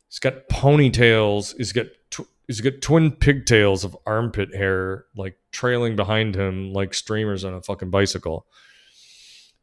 he's 0.09 0.19
got 0.19 0.49
ponytails 0.49 1.57
he's 1.57 1.73
got 1.73 1.87
tw- 2.11 2.29
he's 2.47 2.61
got 2.61 2.81
twin 2.81 3.11
pigtails 3.11 3.85
of 3.85 3.97
armpit 4.07 4.55
hair 4.55 5.05
like 5.17 5.37
trailing 5.53 5.97
behind 5.97 6.35
him 6.35 6.73
like 6.73 6.95
streamers 6.95 7.45
on 7.45 7.55
a 7.55 7.63
fucking 7.63 7.91
bicycle 7.91 8.47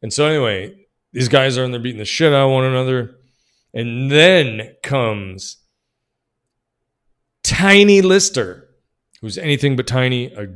and 0.02 0.12
so 0.12 0.26
anyway 0.26 0.74
these 1.12 1.28
guys 1.28 1.56
are 1.56 1.64
in 1.64 1.70
there 1.70 1.80
beating 1.80 1.98
the 1.98 2.04
shit 2.04 2.32
out 2.32 2.46
of 2.46 2.50
one 2.50 2.64
another 2.64 3.16
and 3.72 4.10
then 4.10 4.74
comes 4.82 5.58
tiny 7.46 8.00
Lister, 8.02 8.68
who's 9.20 9.38
anything 9.38 9.76
but 9.76 9.86
tiny, 9.86 10.32
a 10.32 10.48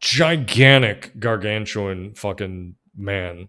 gigantic 0.00 1.18
gargantuan 1.18 2.14
fucking 2.14 2.76
man. 2.96 3.48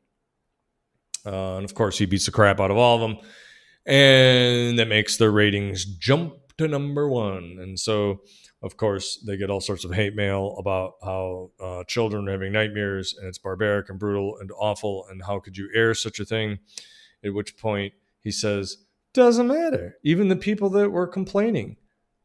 Uh, 1.26 1.56
and 1.58 1.66
of 1.66 1.74
course, 1.74 1.98
he 1.98 2.06
beats 2.06 2.26
the 2.26 2.32
crap 2.32 2.60
out 2.60 2.72
of 2.72 2.78
all 2.78 2.96
of 2.96 3.02
them. 3.02 3.26
And 3.86 4.80
that 4.80 4.88
makes 4.88 5.18
their 5.18 5.32
ratings 5.32 5.86
jump 5.86 6.34
to 6.58 6.68
number 6.68 7.08
one. 7.08 7.58
And 7.60 7.80
so, 7.80 8.22
of 8.64 8.78
course, 8.78 9.24
they 9.26 9.38
get 9.38 9.50
all 9.50 9.62
sorts 9.62 9.86
of 9.86 9.94
hate 9.94 10.16
mail 10.16 10.56
about 10.58 10.94
how 11.04 11.52
uh, 11.62 11.84
children 11.84 12.28
are 12.28 12.32
having 12.32 12.54
nightmares 12.54 13.16
and 13.18 13.28
it's 13.28 13.38
barbaric 13.38 13.90
and 13.90 14.00
brutal 14.00 14.38
and 14.40 14.52
awful. 14.58 15.06
And 15.10 15.24
how 15.24 15.40
could 15.40 15.58
you 15.58 15.70
air 15.76 15.94
such 15.94 16.20
a 16.20 16.26
thing? 16.26 16.60
At 17.24 17.34
which 17.34 17.58
point 17.58 17.94
he 18.22 18.32
says, 18.32 18.78
Doesn't 19.14 19.48
matter. 19.48 19.98
Even 20.04 20.30
the 20.30 20.36
people 20.36 20.70
that 20.72 20.90
were 20.90 21.08
complaining, 21.08 21.78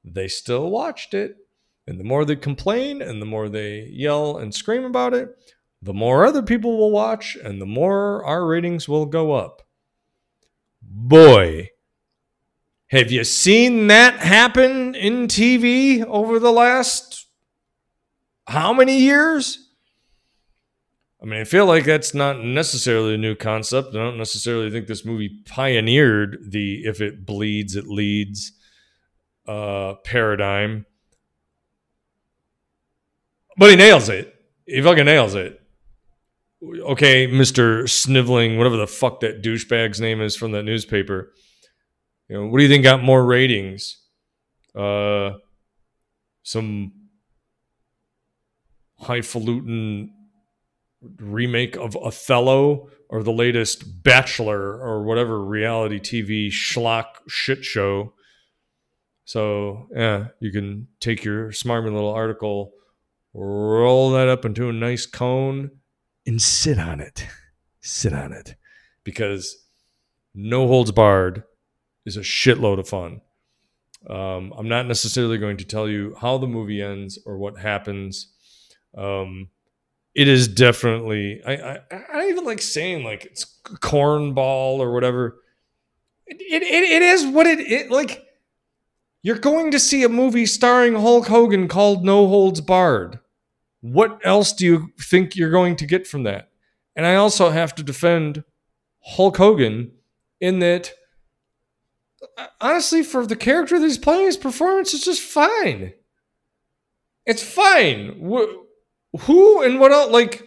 they 0.05 0.29
still 0.29 0.71
watched 0.71 1.15
it. 1.15 1.37
And 1.87 1.99
the 1.99 2.05
more 2.05 2.25
they 2.25 2.37
complain 2.37 3.03
and 3.03 3.21
the 3.21 3.27
more 3.27 3.49
they 3.49 3.89
yell 3.91 4.37
and 4.37 4.55
scream 4.55 4.85
about 4.85 5.13
it, 5.13 5.31
the 5.83 5.95
more 5.95 6.25
other 6.25 6.43
people 6.43 6.79
will 6.79 6.91
watch 6.91 7.37
and 7.37 7.61
the 7.61 7.67
more 7.67 8.25
our 8.25 8.47
ratings 8.47 8.89
will 8.89 9.07
go 9.07 9.33
up. 9.33 9.63
Boy, 10.93 11.71
have 12.89 13.13
you 13.13 13.23
seen 13.23 13.87
that 13.87 14.19
happen 14.19 14.97
in 14.97 15.29
TV 15.29 16.05
over 16.05 16.41
the 16.41 16.51
last 16.51 17.29
how 18.49 18.73
many 18.73 18.99
years? 18.99 19.69
I 21.23 21.27
mean, 21.27 21.41
I 21.41 21.45
feel 21.45 21.67
like 21.67 21.85
that's 21.85 22.13
not 22.13 22.43
necessarily 22.43 23.15
a 23.15 23.19
new 23.19 23.37
concept. 23.37 23.91
I 23.91 23.99
don't 23.99 24.19
necessarily 24.19 24.69
think 24.69 24.89
this 24.89 25.05
movie 25.05 25.43
pioneered 25.47 26.39
the 26.51 26.83
if 26.85 27.01
it 27.01 27.25
bleeds, 27.25 27.77
it 27.77 27.87
leads 27.87 28.51
uh, 29.47 29.95
paradigm. 30.05 30.87
But 33.57 33.71
he 33.71 33.77
nails 33.77 34.09
it. 34.09 34.35
He 34.67 34.83
fucking 34.83 35.05
nails 35.05 35.37
it. 35.37 35.60
Okay, 36.63 37.27
Mr. 37.27 37.89
Sniveling, 37.89 38.59
whatever 38.59 38.77
the 38.77 38.87
fuck 38.87 39.21
that 39.21 39.43
douchebag's 39.43 40.01
name 40.01 40.21
is 40.21 40.37
from 40.37 40.53
that 40.53 40.65
newspaper. 40.65 41.33
You 42.29 42.37
know, 42.37 42.47
what 42.47 42.59
do 42.59 42.63
you 42.63 42.69
think 42.69 42.85
got 42.85 43.03
more 43.03 43.25
ratings? 43.25 43.97
Uh, 44.75 45.33
some 46.43 46.93
highfalutin 48.99 50.13
remake 51.19 51.77
of 51.77 51.97
Othello 51.97 52.91
or 53.09 53.23
the 53.23 53.33
latest 53.33 54.03
Bachelor 54.03 54.79
or 54.81 55.03
whatever 55.03 55.43
reality 55.43 55.99
TV 55.99 56.49
schlock 56.49 57.07
shit 57.27 57.65
show. 57.65 58.13
So, 59.25 59.89
yeah, 59.95 60.27
you 60.41 60.53
can 60.53 60.89
take 61.01 61.25
your 61.25 61.49
smarmy 61.49 61.93
little 61.93 62.13
article, 62.13 62.73
roll 63.33 64.11
that 64.11 64.29
up 64.29 64.45
into 64.45 64.69
a 64.69 64.73
nice 64.73 65.07
cone, 65.07 65.71
and 66.27 66.41
sit 66.41 66.79
on 66.79 67.01
it. 67.01 67.27
Sit 67.81 68.13
on 68.13 68.33
it. 68.33 68.55
Because 69.05 69.57
no 70.35 70.67
holds 70.67 70.93
barred 70.93 71.45
is 72.05 72.17
a 72.17 72.21
shitload 72.21 72.79
of 72.79 72.89
fun. 72.89 73.21
Um, 74.09 74.53
I'm 74.57 74.69
not 74.69 74.87
necessarily 74.87 75.39
going 75.39 75.59
to 75.59 75.65
tell 75.65 75.89
you 75.89 76.17
how 76.21 76.39
the 76.39 76.47
movie 76.47 76.81
ends 76.83 77.19
or 77.27 77.37
what 77.37 77.59
happens. 77.59 78.33
Um, 78.97 79.51
it 80.15 80.27
is 80.27 80.49
definitely. 80.49 81.41
I, 81.47 81.53
I 81.53 81.79
I 81.91 82.13
don't 82.15 82.31
even 82.31 82.45
like 82.45 82.63
saying 82.63 83.05
like 83.05 83.27
it's 83.27 83.45
cornball 83.65 84.79
or 84.79 84.93
whatever. 84.93 85.41
It 86.27 86.41
it, 86.41 86.63
it 86.63 87.03
is 87.03 87.27
what 87.27 87.47
it, 87.47 87.61
it 87.61 87.91
like. 87.91 88.27
You're 89.23 89.39
going 89.39 89.71
to 89.73 89.79
see 89.79 90.03
a 90.03 90.09
movie 90.09 90.47
starring 90.47 90.95
Hulk 90.95 91.27
Hogan 91.27 91.69
called 91.69 92.07
No 92.07 92.27
Holds 92.27 92.63
Barred. 92.63 93.19
What 93.81 94.21
else 94.25 94.53
do 94.53 94.67
you 94.67 94.93
think 95.01 95.37
you're 95.37 95.51
going 95.51 95.77
to 95.77 95.87
get 95.87 96.07
from 96.07 96.25
that? 96.25 96.51
And 96.95 97.07
I 97.07 97.15
also 97.15 97.51
have 97.51 97.75
to 97.77 97.83
defend 97.83 98.45
Hulk 99.03 99.37
Hogan 99.37 99.93
in 100.41 100.59
that 100.59 100.93
uh, 102.37 102.47
honestly, 102.61 103.03
for 103.03 103.27
the 103.27 103.37
character 103.37 103.79
that 103.79 103.87
he's 103.87 103.99
playing, 103.99 104.27
his 104.27 104.37
performance 104.37 104.93
is 104.93 105.05
just 105.05 105.23
fine. 105.23 105.95
It's 107.27 107.43
fine. 107.43 108.21
Who 109.21 109.63
and 109.63 109.81
what 109.81 109.93
else? 109.93 110.11
Like, 110.11 110.47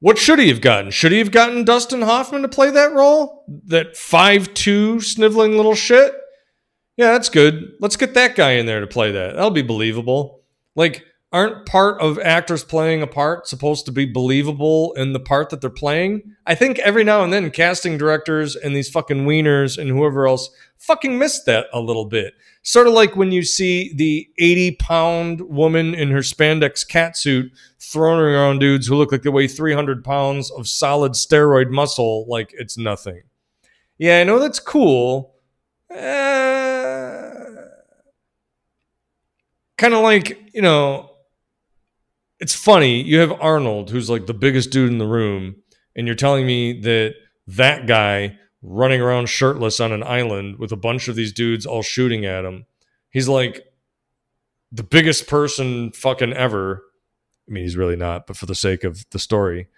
what 0.00 0.18
should 0.18 0.38
he 0.38 0.48
have 0.48 0.60
gotten? 0.60 0.90
Should 0.90 1.12
he 1.12 1.18
have 1.18 1.32
gotten 1.32 1.64
Dustin 1.64 2.02
Hoffman 2.02 2.42
to 2.42 2.48
play 2.48 2.70
that 2.70 2.92
role? 2.92 3.44
That 3.66 3.96
five-two 3.96 5.00
sniveling 5.00 5.56
little 5.56 5.74
shit? 5.74 6.14
Yeah, 6.96 7.12
that's 7.12 7.28
good. 7.28 7.72
Let's 7.80 7.96
get 7.96 8.14
that 8.14 8.34
guy 8.34 8.52
in 8.52 8.66
there 8.66 8.80
to 8.80 8.86
play 8.86 9.12
that. 9.12 9.34
That'll 9.34 9.50
be 9.50 9.62
believable. 9.62 10.42
Like, 10.74 11.04
aren't 11.32 11.66
part 11.66 12.00
of 12.00 12.18
actors 12.18 12.64
playing 12.64 13.02
a 13.02 13.06
part 13.06 13.46
supposed 13.46 13.84
to 13.86 13.92
be 13.92 14.06
believable 14.06 14.92
in 14.94 15.12
the 15.12 15.20
part 15.20 15.50
that 15.50 15.60
they're 15.60 15.70
playing? 15.70 16.34
I 16.46 16.54
think 16.54 16.78
every 16.78 17.04
now 17.04 17.22
and 17.22 17.32
then 17.32 17.50
casting 17.50 17.98
directors 17.98 18.56
and 18.56 18.74
these 18.74 18.88
fucking 18.88 19.26
wieners 19.26 19.76
and 19.76 19.90
whoever 19.90 20.26
else 20.26 20.50
fucking 20.78 21.18
miss 21.18 21.42
that 21.44 21.66
a 21.72 21.80
little 21.80 22.06
bit. 22.06 22.34
Sort 22.62 22.86
of 22.86 22.92
like 22.92 23.16
when 23.16 23.32
you 23.32 23.42
see 23.42 23.92
the 23.94 24.28
80 24.38 24.76
pound 24.76 25.40
woman 25.42 25.94
in 25.94 26.10
her 26.10 26.20
spandex 26.20 26.86
catsuit 26.86 27.50
throwing 27.78 28.20
around 28.20 28.58
dudes 28.58 28.86
who 28.86 28.94
look 28.94 29.12
like 29.12 29.22
they 29.22 29.30
weigh 29.30 29.48
300 29.48 30.04
pounds 30.04 30.50
of 30.50 30.68
solid 30.68 31.12
steroid 31.12 31.70
muscle 31.70 32.26
like 32.28 32.54
it's 32.54 32.76
nothing. 32.78 33.22
Yeah, 33.98 34.20
I 34.20 34.24
know 34.24 34.38
that's 34.38 34.60
cool. 34.60 35.34
Uh, 35.90 37.34
kind 39.76 39.94
of 39.94 40.02
like, 40.02 40.38
you 40.52 40.62
know, 40.62 41.07
it's 42.40 42.54
funny. 42.54 43.02
You 43.02 43.18
have 43.18 43.32
Arnold, 43.40 43.90
who's 43.90 44.08
like 44.08 44.26
the 44.26 44.34
biggest 44.34 44.70
dude 44.70 44.90
in 44.90 44.98
the 44.98 45.06
room, 45.06 45.56
and 45.96 46.06
you're 46.06 46.16
telling 46.16 46.46
me 46.46 46.80
that 46.80 47.14
that 47.46 47.86
guy 47.86 48.38
running 48.62 49.00
around 49.00 49.28
shirtless 49.28 49.80
on 49.80 49.92
an 49.92 50.02
island 50.02 50.58
with 50.58 50.72
a 50.72 50.76
bunch 50.76 51.08
of 51.08 51.16
these 51.16 51.32
dudes 51.32 51.66
all 51.66 51.82
shooting 51.82 52.24
at 52.24 52.44
him. 52.44 52.66
He's 53.10 53.28
like 53.28 53.64
the 54.72 54.82
biggest 54.82 55.26
person 55.26 55.92
fucking 55.92 56.32
ever. 56.32 56.82
I 57.48 57.52
mean, 57.52 57.64
he's 57.64 57.76
really 57.76 57.96
not, 57.96 58.26
but 58.26 58.36
for 58.36 58.46
the 58.46 58.54
sake 58.54 58.84
of 58.84 59.04
the 59.10 59.18
story, 59.18 59.68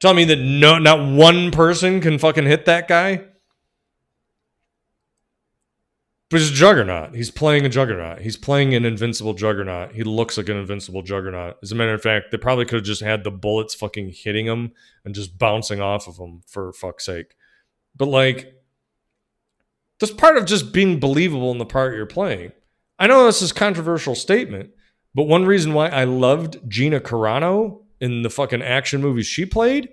tell 0.00 0.12
me 0.12 0.24
that 0.24 0.38
no, 0.38 0.78
not 0.78 1.08
one 1.12 1.50
person 1.50 2.00
can 2.00 2.18
fucking 2.18 2.46
hit 2.46 2.66
that 2.66 2.88
guy. 2.88 3.24
But 6.30 6.38
he's 6.38 6.52
a 6.52 6.54
juggernaut. 6.54 7.14
He's 7.16 7.30
playing 7.30 7.66
a 7.66 7.68
juggernaut. 7.68 8.20
He's 8.20 8.36
playing 8.36 8.72
an 8.74 8.84
invincible 8.84 9.34
juggernaut. 9.34 9.92
He 9.92 10.04
looks 10.04 10.36
like 10.36 10.48
an 10.48 10.56
invincible 10.56 11.02
juggernaut. 11.02 11.58
As 11.60 11.72
a 11.72 11.74
matter 11.74 11.92
of 11.92 12.02
fact, 12.02 12.30
they 12.30 12.38
probably 12.38 12.64
could 12.64 12.76
have 12.76 12.84
just 12.84 13.02
had 13.02 13.24
the 13.24 13.32
bullets 13.32 13.74
fucking 13.74 14.10
hitting 14.10 14.46
him 14.46 14.70
and 15.04 15.12
just 15.12 15.38
bouncing 15.38 15.80
off 15.80 16.06
of 16.06 16.18
him 16.18 16.42
for 16.46 16.72
fuck's 16.72 17.04
sake. 17.04 17.34
But 17.96 18.06
like, 18.06 18.54
that's 19.98 20.12
part 20.12 20.36
of 20.36 20.46
just 20.46 20.72
being 20.72 21.00
believable 21.00 21.50
in 21.50 21.58
the 21.58 21.66
part 21.66 21.96
you're 21.96 22.06
playing. 22.06 22.52
I 22.96 23.08
know 23.08 23.26
this 23.26 23.42
is 23.42 23.50
controversial 23.50 24.14
statement, 24.14 24.70
but 25.14 25.24
one 25.24 25.46
reason 25.46 25.74
why 25.74 25.88
I 25.88 26.04
loved 26.04 26.60
Gina 26.68 27.00
Carano 27.00 27.82
in 28.00 28.22
the 28.22 28.30
fucking 28.30 28.62
action 28.62 29.00
movies 29.00 29.26
she 29.26 29.44
played 29.44 29.88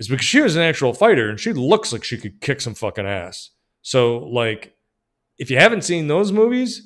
is 0.00 0.08
because 0.08 0.26
she 0.26 0.40
was 0.40 0.56
an 0.56 0.62
actual 0.62 0.92
fighter 0.92 1.30
and 1.30 1.38
she 1.38 1.52
looks 1.52 1.92
like 1.92 2.02
she 2.02 2.18
could 2.18 2.40
kick 2.40 2.60
some 2.60 2.74
fucking 2.74 3.06
ass. 3.06 3.50
So 3.82 4.18
like 4.18 4.73
if 5.38 5.50
you 5.50 5.58
haven't 5.58 5.82
seen 5.82 6.06
those 6.06 6.32
movies, 6.32 6.82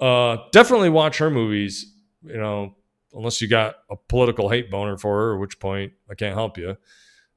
uh, 0.00 0.36
definitely 0.52 0.90
watch 0.90 1.18
her 1.18 1.30
movies. 1.30 1.94
You 2.22 2.36
know, 2.36 2.76
unless 3.14 3.40
you 3.40 3.48
got 3.48 3.76
a 3.90 3.96
political 3.96 4.48
hate 4.48 4.70
boner 4.70 4.96
for 4.96 5.16
her, 5.16 5.34
at 5.34 5.40
which 5.40 5.58
point 5.58 5.92
I 6.10 6.14
can't 6.14 6.34
help 6.34 6.58
you. 6.58 6.76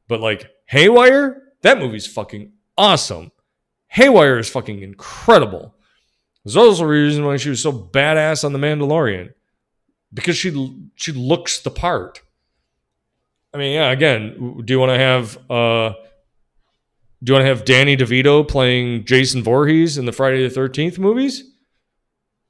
But 0.08 0.20
like 0.20 0.50
Haywire, 0.66 1.42
that 1.62 1.80
movie's 1.80 2.08
fucking 2.08 2.52
awesome. 2.78 3.32
Haywire 3.88 4.40
is 4.40 4.50
fucking 4.50 4.82
incredible. 4.82 5.76
There's 6.44 6.58
also 6.58 6.84
a 6.84 6.88
reason 6.88 7.26
why 7.26 7.38
she 7.38 7.50
was 7.50 7.62
so 7.62 7.72
badass 7.72 8.44
on 8.44 8.54
The 8.54 8.60
Mandalorian 8.60 9.34
because 10.14 10.38
she 10.38 10.52
she 10.96 11.12
looks 11.12 11.60
the 11.62 11.72
part. 11.72 12.22
I 13.54 13.58
mean, 13.58 13.74
yeah. 13.74 13.92
Again, 13.92 14.62
do 14.66 14.74
you 14.74 14.80
want 14.80 14.92
to 14.92 14.98
have 14.98 15.38
uh, 15.50 15.94
do 17.24 17.32
you 17.32 17.34
want 17.36 17.44
to 17.44 17.48
have 17.48 17.64
Danny 17.64 17.96
DeVito 17.96 18.46
playing 18.46 19.06
Jason 19.06 19.44
Voorhees 19.44 19.98
in 19.98 20.06
the 20.06 20.12
Friday 20.12 20.46
the 20.46 20.60
13th 20.60 21.00
movies? 21.00 21.44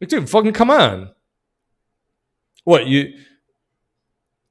Like, 0.01 0.09
dude, 0.09 0.29
fucking 0.29 0.53
come 0.53 0.71
on. 0.71 1.11
What, 2.63 2.87
you 2.87 3.13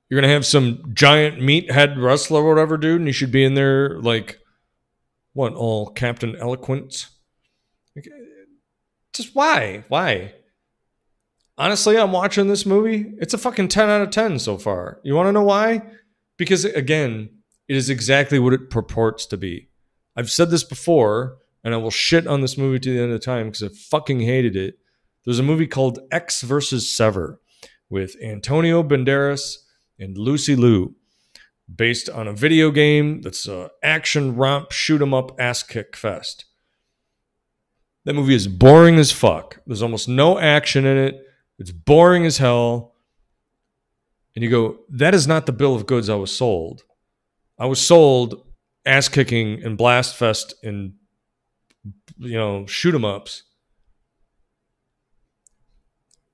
you're 0.08 0.20
gonna 0.20 0.32
have 0.32 0.46
some 0.46 0.92
giant 0.92 1.38
meathead 1.38 2.00
wrestler 2.00 2.42
or 2.42 2.48
whatever, 2.50 2.76
dude, 2.76 3.00
and 3.00 3.08
he 3.08 3.12
should 3.12 3.32
be 3.32 3.44
in 3.44 3.54
there 3.54 3.98
like 3.98 4.38
what, 5.32 5.54
all 5.54 5.88
Captain 5.88 6.37
Eloquence? 6.37 7.08
Like, 7.96 8.08
just 9.14 9.35
why? 9.35 9.85
Why? 9.88 10.35
Honestly, 11.56 11.96
I'm 11.96 12.12
watching 12.12 12.48
this 12.48 12.66
movie. 12.66 13.14
It's 13.18 13.35
a 13.35 13.38
fucking 13.38 13.68
10 13.68 13.88
out 13.88 14.02
of 14.02 14.11
10 14.11 14.38
so 14.38 14.58
far. 14.58 15.00
You 15.02 15.14
want 15.14 15.28
to 15.28 15.32
know 15.32 15.42
why? 15.42 15.82
Because 16.37 16.64
again, 16.64 17.30
it 17.66 17.76
is 17.76 17.88
exactly 17.90 18.38
what 18.38 18.52
it 18.52 18.70
purports 18.70 19.26
to 19.26 19.37
be. 19.37 19.70
I've 20.16 20.31
said 20.31 20.51
this 20.51 20.64
before, 20.64 21.38
and 21.64 21.75
I 21.75 21.79
will 21.79 21.90
shit 21.90 22.27
on 22.27 22.40
this 22.40 22.59
movie 22.59 22.79
to 22.81 22.92
the 22.92 23.03
end 23.03 23.12
of 23.12 23.22
time 23.22 23.46
because 23.46 23.62
I 23.62 23.68
fucking 23.68 24.20
hated 24.20 24.57
it. 24.57 24.79
There's 25.25 25.38
a 25.38 25.44
movie 25.44 25.66
called 25.66 26.01
Ecks 26.11 26.42
versus 26.42 26.90
Sever 26.90 27.40
with 27.88 28.16
Antonio 28.22 28.83
Banderas 28.83 29.57
and 29.98 30.18
Lucy 30.18 30.57
Liu, 30.57 30.96
based 31.72 32.11
on 32.11 32.27
a 32.27 32.33
video 32.33 32.70
game 32.70 33.22
that's 33.22 33.46
a 33.46 33.70
action 33.83 34.35
romp 34.35 34.72
shoot 34.72 35.01
'em 35.01 35.14
up 35.14 35.38
ass 35.38 35.62
kick 35.62 35.96
fest. 35.96 36.46
That 38.05 38.14
movie 38.14 38.35
is 38.35 38.48
boring 38.48 38.98
as 38.98 39.12
fuck. 39.12 39.61
There's 39.66 39.83
almost 39.83 40.09
no 40.09 40.38
action 40.38 40.85
in 40.85 40.98
it. 40.98 41.25
It's 41.59 41.70
boring 41.70 42.27
as 42.27 42.38
hell. 42.38 42.94
And 44.35 44.42
you 44.42 44.51
go, 44.51 44.81
that 44.88 45.14
is 45.14 45.29
not 45.29 45.46
the 45.46 45.53
bill 45.53 45.77
of 45.77 45.87
goods 45.87 46.09
I 46.09 46.16
was 46.16 46.37
sold. 46.37 46.83
I 47.59 47.66
was 47.66 47.81
sold 47.81 48.44
ass 48.84 49.08
kicking 49.08 49.62
and 49.62 49.78
blast 49.78 50.16
fest 50.16 50.54
and 50.62 50.94
you 52.18 52.36
know, 52.36 52.66
shoot 52.66 52.94
'em 52.94 53.04
ups. 53.04 53.42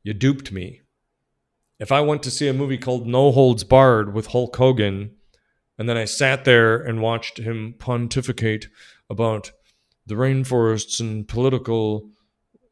You 0.02 0.14
duped 0.14 0.52
me. 0.52 0.82
If 1.78 1.92
I 1.92 2.00
went 2.00 2.22
to 2.24 2.30
see 2.30 2.48
a 2.48 2.52
movie 2.52 2.78
called 2.78 3.06
No 3.06 3.30
Holds 3.30 3.64
Barred 3.64 4.12
with 4.12 4.28
Hulk 4.28 4.56
Hogan, 4.56 5.12
and 5.78 5.88
then 5.88 5.96
I 5.96 6.06
sat 6.06 6.44
there 6.44 6.76
and 6.76 7.00
watched 7.00 7.38
him 7.38 7.74
pontificate 7.78 8.68
about 9.08 9.52
the 10.06 10.16
rainforests 10.16 10.98
and 10.98 11.28
political 11.28 12.10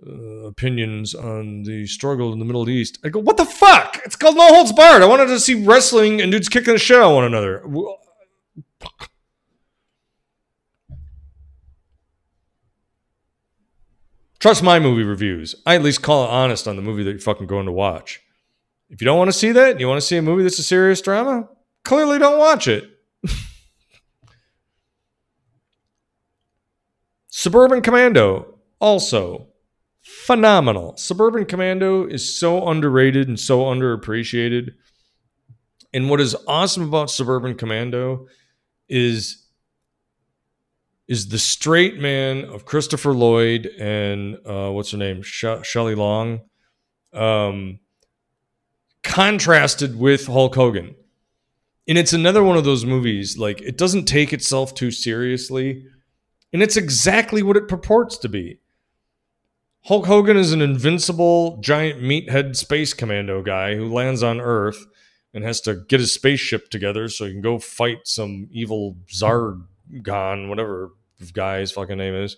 uh, 0.04 0.46
opinions 0.46 1.14
on 1.14 1.62
the 1.62 1.86
struggle 1.86 2.32
in 2.32 2.38
the 2.38 2.44
Middle 2.44 2.68
East. 2.68 2.98
I 3.04 3.08
go, 3.08 3.20
what 3.20 3.36
the 3.36 3.44
fuck? 3.44 4.00
It's 4.04 4.16
called 4.16 4.36
No 4.36 4.48
Holds 4.48 4.72
Barred. 4.72 5.02
I 5.02 5.06
wanted 5.06 5.26
to 5.26 5.40
see 5.40 5.54
wrestling 5.64 6.20
and 6.20 6.32
dudes 6.32 6.48
kicking 6.48 6.74
the 6.74 6.78
shit 6.78 6.96
out 6.96 7.10
of 7.10 7.14
one 7.14 7.24
another. 7.24 7.62
Trust 14.46 14.62
my 14.62 14.78
movie 14.78 15.02
reviews. 15.02 15.56
I 15.66 15.74
at 15.74 15.82
least 15.82 16.02
call 16.02 16.22
it 16.22 16.30
honest 16.30 16.68
on 16.68 16.76
the 16.76 16.82
movie 16.82 17.02
that 17.02 17.11
you're 17.11 17.18
fucking 17.18 17.48
going 17.48 17.66
to 17.66 17.72
watch. 17.72 18.20
If 18.88 19.00
you 19.00 19.04
don't 19.04 19.18
want 19.18 19.26
to 19.26 19.37
see 19.37 19.50
that, 19.50 19.80
you 19.80 19.88
want 19.88 20.00
to 20.00 20.06
see 20.06 20.18
a 20.18 20.22
movie 20.22 20.44
that's 20.44 20.61
a 20.61 20.62
serious 20.62 21.00
drama, 21.00 21.48
clearly 21.85 22.20
don't 22.20 22.38
watch 22.38 22.68
it. 22.68 22.88
Suburban 27.28 27.82
Commando, 27.82 28.61
also 28.78 29.48
phenomenal. 30.02 30.96
Suburban 30.96 31.44
Commando 31.44 32.06
is 32.06 32.38
so 32.38 32.68
underrated 32.68 33.26
and 33.26 33.40
so 33.40 33.64
underappreciated. 33.64 34.74
And 35.92 36.09
what 36.09 36.20
is 36.20 36.37
awesome 36.46 36.85
about 36.85 37.11
Suburban 37.11 37.56
Commando 37.56 38.28
is 38.88 39.45
is 41.09 41.29
the 41.29 41.38
straight 41.38 41.99
man 41.99 42.45
of 42.45 42.64
Christopher 42.64 43.12
Lloyd 43.12 43.66
and 43.79 44.38
uh, 44.45 44.71
what's 44.71 44.90
her 44.90 44.99
name, 44.99 45.23
Sh- 45.23 45.45
Shelley 45.62 45.95
Long, 45.95 46.40
um, 47.12 47.79
contrasted 49.03 49.99
with 49.99 50.27
Hulk 50.27 50.55
Hogan. 50.55 50.97
And 51.88 51.97
it's 51.97 52.12
another 52.12 52.42
one 52.42 52.57
of 52.57 52.64
those 52.64 52.85
movies 52.85 53.38
like 53.38 53.61
it 53.62 53.79
doesn't 53.79 54.07
take 54.07 54.33
itself 54.33 54.75
too 54.75 54.90
seriously, 54.90 55.87
and 56.53 56.62
it's 56.62 56.77
exactly 56.77 57.42
what 57.42 57.57
it 57.57 57.69
purports 57.69 58.19
to 58.19 58.29
be. 58.29 58.59
Hulk 59.85 60.07
Hogan 60.07 60.37
is 60.37 60.53
an 60.53 60.61
invincible 60.61 61.59
giant 61.59 62.03
meathead 62.03 62.57
space 62.57 62.92
commando 62.92 63.40
guy 63.40 63.77
who 63.77 63.92
lands 63.92 64.25
on 64.25 64.40
Earth 64.40 64.85
and 65.33 65.45
has 65.45 65.61
to 65.61 65.85
get 65.88 66.01
his 66.01 66.12
spaceship 66.12 66.71
together 66.71 67.09
so 67.09 67.27
he 67.27 67.33
can 67.33 67.40
go 67.40 67.61
fight 67.61 67.99
some 68.03 68.49
evil 68.51 68.97
Zargon, 69.92 70.49
whatever 70.49 70.90
guy's 71.33 71.72
fucking 71.72 71.99
name 71.99 72.14
is. 72.14 72.37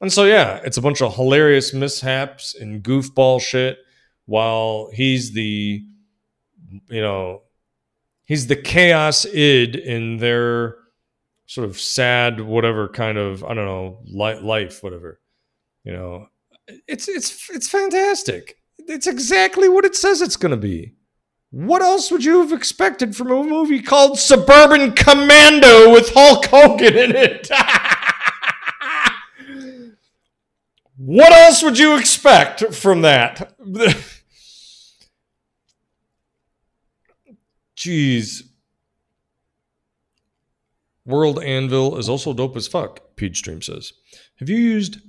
And 0.00 0.12
so 0.12 0.24
yeah, 0.24 0.60
it's 0.64 0.76
a 0.76 0.82
bunch 0.82 1.00
of 1.00 1.14
hilarious 1.14 1.72
mishaps 1.72 2.54
and 2.54 2.82
goofball 2.82 3.40
shit 3.40 3.78
while 4.26 4.90
he's 4.92 5.32
the 5.32 5.84
you 6.88 7.00
know 7.00 7.42
he's 8.24 8.46
the 8.46 8.56
chaos 8.56 9.24
id 9.26 9.76
in 9.76 10.16
their 10.16 10.76
sort 11.46 11.68
of 11.68 11.78
sad 11.78 12.40
whatever 12.40 12.88
kind 12.88 13.18
of 13.18 13.44
I 13.44 13.54
don't 13.54 13.66
know 13.66 14.00
life 14.06 14.82
whatever 14.82 15.20
you 15.84 15.92
know. 15.92 16.28
It's 16.86 17.08
it's 17.08 17.50
it's 17.50 17.68
fantastic. 17.68 18.56
It's 18.78 19.06
exactly 19.06 19.68
what 19.68 19.84
it 19.84 19.96
says 19.96 20.22
it's 20.22 20.36
going 20.36 20.50
to 20.50 20.56
be 20.56 20.94
what 21.52 21.82
else 21.82 22.10
would 22.10 22.24
you 22.24 22.40
have 22.40 22.50
expected 22.50 23.14
from 23.14 23.30
a 23.30 23.44
movie 23.44 23.82
called 23.82 24.18
Suburban 24.18 24.94
Commando 24.94 25.92
with 25.92 26.10
Hulk 26.14 26.46
Hogan 26.46 26.96
in 26.96 27.14
it? 27.14 27.50
what 30.96 31.30
else 31.30 31.62
would 31.62 31.78
you 31.78 31.98
expect 31.98 32.72
from 32.72 33.02
that? 33.02 33.54
Jeez. 37.76 38.44
World 41.04 41.42
Anvil 41.42 41.98
is 41.98 42.08
also 42.08 42.32
dope 42.32 42.56
as 42.56 42.66
fuck, 42.66 43.14
Peachstream 43.16 43.60
says. 43.60 43.92
Have 44.38 44.48
you 44.48 44.56
used 44.56 45.02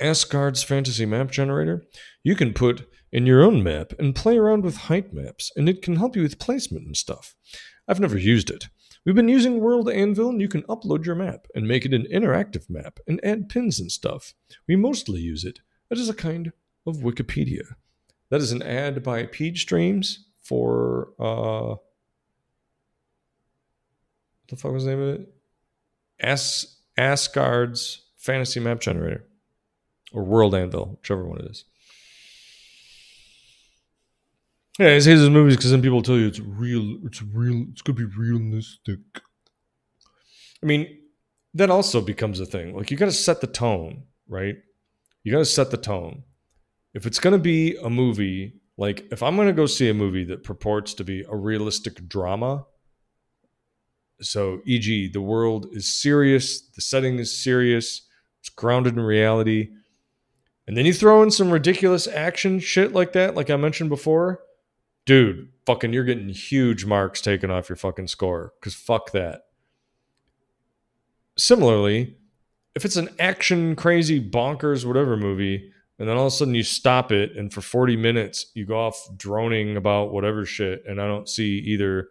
Azgaar's 0.00 0.64
fantasy 0.64 1.06
map 1.06 1.30
generator? 1.30 1.86
You 2.24 2.34
can 2.34 2.52
put 2.52 2.88
in 3.12 3.26
your 3.26 3.42
own 3.42 3.62
map 3.62 3.92
and 3.98 4.14
play 4.14 4.36
around 4.36 4.64
with 4.64 4.76
height 4.76 5.12
maps, 5.12 5.50
and 5.56 5.68
it 5.68 5.82
can 5.82 5.96
help 5.96 6.16
you 6.16 6.22
with 6.22 6.38
placement 6.38 6.86
and 6.86 6.96
stuff. 6.96 7.34
I've 7.86 8.00
never 8.00 8.18
used 8.18 8.50
it. 8.50 8.68
We've 9.04 9.14
been 9.14 9.28
using 9.28 9.60
World 9.60 9.88
Anvil, 9.88 10.30
and 10.30 10.40
you 10.40 10.48
can 10.48 10.62
upload 10.64 11.06
your 11.06 11.14
map 11.14 11.46
and 11.54 11.66
make 11.66 11.86
it 11.86 11.94
an 11.94 12.06
interactive 12.12 12.68
map 12.68 12.98
and 13.06 13.20
add 13.24 13.48
pins 13.48 13.80
and 13.80 13.90
stuff. 13.90 14.34
We 14.66 14.76
mostly 14.76 15.20
use 15.20 15.44
it 15.44 15.60
as 15.90 16.08
a 16.08 16.14
kind 16.14 16.52
of 16.86 16.98
Wikipedia. 16.98 17.74
That 18.30 18.40
is 18.40 18.52
an 18.52 18.62
ad 18.62 19.02
by 19.02 19.24
Peachstreams 19.24 20.18
for 20.42 21.10
uh, 21.18 21.76
the 24.48 24.56
fuck 24.56 24.72
was 24.72 24.84
the 24.84 24.90
name 24.90 25.00
of 25.00 25.20
it? 25.20 25.34
As 26.20 26.76
Azgaar's 26.98 28.02
fantasy 28.16 28.60
map 28.60 28.80
generator. 28.80 29.24
Or 30.12 30.24
World 30.24 30.54
Anvil, 30.54 30.98
whichever 31.00 31.24
one 31.24 31.40
it 31.40 31.50
is. 31.50 31.64
Yeah, 34.78 34.94
I 34.94 34.98
say 35.00 35.16
these 35.16 35.28
movies 35.28 35.56
because 35.56 35.72
then 35.72 35.82
people 35.82 36.02
tell 36.02 36.16
you 36.16 36.28
it's 36.28 36.38
real, 36.38 36.98
it's 37.04 37.20
real, 37.20 37.66
it's 37.72 37.82
gonna 37.82 37.96
be 37.96 38.04
realistic. 38.04 39.00
I 40.62 40.66
mean, 40.66 40.86
that 41.54 41.70
also 41.70 42.00
becomes 42.00 42.38
a 42.38 42.46
thing. 42.46 42.76
Like 42.76 42.90
you 42.90 42.96
gotta 42.96 43.12
set 43.12 43.40
the 43.40 43.48
tone, 43.48 44.04
right? 44.28 44.56
You 45.24 45.32
gotta 45.32 45.44
set 45.44 45.72
the 45.72 45.76
tone. 45.76 46.22
If 46.94 47.06
it's 47.06 47.18
gonna 47.18 47.38
be 47.38 47.76
a 47.76 47.90
movie, 47.90 48.60
like 48.76 49.08
if 49.10 49.20
I'm 49.22 49.36
gonna 49.36 49.52
go 49.52 49.66
see 49.66 49.88
a 49.88 49.94
movie 49.94 50.24
that 50.24 50.44
purports 50.44 50.94
to 50.94 51.04
be 51.04 51.24
a 51.28 51.34
realistic 51.34 52.08
drama, 52.08 52.64
so, 54.20 54.60
e.g., 54.64 55.10
the 55.12 55.20
world 55.20 55.66
is 55.72 55.94
serious, 55.94 56.60
the 56.60 56.80
setting 56.80 57.18
is 57.18 57.42
serious, 57.42 58.02
it's 58.40 58.48
grounded 58.48 58.94
in 58.94 59.00
reality. 59.00 59.70
And 60.66 60.76
then 60.76 60.86
you 60.86 60.92
throw 60.92 61.22
in 61.22 61.30
some 61.30 61.50
ridiculous 61.50 62.08
action 62.08 62.58
shit 62.58 62.92
like 62.92 63.12
that, 63.12 63.36
like 63.36 63.48
I 63.48 63.56
mentioned 63.56 63.90
before. 63.90 64.40
Dude, 65.08 65.48
fucking, 65.64 65.94
you're 65.94 66.04
getting 66.04 66.28
huge 66.28 66.84
marks 66.84 67.22
taken 67.22 67.50
off 67.50 67.70
your 67.70 67.76
fucking 67.76 68.08
score 68.08 68.52
because 68.60 68.74
fuck 68.74 69.12
that. 69.12 69.44
Similarly, 71.38 72.18
if 72.74 72.84
it's 72.84 72.96
an 72.96 73.08
action, 73.18 73.74
crazy, 73.74 74.20
bonkers, 74.20 74.84
whatever 74.84 75.16
movie, 75.16 75.72
and 75.98 76.06
then 76.06 76.18
all 76.18 76.26
of 76.26 76.32
a 76.34 76.36
sudden 76.36 76.54
you 76.54 76.62
stop 76.62 77.10
it 77.10 77.34
and 77.38 77.50
for 77.50 77.62
40 77.62 77.96
minutes 77.96 78.52
you 78.52 78.66
go 78.66 78.78
off 78.78 79.08
droning 79.16 79.78
about 79.78 80.12
whatever 80.12 80.44
shit, 80.44 80.84
and 80.86 81.00
I 81.00 81.06
don't 81.06 81.26
see 81.26 81.56
either 81.56 82.10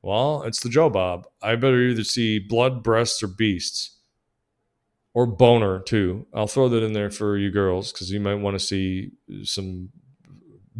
well, 0.00 0.44
it's 0.44 0.60
the 0.60 0.68
Joe 0.68 0.88
Bob. 0.88 1.26
I 1.42 1.56
better 1.56 1.80
either 1.80 2.04
see 2.04 2.38
blood, 2.38 2.84
breasts, 2.84 3.24
or 3.24 3.26
beasts. 3.26 3.96
Or 5.14 5.26
boner, 5.26 5.80
too. 5.80 6.28
I'll 6.32 6.46
throw 6.46 6.68
that 6.68 6.84
in 6.84 6.92
there 6.92 7.10
for 7.10 7.36
you 7.36 7.50
girls 7.50 7.90
because 7.90 8.12
you 8.12 8.20
might 8.20 8.36
want 8.36 8.54
to 8.54 8.64
see 8.64 9.10
some 9.42 9.90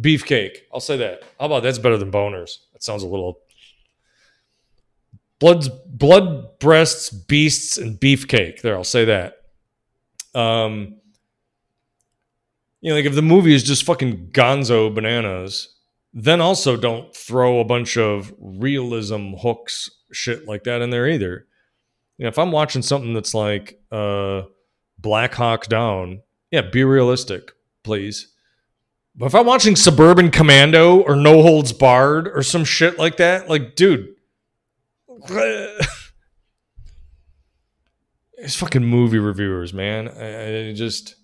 beefcake. 0.01 0.57
I'll 0.73 0.79
say 0.79 0.97
that. 0.97 1.23
How 1.39 1.45
about 1.45 1.63
that's 1.63 1.77
better 1.77 1.97
than 1.97 2.11
boners? 2.11 2.57
That 2.73 2.83
sounds 2.83 3.03
a 3.03 3.07
little. 3.07 3.39
Blood, 5.39 5.67
blood, 5.87 6.59
breasts, 6.59 7.09
beasts, 7.09 7.77
and 7.77 7.99
beefcake. 7.99 8.61
There, 8.61 8.75
I'll 8.75 8.83
say 8.83 9.05
that. 9.05 9.37
Um, 10.35 10.97
you 12.81 12.89
know, 12.89 12.95
like 12.95 13.05
if 13.05 13.15
the 13.15 13.21
movie 13.21 13.53
is 13.53 13.63
just 13.63 13.85
fucking 13.85 14.29
gonzo 14.31 14.93
bananas, 14.93 15.75
then 16.13 16.41
also 16.41 16.75
don't 16.75 17.15
throw 17.15 17.59
a 17.59 17.65
bunch 17.65 17.97
of 17.97 18.33
realism 18.39 19.33
hooks 19.33 19.89
shit 20.11 20.47
like 20.47 20.63
that 20.65 20.81
in 20.81 20.89
there 20.89 21.07
either. 21.07 21.47
You 22.17 22.23
know, 22.23 22.29
if 22.29 22.37
I'm 22.37 22.51
watching 22.51 22.81
something 22.81 23.13
that's 23.13 23.33
like 23.33 23.79
uh, 23.91 24.43
Black 24.99 25.33
Hawk 25.33 25.67
Down, 25.67 26.21
yeah, 26.51 26.61
be 26.61 26.83
realistic, 26.83 27.51
please. 27.83 28.30
But 29.21 29.27
if 29.27 29.35
I'm 29.35 29.45
watching 29.45 29.75
Suburban 29.75 30.31
Commando 30.31 31.01
or 31.01 31.15
No 31.15 31.43
Holds 31.43 31.73
Barred 31.73 32.27
or 32.27 32.41
some 32.41 32.63
shit 32.63 32.97
like 32.97 33.17
that, 33.17 33.47
like, 33.47 33.75
dude, 33.75 34.15
it's 38.39 38.55
fucking 38.55 38.83
movie 38.83 39.19
reviewers, 39.19 39.75
man. 39.75 40.07
I, 40.07 40.69
I 40.69 40.73
just, 40.73 41.17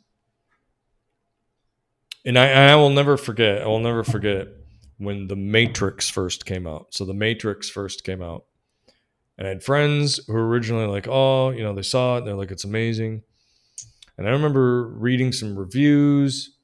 and 2.23 2.37
I, 2.37 2.69
I 2.69 2.75
will 2.75 2.91
never 2.91 3.17
forget. 3.17 3.63
I 3.63 3.65
will 3.65 3.79
never 3.79 4.03
forget 4.03 4.49
when 4.99 5.25
The 5.25 5.35
Matrix 5.35 6.07
first 6.07 6.45
came 6.45 6.67
out. 6.67 6.93
So 6.93 7.03
The 7.03 7.15
Matrix 7.15 7.67
first 7.67 8.03
came 8.03 8.21
out. 8.21 8.45
And 9.39 9.47
I 9.47 9.49
had 9.49 9.63
friends 9.63 10.19
who 10.27 10.33
were 10.33 10.47
originally 10.47 10.85
like, 10.85 11.07
oh, 11.07 11.49
you 11.49 11.63
know, 11.63 11.73
they 11.73 11.81
saw 11.81 12.17
it. 12.17 12.25
They're 12.25 12.35
like, 12.35 12.51
it's 12.51 12.63
amazing. 12.63 13.23
And 14.19 14.27
I 14.27 14.33
remember 14.33 14.85
reading 14.85 15.31
some 15.31 15.57
reviews, 15.57 16.56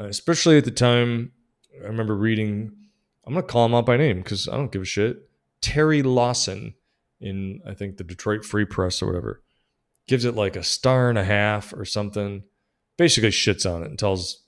Uh, 0.00 0.06
especially 0.06 0.56
at 0.56 0.64
the 0.64 0.70
time. 0.70 1.32
I 1.82 1.86
remember 1.86 2.16
reading, 2.16 2.72
I'm 3.26 3.34
to 3.34 3.42
call 3.42 3.66
him 3.66 3.74
out 3.74 3.86
by 3.86 3.96
name 3.96 4.18
because 4.18 4.48
I 4.48 4.56
don't 4.56 4.72
give 4.72 4.82
a 4.82 4.86
shit. 4.86 5.28
Terry 5.60 6.02
Lawson 6.02 6.74
in, 7.20 7.60
I 7.66 7.74
think, 7.74 7.96
the 7.96 8.04
Detroit 8.04 8.44
Free 8.44 8.64
Press 8.64 9.02
or 9.02 9.06
whatever. 9.06 9.42
gives 10.06 10.24
it 10.24 10.34
like 10.34 10.56
a 10.56 10.62
star 10.62 11.10
and 11.10 11.18
a 11.18 11.24
half 11.24 11.72
or 11.74 11.84
something. 11.84 12.44
Basically, 12.96 13.30
shits 13.30 13.70
on 13.70 13.82
it 13.82 13.90
and 13.90 13.98
tells, 13.98 14.42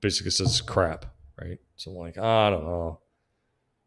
basically 0.00 0.30
says 0.30 0.60
crap, 0.60 1.06
right? 1.40 1.58
So 1.76 1.90
I'm 1.90 1.96
like, 1.96 2.18
I 2.18 2.50
don't 2.50 2.64
know. 2.64 3.00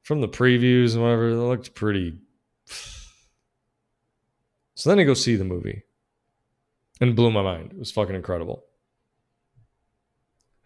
From 0.01 0.19
the 0.19 0.27
previews 0.27 0.93
and 0.93 1.01
whatever, 1.01 1.29
it 1.29 1.35
looked 1.35 1.75
pretty. 1.75 2.17
So 4.75 4.89
then 4.89 4.99
I 4.99 5.03
go 5.03 5.13
see 5.13 5.35
the 5.35 5.45
movie 5.45 5.83
and 6.99 7.15
blew 7.15 7.29
my 7.29 7.43
mind. 7.43 7.73
It 7.73 7.77
was 7.77 7.91
fucking 7.91 8.15
incredible. 8.15 8.65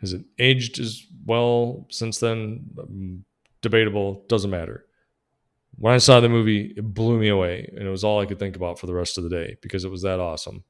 Has 0.01 0.13
it 0.13 0.23
aged 0.39 0.79
as 0.79 1.05
well 1.25 1.87
since 1.89 2.19
then? 2.19 2.65
Um, 2.79 3.25
debatable. 3.61 4.25
Doesn't 4.27 4.51
matter. 4.51 4.85
When 5.79 5.93
I 5.93 5.97
saw 5.97 6.19
the 6.19 6.29
movie, 6.29 6.73
it 6.75 6.93
blew 6.93 7.19
me 7.19 7.27
away, 7.29 7.71
and 7.75 7.87
it 7.87 7.91
was 7.91 8.03
all 8.03 8.19
I 8.19 8.25
could 8.25 8.39
think 8.39 8.55
about 8.55 8.79
for 8.79 8.87
the 8.87 8.95
rest 8.95 9.17
of 9.17 9.23
the 9.23 9.29
day 9.29 9.57
because 9.61 9.83
it 9.85 9.91
was 9.91 10.01
that 10.01 10.19
awesome. 10.19 10.63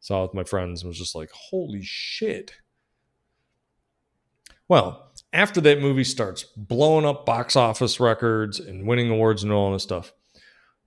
Saw 0.00 0.24
it 0.24 0.28
with 0.28 0.34
my 0.34 0.44
friends 0.44 0.82
and 0.82 0.88
was 0.88 0.98
just 0.98 1.14
like, 1.14 1.30
"Holy 1.32 1.82
shit!" 1.82 2.54
Well, 4.68 5.12
after 5.32 5.60
that 5.60 5.80
movie 5.80 6.04
starts 6.04 6.44
blowing 6.56 7.06
up 7.06 7.26
box 7.26 7.56
office 7.56 8.00
records 8.00 8.58
and 8.58 8.86
winning 8.86 9.10
awards 9.10 9.42
and 9.42 9.52
all 9.52 9.72
this 9.72 9.82
stuff, 9.82 10.12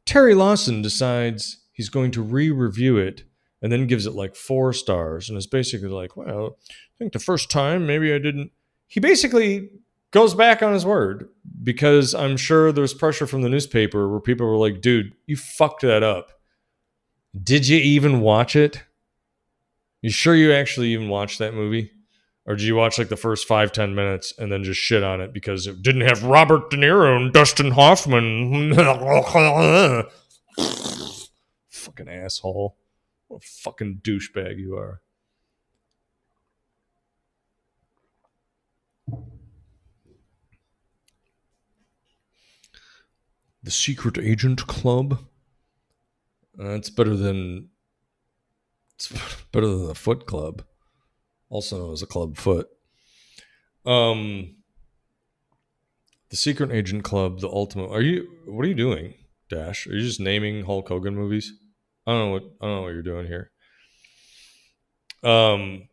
Terry 0.05 0.33
Lawson 0.33 0.81
decides 0.81 1.61
he's 1.71 1.89
going 1.89 2.11
to 2.11 2.21
re-review 2.21 2.97
it 2.97 3.23
and 3.61 3.71
then 3.71 3.87
gives 3.87 4.05
it 4.05 4.13
like 4.13 4.35
four 4.35 4.73
stars 4.73 5.29
and 5.29 5.37
is 5.37 5.47
basically 5.47 5.87
like, 5.89 6.15
well, 6.15 6.57
think 6.99 7.13
the 7.13 7.19
first 7.19 7.49
time 7.49 7.85
maybe 7.85 8.13
I 8.13 8.19
didn't. 8.19 8.51
He 8.87 8.99
basically 8.99 9.69
goes 10.11 10.33
back 10.33 10.63
on 10.63 10.73
his 10.73 10.85
word 10.85 11.27
because 11.63 12.13
I'm 12.13 12.37
sure 12.37 12.71
there's 12.71 12.93
pressure 12.93 13.27
from 13.27 13.41
the 13.41 13.49
newspaper 13.49 14.07
where 14.09 14.19
people 14.19 14.47
were 14.47 14.57
like, 14.57 14.81
dude, 14.81 15.13
you 15.25 15.35
fucked 15.35 15.81
that 15.81 16.03
up. 16.03 16.31
Did 17.41 17.67
you 17.67 17.77
even 17.77 18.21
watch 18.21 18.55
it? 18.55 18.83
You 20.01 20.09
sure 20.09 20.35
you 20.35 20.53
actually 20.53 20.93
even 20.93 21.09
watched 21.09 21.39
that 21.39 21.53
movie? 21.53 21.91
Or 22.45 22.55
did 22.55 22.63
you 22.63 22.75
watch 22.75 22.99
like 22.99 23.09
the 23.09 23.17
first 23.17 23.47
five, 23.47 23.71
ten 23.71 23.95
minutes 23.95 24.33
and 24.37 24.51
then 24.51 24.63
just 24.63 24.79
shit 24.79 25.03
on 25.03 25.19
it 25.19 25.33
because 25.33 25.65
it 25.65 25.81
didn't 25.81 26.01
have 26.01 26.23
Robert 26.23 26.69
De 26.69 26.77
Niro 26.77 27.17
and 27.17 27.33
Dustin 27.33 27.71
Hoffman? 27.71 28.71
fucking 31.69 32.09
asshole. 32.09 32.77
What 33.27 33.43
a 33.43 33.47
fucking 33.47 34.01
douchebag 34.03 34.59
you 34.59 34.75
are. 34.77 35.01
The 43.65 43.71
Secret 43.71 44.19
Agent 44.19 44.67
Club. 44.67 45.25
That's 46.53 46.91
better 46.91 47.15
than. 47.15 47.69
It's 48.93 49.11
better 49.51 49.65
than 49.65 49.87
the 49.87 49.95
Foot 49.95 50.27
Club, 50.27 50.63
also 51.49 51.79
known 51.79 51.93
as 51.93 52.03
a 52.03 52.05
Club 52.05 52.37
Foot. 52.37 52.67
Um, 53.83 54.57
the 56.29 56.35
Secret 56.35 56.71
Agent 56.71 57.03
Club, 57.03 57.39
the 57.39 57.49
Ultimate. 57.49 57.89
Are 57.89 58.03
you? 58.03 58.29
What 58.45 58.65
are 58.65 58.69
you 58.69 58.75
doing, 58.75 59.15
Dash? 59.49 59.87
Are 59.87 59.95
you 59.95 60.01
just 60.01 60.19
naming 60.19 60.65
Hulk 60.65 60.87
Hogan 60.87 61.15
movies? 61.15 61.51
I 62.05 62.11
don't 62.11 62.19
know 62.19 62.31
what 62.33 62.43
I 62.61 62.65
don't 62.67 62.75
know 62.75 62.81
what 62.83 62.93
you're 62.93 63.01
doing 63.01 63.25
here. 63.25 63.49
Um, 65.23 65.89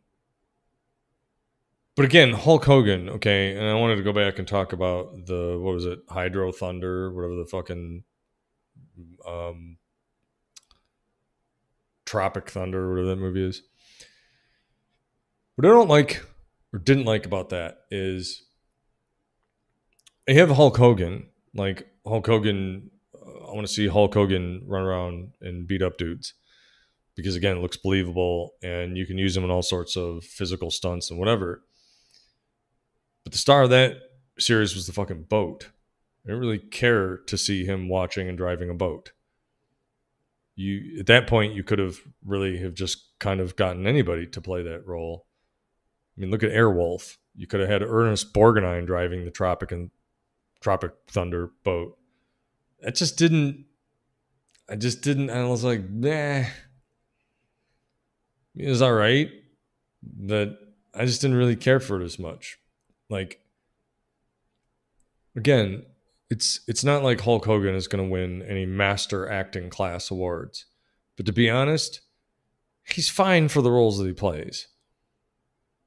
but 1.96 2.04
again, 2.04 2.32
Hulk 2.32 2.64
Hogan, 2.64 3.08
okay, 3.08 3.56
and 3.56 3.66
I 3.66 3.74
wanted 3.74 3.96
to 3.96 4.02
go 4.02 4.12
back 4.12 4.38
and 4.38 4.46
talk 4.46 4.72
about 4.72 5.26
the 5.26 5.58
what 5.60 5.74
was 5.74 5.86
it, 5.86 6.00
Hydro 6.08 6.52
Thunder, 6.52 7.12
whatever 7.12 7.34
the 7.34 7.46
fucking 7.46 8.04
um 9.26 9.76
Tropic 12.04 12.50
Thunder, 12.50 12.90
whatever 12.90 13.08
that 13.08 13.16
movie 13.16 13.44
is. 13.44 13.62
What 15.56 15.66
I 15.66 15.70
don't 15.70 15.88
like 15.88 16.24
or 16.72 16.78
didn't 16.78 17.04
like 17.04 17.26
about 17.26 17.50
that 17.50 17.80
is 17.90 18.42
you 20.26 20.38
have 20.38 20.50
Hulk 20.50 20.76
Hogan, 20.76 21.26
like 21.54 21.88
Hulk 22.06 22.26
Hogan 22.26 22.90
I 23.52 23.54
want 23.54 23.66
to 23.66 23.72
see 23.72 23.86
Hulk 23.86 24.14
Hogan 24.14 24.62
run 24.66 24.82
around 24.82 25.32
and 25.42 25.66
beat 25.66 25.82
up 25.82 25.98
dudes 25.98 26.32
because 27.16 27.36
again, 27.36 27.58
it 27.58 27.60
looks 27.60 27.76
believable 27.76 28.54
and 28.62 28.96
you 28.96 29.04
can 29.04 29.18
use 29.18 29.36
him 29.36 29.44
in 29.44 29.50
all 29.50 29.62
sorts 29.62 29.94
of 29.94 30.24
physical 30.24 30.70
stunts 30.70 31.10
and 31.10 31.18
whatever. 31.18 31.62
But 33.24 33.32
the 33.32 33.38
star 33.38 33.62
of 33.62 33.70
that 33.70 33.96
series 34.38 34.74
was 34.74 34.86
the 34.86 34.92
fucking 34.92 35.24
boat. 35.24 35.70
I 36.24 36.28
didn't 36.28 36.40
really 36.40 36.58
care 36.58 37.18
to 37.18 37.36
see 37.36 37.64
him 37.64 37.88
watching 37.88 38.28
and 38.28 38.38
driving 38.38 38.70
a 38.70 38.74
boat. 38.74 39.12
You 40.54 41.00
at 41.00 41.06
that 41.06 41.26
point 41.26 41.54
you 41.54 41.64
could 41.64 41.78
have 41.78 41.96
really 42.24 42.58
have 42.58 42.74
just 42.74 43.18
kind 43.18 43.40
of 43.40 43.56
gotten 43.56 43.86
anybody 43.86 44.26
to 44.26 44.40
play 44.40 44.62
that 44.62 44.86
role. 44.86 45.26
I 46.16 46.20
mean, 46.20 46.30
look 46.30 46.42
at 46.42 46.50
Airwolf. 46.50 47.16
You 47.34 47.46
could 47.46 47.60
have 47.60 47.68
had 47.68 47.82
Ernest 47.82 48.34
Borgnine 48.34 48.86
driving 48.86 49.24
the 49.24 49.30
Tropic 49.30 49.72
and 49.72 49.90
Tropic 50.60 50.92
Thunder 51.08 51.50
boat 51.64 51.96
it 52.82 52.96
just 52.96 53.16
didn't. 53.16 53.64
I 54.68 54.76
just 54.76 55.02
didn't. 55.02 55.30
I 55.30 55.44
was 55.44 55.64
like, 55.64 55.88
nah. 55.88 56.44
It 58.54 58.68
was 58.68 58.82
all 58.82 58.92
right, 58.92 59.30
but 60.02 60.58
I 60.94 61.06
just 61.06 61.22
didn't 61.22 61.38
really 61.38 61.56
care 61.56 61.80
for 61.80 62.00
it 62.00 62.04
as 62.04 62.18
much. 62.18 62.58
Like, 63.12 63.40
again, 65.36 65.84
it's 66.30 66.60
it's 66.66 66.82
not 66.82 67.02
like 67.02 67.20
Hulk 67.20 67.44
Hogan 67.44 67.74
is 67.74 67.86
going 67.86 68.02
to 68.02 68.10
win 68.10 68.42
any 68.42 68.64
master 68.64 69.28
acting 69.28 69.68
class 69.68 70.10
awards, 70.10 70.64
but 71.18 71.26
to 71.26 71.32
be 71.32 71.50
honest, 71.50 72.00
he's 72.84 73.10
fine 73.10 73.48
for 73.48 73.60
the 73.60 73.70
roles 73.70 73.98
that 73.98 74.06
he 74.06 74.14
plays. 74.14 74.68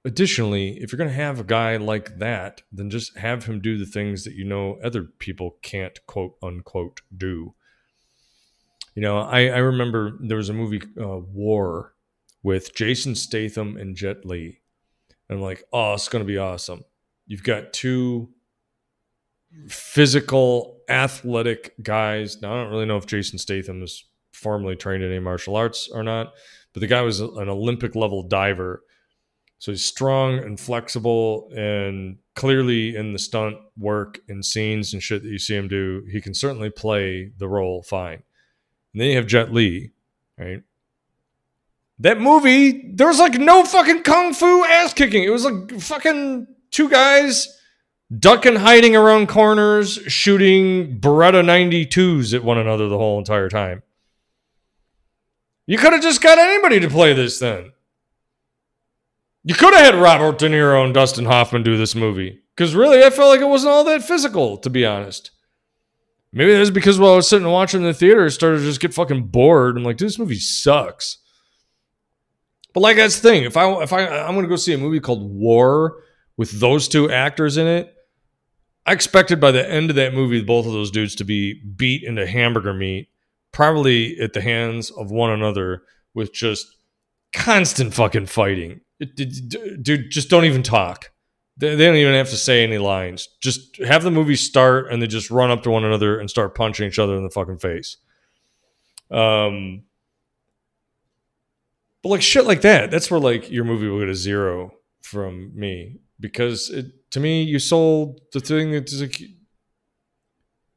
Additionally, 0.05 0.77
if 0.79 0.91
you're 0.91 0.97
going 0.97 1.09
to 1.09 1.15
have 1.15 1.39
a 1.39 1.43
guy 1.43 1.77
like 1.77 2.19
that, 2.19 2.61
then 2.71 2.91
just 2.91 3.17
have 3.17 3.45
him 3.45 3.59
do 3.59 3.75
the 3.79 3.87
things 3.87 4.23
that 4.23 4.35
you 4.35 4.45
know 4.45 4.77
other 4.83 5.01
people 5.03 5.57
can't 5.63 6.05
quote 6.05 6.35
unquote 6.43 7.01
do. 7.17 7.55
You 8.93 9.01
know, 9.01 9.17
I, 9.17 9.47
I 9.47 9.57
remember 9.57 10.15
there 10.21 10.37
was 10.37 10.49
a 10.49 10.53
movie, 10.53 10.81
uh, 11.01 11.17
War, 11.17 11.95
with 12.43 12.75
Jason 12.75 13.15
Statham 13.15 13.77
and 13.77 13.95
Jet 13.95 14.25
Li. 14.25 14.61
And 15.27 15.39
I'm 15.39 15.43
like, 15.43 15.63
oh, 15.73 15.95
it's 15.95 16.07
going 16.07 16.23
to 16.23 16.27
be 16.27 16.37
awesome. 16.37 16.83
You've 17.27 17.43
got 17.43 17.73
two 17.73 18.29
physical, 19.67 20.81
athletic 20.89 21.73
guys. 21.81 22.41
Now, 22.41 22.53
I 22.53 22.63
don't 22.63 22.71
really 22.71 22.85
know 22.85 22.97
if 22.97 23.05
Jason 23.05 23.39
Statham 23.39 23.81
is 23.83 24.05
formally 24.31 24.75
trained 24.75 25.03
in 25.03 25.11
any 25.11 25.19
martial 25.19 25.55
arts 25.55 25.89
or 25.91 26.03
not, 26.03 26.33
but 26.73 26.81
the 26.81 26.87
guy 26.87 27.01
was 27.01 27.19
an 27.19 27.49
Olympic 27.49 27.95
level 27.95 28.23
diver 28.23 28.83
so 29.65 29.71
he's 29.71 29.85
strong 29.85 30.37
and 30.37 30.59
flexible 30.59 31.49
and 31.55 32.17
clearly 32.35 32.95
in 32.95 33.13
the 33.13 33.19
stunt 33.19 33.57
work 33.77 34.19
and 34.27 34.45
scenes 34.45 34.93
and 34.93 35.01
shit 35.01 35.23
that 35.23 35.29
you 35.29 35.39
see 35.39 35.55
him 35.55 35.67
do, 35.67 36.05
he 36.11 36.21
can 36.21 36.33
certainly 36.33 36.69
play 36.69 37.31
the 37.37 37.47
role 37.47 37.81
fine. 37.81 38.21
And 38.93 39.01
then 39.01 39.09
you 39.09 39.15
have 39.15 39.27
Jet 39.27 39.53
Li, 39.53 39.91
right? 40.37 40.61
That 41.99 42.19
movie, 42.19 42.91
there 42.93 43.07
was 43.07 43.19
like 43.19 43.35
no 43.35 43.63
fucking 43.63 44.03
kung 44.03 44.33
fu 44.33 44.65
ass 44.65 44.93
kicking. 44.93 45.23
It 45.23 45.31
was 45.31 45.45
like 45.45 45.79
fucking 45.79 46.45
two 46.71 46.89
guys 46.89 47.55
ducking, 48.17 48.57
hiding 48.57 48.95
around 48.95 49.27
corners, 49.27 49.93
shooting 50.07 50.99
Beretta 50.99 51.43
92s 51.43 52.33
at 52.33 52.43
one 52.43 52.57
another 52.57 52.87
the 52.87 52.97
whole 52.97 53.17
entire 53.17 53.49
time. 53.49 53.83
You 55.67 55.77
could 55.77 55.93
have 55.93 56.03
just 56.03 56.21
got 56.21 56.37
anybody 56.37 56.79
to 56.79 56.89
play 56.89 57.13
this 57.13 57.39
then. 57.39 57.71
You 59.43 59.55
could 59.55 59.73
have 59.73 59.93
had 59.93 60.01
Robert 60.01 60.37
De 60.39 60.47
Niro 60.47 60.83
and 60.83 60.93
Dustin 60.93 61.25
Hoffman 61.25 61.63
do 61.63 61.77
this 61.77 61.95
movie. 61.95 62.41
Because 62.55 62.73
really, 62.73 63.03
I 63.03 63.09
felt 63.09 63.29
like 63.29 63.41
it 63.41 63.49
wasn't 63.49 63.73
all 63.73 63.83
that 63.83 64.03
physical, 64.03 64.57
to 64.57 64.69
be 64.69 64.85
honest. 64.85 65.31
Maybe 66.31 66.53
that's 66.53 66.69
because 66.69 66.99
while 66.99 67.13
I 67.13 67.15
was 67.17 67.29
sitting 67.29 67.45
and 67.45 67.53
watching 67.53 67.81
in 67.81 67.87
the 67.87 67.93
theater, 67.93 68.25
I 68.25 68.29
started 68.29 68.59
to 68.59 68.63
just 68.63 68.79
get 68.79 68.93
fucking 68.93 69.27
bored. 69.27 69.77
I'm 69.77 69.83
like, 69.83 69.97
dude, 69.97 70.07
this 70.07 70.19
movie 70.19 70.39
sucks. 70.39 71.17
But 72.73 72.81
like 72.81 72.97
that's 72.97 73.19
the 73.19 73.29
thing. 73.29 73.43
If 73.43 73.55
I 73.55 73.71
if 73.83 73.93
I 73.93 74.05
I'm 74.05 74.35
gonna 74.35 74.47
go 74.47 74.57
see 74.57 74.73
a 74.73 74.77
movie 74.77 74.99
called 74.99 75.31
War 75.33 75.95
with 76.37 76.59
those 76.59 76.87
two 76.87 77.09
actors 77.09 77.57
in 77.57 77.67
it, 77.67 77.95
I 78.85 78.93
expected 78.93 79.39
by 79.39 79.51
the 79.51 79.67
end 79.67 79.89
of 79.89 79.95
that 79.95 80.13
movie 80.13 80.43
both 80.43 80.65
of 80.65 80.73
those 80.73 80.91
dudes 80.91 81.15
to 81.15 81.23
be 81.23 81.53
beat 81.53 82.03
into 82.03 82.27
hamburger 82.27 82.73
meat, 82.73 83.09
probably 83.51 84.19
at 84.19 84.33
the 84.33 84.41
hands 84.41 84.91
of 84.91 85.11
one 85.11 85.31
another 85.31 85.83
with 86.13 86.33
just 86.33 86.67
constant 87.33 87.93
fucking 87.93 88.27
fighting. 88.27 88.81
Dude, 89.15 90.11
just 90.11 90.29
don't 90.29 90.45
even 90.45 90.63
talk. 90.63 91.11
They, 91.57 91.75
don't 91.75 91.95
even 91.95 92.13
have 92.13 92.29
to 92.29 92.37
say 92.37 92.63
any 92.63 92.77
lines. 92.77 93.29
Just 93.41 93.77
have 93.77 94.03
the 94.03 94.11
movie 94.11 94.35
start 94.35 94.91
and 94.91 95.01
they 95.01 95.07
just 95.07 95.31
run 95.31 95.51
up 95.51 95.63
to 95.63 95.71
one 95.71 95.85
another 95.85 96.19
and 96.19 96.29
start 96.29 96.53
punching 96.53 96.87
each 96.87 96.99
other 96.99 97.15
in 97.15 97.23
the 97.23 97.29
fucking 97.29 97.59
face. 97.59 97.97
Um, 99.09 99.83
but 102.03 102.09
like 102.09 102.21
shit 102.21 102.45
like 102.45 102.61
that, 102.61 102.91
that's 102.91 103.09
where 103.09 103.19
like 103.19 103.49
your 103.49 103.63
movie 103.63 103.87
will 103.87 103.99
get 103.99 104.09
a 104.09 104.15
zero 104.15 104.73
from 105.01 105.51
me 105.55 105.99
because 106.19 106.69
it 106.69 107.11
to 107.11 107.19
me 107.19 107.43
you 107.43 107.59
sold 107.59 108.21
the 108.33 108.39
thing 108.39 108.71
that's 108.71 108.99
like 108.99 109.21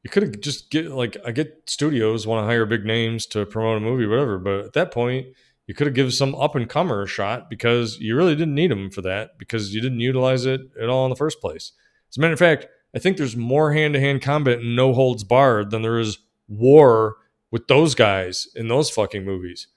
You 0.03 0.09
could 0.09 0.23
have 0.23 0.39
just 0.39 0.71
get 0.71 0.91
like 0.91 1.17
I 1.25 1.31
get 1.31 1.63
studios 1.67 2.25
want 2.25 2.41
to 2.41 2.47
hire 2.47 2.65
big 2.65 2.85
names 2.85 3.25
to 3.27 3.45
promote 3.45 3.77
a 3.77 3.81
movie, 3.81 4.05
whatever. 4.05 4.39
But 4.39 4.65
at 4.65 4.73
that 4.73 4.91
point, 4.91 5.27
you 5.67 5.73
could 5.73 5.87
have 5.87 5.93
given 5.93 6.11
some 6.11 6.33
up 6.35 6.55
and 6.55 6.69
comer 6.69 7.03
a 7.03 7.07
shot 7.07 7.49
because 7.49 7.99
you 7.99 8.15
really 8.15 8.35
didn't 8.35 8.55
need 8.55 8.71
them 8.71 8.89
for 8.89 9.01
that 9.01 9.37
because 9.37 9.73
you 9.73 9.81
didn't 9.81 9.99
utilize 9.99 10.45
it 10.45 10.61
at 10.81 10.89
all 10.89 11.05
in 11.05 11.09
the 11.09 11.15
first 11.15 11.41
place. 11.41 11.73
As 12.09 12.17
a 12.17 12.21
matter 12.21 12.33
of 12.33 12.39
fact, 12.39 12.67
I 12.95 12.99
think 12.99 13.17
there's 13.17 13.35
more 13.35 13.73
hand 13.73 13.93
to 13.93 13.99
hand 13.99 14.21
combat 14.21 14.59
and 14.59 14.75
no 14.75 14.93
holds 14.93 15.23
barred 15.23 15.69
than 15.69 15.81
there 15.81 15.99
is 15.99 16.17
war 16.47 17.17
with 17.51 17.67
those 17.67 17.93
guys 17.93 18.47
in 18.55 18.67
those 18.67 18.89
fucking 18.89 19.25
movies. 19.25 19.67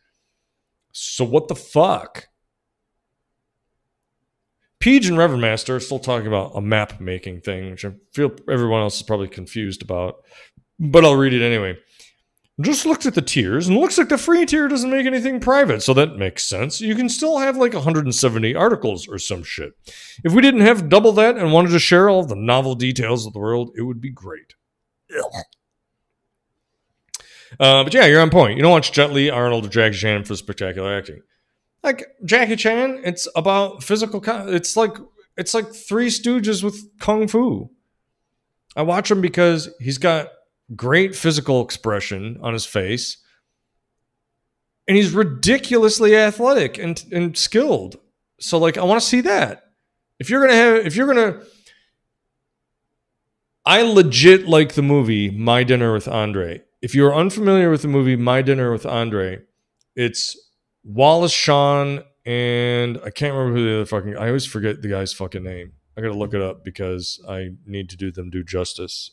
So 0.93 1.25
what 1.25 1.49
the 1.49 1.57
fuck? 1.57 2.29
Peach 4.83 5.07
and 5.07 5.17
Revermaster 5.17 5.77
are 5.77 5.81
still 5.81 6.01
talking 6.01 6.27
about 6.27 6.57
a 6.57 6.61
map 6.61 7.01
making 7.01 7.41
thing, 7.41 7.71
which 7.71 7.85
I 7.85 7.93
feel 8.13 8.33
everyone 8.51 8.81
else 8.81 8.97
is 8.97 9.05
probably 9.05 9.29
confused 9.29 9.81
about. 9.81 10.17
But 10.81 11.05
I'll 11.05 11.15
read 11.15 11.33
it 11.33 11.41
anyway. 11.41 11.79
Just 12.61 12.85
looked 12.85 13.07
at 13.07 13.15
the 13.15 13.23
tiers 13.23 13.69
and 13.69 13.79
looks 13.79 13.97
like 13.97 14.09
the 14.09 14.19
free 14.19 14.45
tier 14.45 14.67
doesn't 14.67 14.91
make 14.91 15.07
anything 15.07 15.39
private, 15.39 15.85
so 15.85 15.95
that 15.95 16.17
makes 16.17 16.43
sense. 16.45 16.81
You 16.81 16.97
can 16.97 17.09
still 17.09 17.39
have 17.39 17.57
like 17.57 17.75
170 17.75 18.57
articles 18.57 19.07
or 19.07 19.21
some 19.21 19.45
shit. 19.45 19.75
If 20.25 20.33
we 20.33 20.43
didn't 20.43 20.63
have 20.63 20.89
double 20.89 21.13
that 21.13 21.37
and 21.37 21.53
wanted 21.53 21.71
to 21.71 21.79
share 21.79 22.09
all 22.09 22.25
the 22.25 22.35
novel 22.35 22.75
details 22.75 23.25
of 23.25 23.35
the 23.35 23.39
world, 23.39 23.71
it 23.77 23.83
would 23.83 24.01
be 24.01 24.11
great. 24.11 24.55
Uh, 27.61 27.85
but 27.85 27.95
yeah, 27.95 28.07
you're 28.07 28.21
on 28.21 28.31
point. 28.31 28.57
You 28.57 28.63
don't 28.63 28.73
watch 28.73 28.91
Jet 28.91 29.13
Li, 29.13 29.31
Arnold, 29.31 29.67
or 29.67 29.69
Jackie 29.69 29.99
Chan 29.99 30.25
for 30.25 30.35
spectacular 30.35 30.93
acting. 30.93 31.23
Like 31.83 32.07
Jackie 32.25 32.57
Chan, 32.57 33.01
it's 33.05 33.29
about 33.35 33.83
physical. 33.83 34.23
It's 34.49 34.77
like 34.77 34.97
it's 35.37 35.55
like 35.55 35.73
Three 35.73 36.09
Stooges 36.09 36.63
with 36.63 36.99
kung 36.99 37.27
fu. 37.27 37.71
I 38.77 38.83
watch 38.83 39.11
him 39.11 39.21
because 39.21 39.69
he's 39.81 39.99
got 39.99 40.29
great 40.77 41.15
physical 41.15 41.63
expression 41.63 42.39
on 42.41 42.53
his 42.53 42.65
face, 42.65 43.19
and 44.87 44.97
he's 44.97 45.13
ridiculously 45.13 46.17
athletic 46.17 46.79
and 46.79 47.05
and 47.11 47.37
skilled. 47.37 47.97
So 48.39 48.59
like, 48.59 48.79
I 48.79 48.85
want 48.85 49.01
to 49.01 49.07
see 49.07 49.21
that. 49.23 49.65
If 50.19 50.31
you're 50.31 50.41
gonna 50.41 50.59
have, 50.59 50.87
if 50.87 50.95
you're 50.95 51.07
gonna 51.07 51.43
I 53.65 53.83
legit 53.83 54.49
like 54.49 54.75
the 54.75 54.83
movie 54.83 55.31
My 55.31 55.63
Dinner 55.63 55.93
with 55.93 56.09
Andre. 56.09 56.63
If 56.81 56.97
you're 56.97 57.15
unfamiliar 57.15 57.71
with 57.71 57.83
the 57.83 57.89
movie 57.89 58.17
My 58.17 58.43
Dinner 58.43 58.73
with 58.73 58.85
Andre, 58.85 59.41
it's 59.95 60.37
Wallace 60.85 61.33
Shawn 61.33 62.03
and 62.25 62.99
I 63.05 63.11
can't 63.11 63.35
remember 63.35 63.59
who 63.59 63.65
the 63.65 63.75
other 63.77 63.87
fucking 63.87 64.17
I 64.17 64.29
always 64.29 64.47
forget 64.47 64.83
the 64.83 64.89
guy's 64.89 65.13
fucking 65.13 65.43
name. 65.43 65.73
I 65.97 66.01
gotta 66.01 66.15
look 66.15 66.35
it 66.35 66.43
up 66.43 66.65
because 66.65 67.23
I 67.29 67.51
need 67.67 67.91
to 67.91 67.97
do 67.97 68.11
them 68.11 68.31
due 68.31 68.45
justice. 68.45 69.11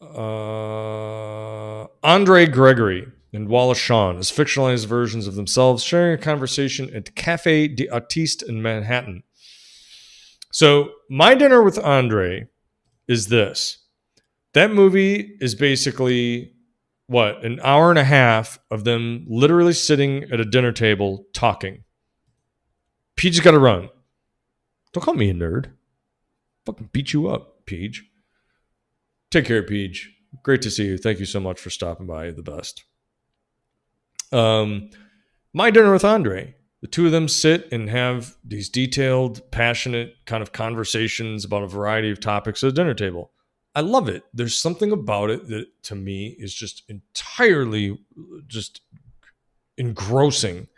Uh, 0.00 1.86
Andre 2.02 2.46
Gregory 2.46 3.06
and 3.32 3.48
Wallace 3.48 3.78
Shawn 3.78 4.16
as 4.16 4.32
fictionalized 4.32 4.86
versions 4.86 5.26
of 5.26 5.34
themselves 5.34 5.82
sharing 5.82 6.14
a 6.14 6.22
conversation 6.22 6.92
at 6.94 7.14
Cafe 7.14 7.68
d'Artiste 7.68 8.42
in 8.42 8.62
Manhattan. 8.62 9.22
So, 10.50 10.92
my 11.10 11.34
dinner 11.34 11.62
with 11.62 11.78
Andre 11.78 12.48
is 13.06 13.28
this. 13.28 13.78
That 14.58 14.72
movie 14.72 15.36
is 15.40 15.54
basically 15.54 16.52
what, 17.06 17.44
an 17.44 17.60
hour 17.62 17.90
and 17.90 17.98
a 17.98 18.02
half 18.02 18.58
of 18.72 18.82
them 18.82 19.24
literally 19.28 19.72
sitting 19.72 20.24
at 20.32 20.40
a 20.40 20.44
dinner 20.44 20.72
table 20.72 21.26
talking. 21.32 21.84
Peach 23.14 23.40
got 23.44 23.52
to 23.52 23.60
run. 23.60 23.88
Don't 24.92 25.04
call 25.04 25.14
me 25.14 25.30
a 25.30 25.32
nerd. 25.32 25.70
Fucking 26.66 26.88
beat 26.90 27.12
you 27.12 27.28
up, 27.28 27.66
Peach. 27.66 28.04
Take 29.30 29.44
care, 29.44 29.62
Peach. 29.62 30.10
Great 30.42 30.62
to 30.62 30.72
see 30.72 30.86
you. 30.86 30.98
Thank 30.98 31.20
you 31.20 31.24
so 31.24 31.38
much 31.38 31.60
for 31.60 31.70
stopping 31.70 32.08
by. 32.08 32.32
The 32.32 32.42
best. 32.42 32.82
Um, 34.32 34.90
my 35.52 35.70
dinner 35.70 35.92
with 35.92 36.04
Andre. 36.04 36.56
The 36.80 36.88
two 36.88 37.06
of 37.06 37.12
them 37.12 37.28
sit 37.28 37.70
and 37.70 37.88
have 37.90 38.36
these 38.44 38.68
detailed, 38.68 39.52
passionate 39.52 40.16
kind 40.26 40.42
of 40.42 40.50
conversations 40.50 41.44
about 41.44 41.62
a 41.62 41.68
variety 41.68 42.10
of 42.10 42.18
topics 42.18 42.64
at 42.64 42.70
a 42.70 42.72
dinner 42.72 42.94
table. 42.94 43.30
I 43.74 43.80
love 43.80 44.08
it. 44.08 44.24
There's 44.34 44.56
something 44.56 44.92
about 44.92 45.30
it 45.30 45.48
that 45.48 45.66
to 45.84 45.94
me 45.94 46.36
is 46.38 46.52
just 46.54 46.82
entirely 46.88 47.98
just 48.46 48.80
engrossing. 49.76 50.68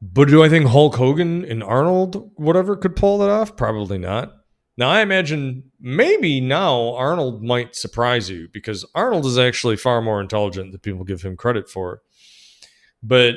But 0.00 0.28
do 0.28 0.42
I 0.42 0.48
think 0.48 0.66
Hulk 0.66 0.96
Hogan 0.96 1.44
and 1.44 1.62
Arnold, 1.62 2.32
whatever, 2.36 2.76
could 2.76 2.96
pull 2.96 3.18
that 3.18 3.30
off? 3.30 3.56
Probably 3.56 3.98
not. 3.98 4.32
Now, 4.76 4.88
I 4.88 5.02
imagine 5.02 5.70
maybe 5.78 6.40
now 6.40 6.94
Arnold 6.94 7.42
might 7.42 7.76
surprise 7.76 8.30
you 8.30 8.48
because 8.52 8.84
Arnold 8.94 9.26
is 9.26 9.38
actually 9.38 9.76
far 9.76 10.00
more 10.00 10.20
intelligent 10.20 10.72
than 10.72 10.80
people 10.80 11.04
give 11.04 11.22
him 11.22 11.36
credit 11.36 11.68
for. 11.68 12.00
But 13.02 13.34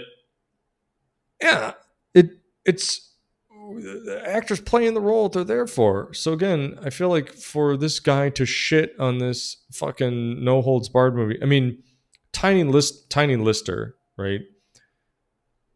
yeah, 1.41 1.73
it 2.13 2.29
it's 2.65 3.14
actors 4.25 4.59
playing 4.61 4.93
the 4.93 5.01
role 5.01 5.29
they're 5.29 5.43
there 5.43 5.67
for. 5.67 6.13
So 6.13 6.33
again, 6.33 6.77
I 6.83 6.89
feel 6.89 7.09
like 7.09 7.31
for 7.31 7.77
this 7.77 7.99
guy 7.99 8.29
to 8.31 8.45
shit 8.45 8.93
on 8.99 9.17
this 9.17 9.57
fucking 9.71 10.43
no 10.43 10.61
holds 10.61 10.89
barred 10.89 11.15
movie. 11.15 11.39
I 11.41 11.45
mean, 11.45 11.81
tiny 12.31 12.63
list, 12.63 13.09
tiny 13.09 13.35
lister, 13.35 13.95
right? 14.17 14.41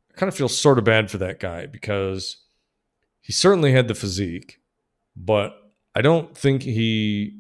I 0.10 0.18
kind 0.18 0.28
of 0.28 0.36
feel 0.36 0.50
sort 0.50 0.78
of 0.78 0.84
bad 0.84 1.10
for 1.10 1.18
that 1.20 1.40
guy 1.40 1.66
because 1.66 2.38
he 3.22 3.34
certainly 3.34 3.72
had 3.72 3.88
the 3.88 3.96
physique 3.96 4.60
but 5.20 5.54
I 5.94 6.02
don't 6.02 6.36
think 6.36 6.64
he. 6.64 7.36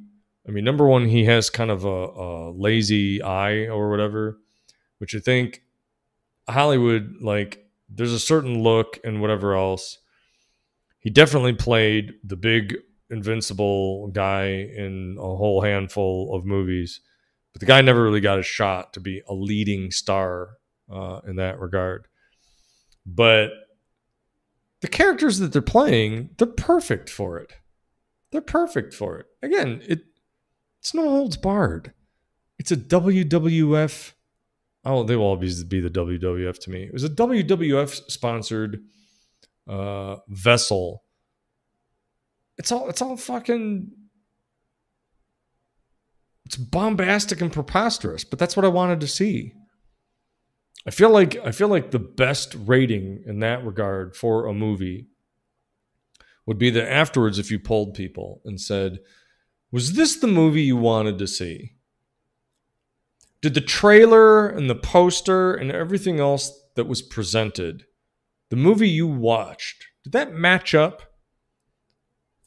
I 0.47 0.51
mean, 0.51 0.63
number 0.63 0.85
one, 0.85 1.07
he 1.07 1.25
has 1.25 1.49
kind 1.49 1.71
of 1.71 1.85
a, 1.85 1.87
a 1.87 2.51
lazy 2.51 3.21
eye 3.21 3.67
or 3.67 3.89
whatever, 3.89 4.37
which 4.97 5.15
I 5.15 5.19
think 5.19 5.63
Hollywood 6.47 7.15
like. 7.21 7.65
There's 7.91 8.13
a 8.13 8.19
certain 8.19 8.61
look 8.61 8.99
and 9.03 9.19
whatever 9.19 9.55
else. 9.55 9.97
He 10.99 11.09
definitely 11.09 11.53
played 11.53 12.13
the 12.23 12.35
big 12.35 12.77
invincible 13.09 14.07
guy 14.09 14.47
in 14.47 15.17
a 15.17 15.21
whole 15.21 15.61
handful 15.61 16.35
of 16.35 16.45
movies, 16.45 17.01
but 17.53 17.59
the 17.61 17.65
guy 17.65 17.81
never 17.81 18.03
really 18.03 18.19
got 18.19 18.39
a 18.39 18.43
shot 18.43 18.93
to 18.93 18.99
be 18.99 19.21
a 19.27 19.33
leading 19.33 19.91
star 19.91 20.57
uh, 20.91 21.21
in 21.27 21.37
that 21.37 21.59
regard. 21.59 22.07
But 23.05 23.51
the 24.81 24.87
characters 24.87 25.39
that 25.39 25.51
they're 25.51 25.61
playing, 25.61 26.29
they're 26.37 26.47
perfect 26.47 27.09
for 27.09 27.39
it. 27.39 27.53
They're 28.31 28.41
perfect 28.41 28.93
for 28.93 29.17
it. 29.17 29.25
Again, 29.41 29.81
it 29.87 30.03
it's 30.79 30.93
no 30.93 31.09
holds 31.09 31.35
barred. 31.35 31.93
It's 32.57 32.71
a 32.71 32.77
WWF. 32.77 34.13
Oh, 34.85 35.03
they 35.03 35.15
will 35.15 35.25
always 35.25 35.63
be 35.63 35.81
the 35.81 35.89
WWF 35.89 36.57
to 36.59 36.69
me. 36.69 36.83
It 36.83 36.93
was 36.93 37.03
a 37.03 37.09
WWF 37.09 38.09
sponsored 38.09 38.81
uh, 39.69 40.17
vessel. 40.27 41.03
It's 42.57 42.71
all 42.71 42.89
it's 42.89 43.01
all 43.01 43.15
fucking 43.15 43.91
it's 46.45 46.57
bombastic 46.57 47.41
and 47.41 47.53
preposterous, 47.53 48.23
but 48.23 48.39
that's 48.39 48.57
what 48.57 48.65
I 48.65 48.69
wanted 48.69 48.99
to 49.01 49.07
see. 49.07 49.53
I 50.87 50.91
feel 50.91 51.11
like 51.11 51.37
I 51.45 51.51
feel 51.51 51.67
like 51.67 51.91
the 51.91 51.99
best 51.99 52.55
rating 52.65 53.23
in 53.25 53.39
that 53.39 53.63
regard 53.63 54.15
for 54.15 54.47
a 54.47 54.53
movie 54.53 55.07
would 56.45 56.57
be 56.57 56.71
that 56.71 56.91
afterwards, 56.91 57.37
if 57.37 57.51
you 57.51 57.59
polled 57.59 57.93
people 57.93 58.41
and 58.43 58.59
said, 58.59 58.99
Was 59.71 59.93
this 59.93 60.17
the 60.17 60.27
movie 60.27 60.63
you 60.63 60.77
wanted 60.77 61.19
to 61.19 61.27
see? 61.27 61.75
Did 63.41 63.53
the 63.53 63.61
trailer 63.61 64.47
and 64.47 64.67
the 64.67 64.75
poster 64.75 65.53
and 65.53 65.71
everything 65.71 66.19
else 66.19 66.51
that 66.75 66.87
was 66.87 67.03
presented, 67.03 67.85
the 68.49 68.55
movie 68.55 68.89
you 68.89 69.07
watched, 69.07 69.85
did 70.03 70.13
that 70.13 70.33
match 70.33 70.73
up? 70.73 71.03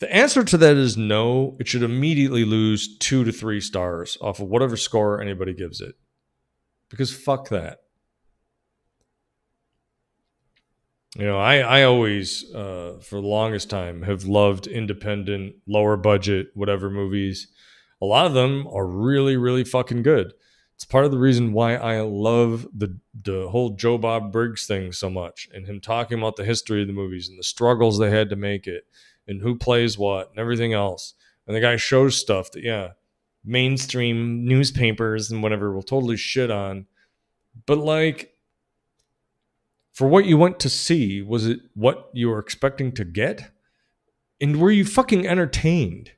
The 0.01 0.13
answer 0.13 0.43
to 0.43 0.57
that 0.57 0.77
is 0.77 0.97
no. 0.97 1.57
It 1.61 1.69
should 1.69 1.85
immediately 1.85 2.45
lose 2.45 2.99
two 2.99 3.23
to 3.23 3.31
three 3.31 3.61
stars 3.61 4.19
off 4.21 4.41
of 4.41 4.49
whatever 4.49 4.77
score 4.77 5.21
anybody 5.21 5.55
gives 5.55 5.81
it. 5.81 5.95
Because 6.89 7.15
fuck 7.15 7.51
that. 7.51 7.79
You 11.17 11.27
know, 11.27 11.39
I 11.39 11.59
I 11.59 11.83
always 11.85 12.53
uh, 12.55 12.99
for 13.01 13.21
the 13.21 13.29
longest 13.29 13.71
time 13.71 14.03
have 14.03 14.25
loved 14.25 14.67
independent, 14.67 15.57
lower 15.69 15.97
budget, 15.97 16.49
whatever 16.55 16.91
movies. 16.91 17.49
A 18.01 18.07
lot 18.07 18.27
of 18.27 18.33
them 18.33 18.67
are 18.67 18.87
really 18.87 19.37
really 19.37 19.63
fucking 19.63 20.03
good. 20.03 20.33
It's 20.75 20.85
part 20.85 21.05
of 21.05 21.11
the 21.11 21.19
reason 21.19 21.53
why 21.53 21.77
I 21.77 22.01
love 22.01 22.67
the 22.75 22.99
the 23.23 23.49
whole 23.49 23.71
Joe 23.71 23.99
Bob 23.99 24.33
Briggs 24.33 24.67
thing 24.67 24.93
so 24.93 25.09
much, 25.09 25.49
and 25.55 25.67
him 25.67 25.81
talking 25.81 26.19
about 26.19 26.37
the 26.37 26.45
history 26.45 26.83
of 26.83 26.89
the 26.89 26.93
movies 26.93 27.29
and 27.29 27.39
the 27.39 27.45
struggles 27.45 27.99
they 27.99 28.11
had 28.11 28.31
to 28.31 28.37
make 28.37 28.67
it, 28.67 28.87
and 29.29 29.43
who 29.43 29.57
plays 29.57 29.97
what, 29.97 30.31
and 30.31 30.39
everything 30.39 30.73
else. 30.73 31.15
And 31.47 31.55
the 31.55 31.61
guy 31.61 31.77
shows 31.77 32.17
stuff 32.17 32.51
that 32.53 32.63
yeah, 32.63 32.91
mainstream 33.45 34.45
newspapers 34.45 35.31
and 35.31 35.43
whatever 35.43 35.73
will 35.73 35.83
totally 35.83 36.17
shit 36.17 36.51
on, 36.51 36.87
but 37.67 37.79
like 37.79 38.33
for 39.93 40.09
what 40.09 40.25
you 40.25 40.39
went 40.39 40.59
to 40.61 40.69
see? 40.69 41.23
Was 41.23 41.47
it 41.47 41.61
what 41.75 42.11
you 42.13 42.29
were 42.31 42.39
expecting 42.39 42.93
to 42.93 43.05
get? 43.05 43.51
And 44.41 44.61
were 44.61 44.71
you 44.71 44.85
fucking 44.85 45.27
entertained? 45.27 46.13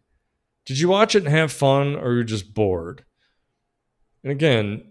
Did 0.64 0.78
you 0.78 0.88
watch 0.88 1.14
it 1.14 1.24
and 1.24 1.28
have 1.28 1.52
fun 1.52 1.94
or 1.96 2.14
you're 2.14 2.24
just 2.24 2.54
bored? 2.54 3.04
And 4.24 4.32
again, 4.32 4.82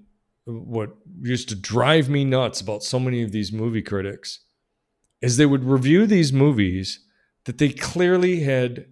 what 0.46 0.96
used 1.22 1.50
to 1.50 1.56
drive 1.56 2.08
me 2.08 2.24
nuts 2.24 2.62
about 2.62 2.84
so 2.84 3.00
many 3.00 3.24
of 3.24 3.32
these 3.32 3.52
movie 3.52 3.82
critics 3.82 4.42
is 5.22 5.38
they 5.38 5.46
would 5.46 5.64
review 5.64 6.06
these 6.06 6.32
movies 6.32 7.00
that 7.46 7.58
they 7.58 7.70
clearly 7.70 8.42
had 8.42 8.86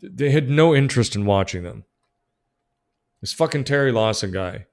they 0.00 0.30
had 0.30 0.48
no 0.48 0.76
interest 0.76 1.16
in 1.16 1.26
watching 1.26 1.64
them. 1.64 1.84
This 3.20 3.32
fucking 3.32 3.64
Terry 3.64 3.90
Lawson 3.90 4.30
guy. 4.30 4.66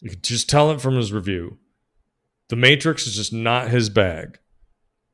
You 0.00 0.10
could 0.10 0.22
just 0.22 0.48
tell 0.48 0.70
it 0.70 0.80
from 0.80 0.94
his 0.94 1.12
review. 1.12 1.58
The 2.48 2.56
Matrix 2.56 3.06
is 3.06 3.16
just 3.16 3.32
not 3.32 3.68
his 3.68 3.90
bag. 3.90 4.38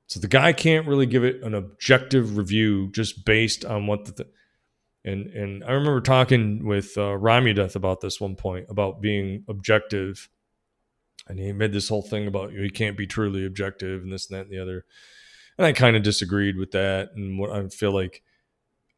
So 0.07 0.21
the 0.21 0.29
guy 0.29 0.53
can't 0.53 0.87
really 0.87 1.07
give 1.07 1.25
it 1.25 1.43
an 1.43 1.55
objective 1.55 2.37
review 2.37 2.91
just 2.93 3.25
based 3.25 3.65
on 3.65 3.87
what 3.87 4.05
the 4.05 4.13
th- 4.13 4.29
and 5.07 5.29
and 5.29 5.65
I 5.65 5.73
remember 5.73 6.01
talking 6.01 6.67
with 6.67 6.97
uh, 6.97 7.17
Ramudeth 7.17 7.77
about 7.77 8.01
this 8.01 8.21
one 8.21 8.37
point 8.37 8.67
about 8.69 9.01
being 9.01 9.45
objective, 9.49 10.29
and 11.29 11.39
he 11.39 11.53
made 11.53 11.73
this 11.73 11.89
whole 11.89 12.03
thing 12.03 12.27
about 12.27 12.53
you 12.53 12.59
know, 12.59 12.65
he 12.65 12.71
can't 12.71 12.97
be 12.97 13.07
truly 13.07 13.47
objective 13.47 14.03
and 14.03 14.13
this 14.13 14.29
and 14.29 14.39
that 14.39 14.47
and 14.47 14.53
the 14.53 14.61
other, 14.61 14.85
and 15.57 15.67
I 15.67 15.73
kind 15.73 15.97
of 15.97 16.03
disagreed 16.03 16.57
with 16.57 16.73
that 16.73 17.11
and 17.15 17.39
what 17.39 17.51
I 17.51 17.67
feel 17.69 17.93
like 17.93 18.23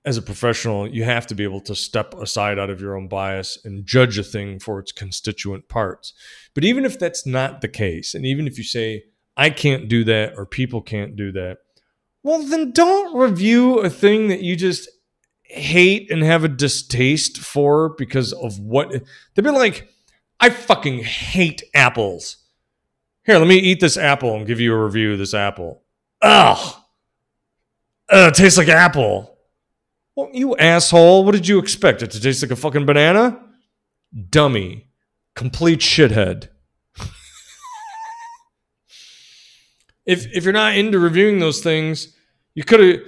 as 0.04 0.16
a 0.16 0.22
professional, 0.22 0.88
you 0.88 1.04
have 1.04 1.26
to 1.26 1.34
be 1.34 1.44
able 1.44 1.60
to 1.60 1.74
step 1.74 2.14
aside 2.14 2.58
out 2.58 2.70
of 2.70 2.80
your 2.80 2.96
own 2.96 3.08
bias 3.08 3.58
and 3.64 3.84
judge 3.84 4.16
a 4.18 4.22
thing 4.22 4.58
for 4.58 4.78
its 4.78 4.90
constituent 4.90 5.68
parts. 5.68 6.14
But 6.54 6.64
even 6.64 6.86
if 6.86 6.98
that's 6.98 7.26
not 7.26 7.60
the 7.60 7.68
case, 7.68 8.14
and 8.14 8.24
even 8.24 8.46
if 8.46 8.56
you 8.56 8.64
say, 8.64 9.04
I 9.36 9.50
can't 9.50 9.86
do 9.86 10.04
that 10.04 10.32
or 10.36 10.46
people 10.46 10.80
can't 10.80 11.14
do 11.14 11.30
that, 11.32 11.58
well, 12.22 12.42
then 12.42 12.72
don't 12.72 13.16
review 13.16 13.80
a 13.80 13.90
thing 13.90 14.28
that 14.28 14.40
you 14.40 14.56
just 14.56 14.88
hate 15.48 16.10
and 16.10 16.22
have 16.22 16.44
a 16.44 16.48
distaste 16.48 17.38
for 17.38 17.90
because 17.90 18.32
of 18.32 18.58
what 18.58 18.90
they'd 19.34 19.42
be 19.42 19.50
like, 19.50 19.88
I 20.40 20.50
fucking 20.50 21.02
hate 21.02 21.62
apples. 21.74 22.36
Here, 23.24 23.38
let 23.38 23.48
me 23.48 23.56
eat 23.56 23.80
this 23.80 23.96
apple 23.96 24.36
and 24.36 24.46
give 24.46 24.60
you 24.60 24.72
a 24.72 24.84
review 24.84 25.12
of 25.12 25.18
this 25.18 25.34
apple. 25.34 25.82
Ugh. 26.22 26.76
Ugh, 28.10 28.28
it 28.28 28.34
tastes 28.34 28.56
like 28.56 28.68
apple. 28.68 29.36
Well, 30.16 30.30
you 30.32 30.56
asshole. 30.56 31.24
What 31.24 31.32
did 31.32 31.46
you 31.46 31.58
expect? 31.58 32.02
It 32.02 32.10
to 32.12 32.20
taste 32.20 32.42
like 32.42 32.50
a 32.50 32.56
fucking 32.56 32.86
banana? 32.86 33.40
Dummy. 34.30 34.88
Complete 35.36 35.80
shithead. 35.80 36.48
if 40.06 40.26
if 40.34 40.44
you're 40.44 40.52
not 40.52 40.76
into 40.76 40.98
reviewing 40.98 41.38
those 41.38 41.60
things, 41.60 42.16
you 42.54 42.64
could 42.64 42.80
have 42.80 43.00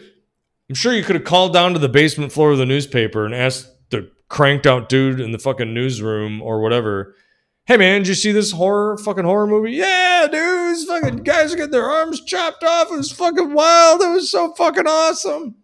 I'm 0.70 0.76
sure 0.76 0.92
you 0.92 1.02
could 1.02 1.16
have 1.16 1.24
called 1.24 1.52
down 1.52 1.72
to 1.72 1.80
the 1.80 1.88
basement 1.88 2.30
floor 2.30 2.52
of 2.52 2.58
the 2.58 2.64
newspaper 2.64 3.24
and 3.24 3.34
asked 3.34 3.68
the 3.90 4.08
cranked 4.28 4.68
out 4.68 4.88
dude 4.88 5.18
in 5.18 5.32
the 5.32 5.38
fucking 5.40 5.74
newsroom 5.74 6.40
or 6.40 6.60
whatever, 6.60 7.16
hey 7.64 7.76
man, 7.76 8.02
did 8.02 8.08
you 8.08 8.14
see 8.14 8.30
this 8.30 8.52
horror 8.52 8.96
fucking 8.96 9.24
horror 9.24 9.48
movie? 9.48 9.72
Yeah, 9.72 10.28
dude, 10.30 10.76
these 10.76 10.84
fucking 10.84 11.24
guys 11.24 11.56
getting 11.56 11.72
their 11.72 11.90
arms 11.90 12.20
chopped 12.20 12.62
off. 12.62 12.92
It 12.92 12.98
was 12.98 13.10
fucking 13.10 13.52
wild. 13.52 14.00
It 14.00 14.10
was 14.10 14.30
so 14.30 14.54
fucking 14.54 14.86
awesome. 14.86 15.56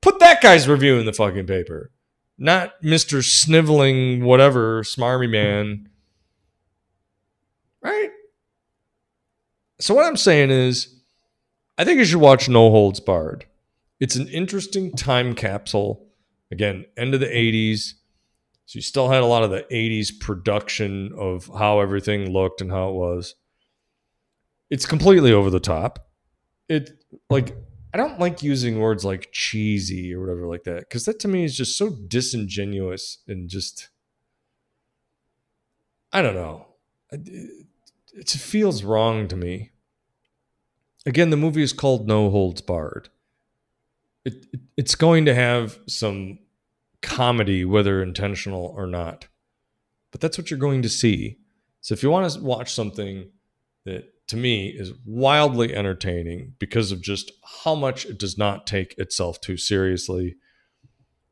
Put 0.00 0.18
that 0.18 0.42
guy's 0.42 0.66
review 0.66 0.98
in 0.98 1.06
the 1.06 1.12
fucking 1.12 1.46
paper. 1.46 1.92
Not 2.36 2.82
Mr. 2.82 3.22
Sniveling 3.22 4.24
whatever, 4.24 4.82
smarmy 4.82 5.30
man. 5.30 5.88
Right? 7.80 8.10
So 9.78 9.94
what 9.94 10.04
I'm 10.04 10.16
saying 10.16 10.50
is 10.50 11.00
I 11.78 11.84
think 11.84 11.98
you 11.98 12.04
should 12.04 12.20
watch 12.20 12.48
No 12.48 12.72
Holds 12.72 12.98
Barred. 12.98 13.46
It's 14.04 14.16
an 14.16 14.28
interesting 14.28 14.92
time 14.92 15.34
capsule. 15.34 16.06
Again, 16.52 16.84
end 16.94 17.14
of 17.14 17.20
the 17.20 17.26
80s. 17.26 17.94
So 18.66 18.76
you 18.76 18.82
still 18.82 19.08
had 19.08 19.22
a 19.22 19.26
lot 19.26 19.44
of 19.44 19.50
the 19.50 19.64
80s 19.72 20.20
production 20.20 21.10
of 21.16 21.50
how 21.56 21.80
everything 21.80 22.30
looked 22.30 22.60
and 22.60 22.70
how 22.70 22.90
it 22.90 22.94
was. 22.96 23.34
It's 24.68 24.84
completely 24.84 25.32
over 25.32 25.48
the 25.48 25.58
top. 25.58 26.10
It 26.68 27.02
like 27.30 27.56
I 27.94 27.96
don't 27.96 28.20
like 28.20 28.42
using 28.42 28.78
words 28.78 29.06
like 29.06 29.30
cheesy 29.32 30.12
or 30.12 30.20
whatever 30.20 30.46
like 30.48 30.64
that 30.64 30.80
because 30.80 31.06
that 31.06 31.18
to 31.20 31.28
me 31.28 31.44
is 31.44 31.56
just 31.56 31.78
so 31.78 31.88
disingenuous 31.88 33.22
and 33.26 33.48
just 33.48 33.88
I 36.12 36.20
don't 36.20 36.34
know. 36.34 36.66
It, 37.10 37.66
it 38.12 38.28
feels 38.28 38.84
wrong 38.84 39.28
to 39.28 39.36
me. 39.36 39.70
Again, 41.06 41.30
the 41.30 41.38
movie 41.38 41.62
is 41.62 41.72
called 41.72 42.06
No 42.06 42.28
Holds 42.28 42.60
Barred. 42.60 43.08
It, 44.24 44.46
it, 44.52 44.60
it's 44.76 44.94
going 44.94 45.24
to 45.26 45.34
have 45.34 45.78
some 45.86 46.38
comedy, 47.02 47.64
whether 47.64 48.02
intentional 48.02 48.74
or 48.76 48.86
not, 48.86 49.28
but 50.10 50.20
that's 50.20 50.38
what 50.38 50.50
you're 50.50 50.58
going 50.58 50.82
to 50.82 50.88
see. 50.88 51.38
So 51.80 51.92
if 51.92 52.02
you 52.02 52.10
want 52.10 52.30
to 52.32 52.40
watch 52.40 52.72
something 52.72 53.30
that 53.84 54.14
to 54.28 54.36
me 54.36 54.68
is 54.68 54.92
wildly 55.04 55.74
entertaining 55.74 56.54
because 56.58 56.92
of 56.92 57.02
just 57.02 57.32
how 57.64 57.74
much 57.74 58.06
it 58.06 58.18
does 58.18 58.38
not 58.38 58.66
take 58.66 58.96
itself 58.98 59.40
too 59.40 59.56
seriously. 59.56 60.36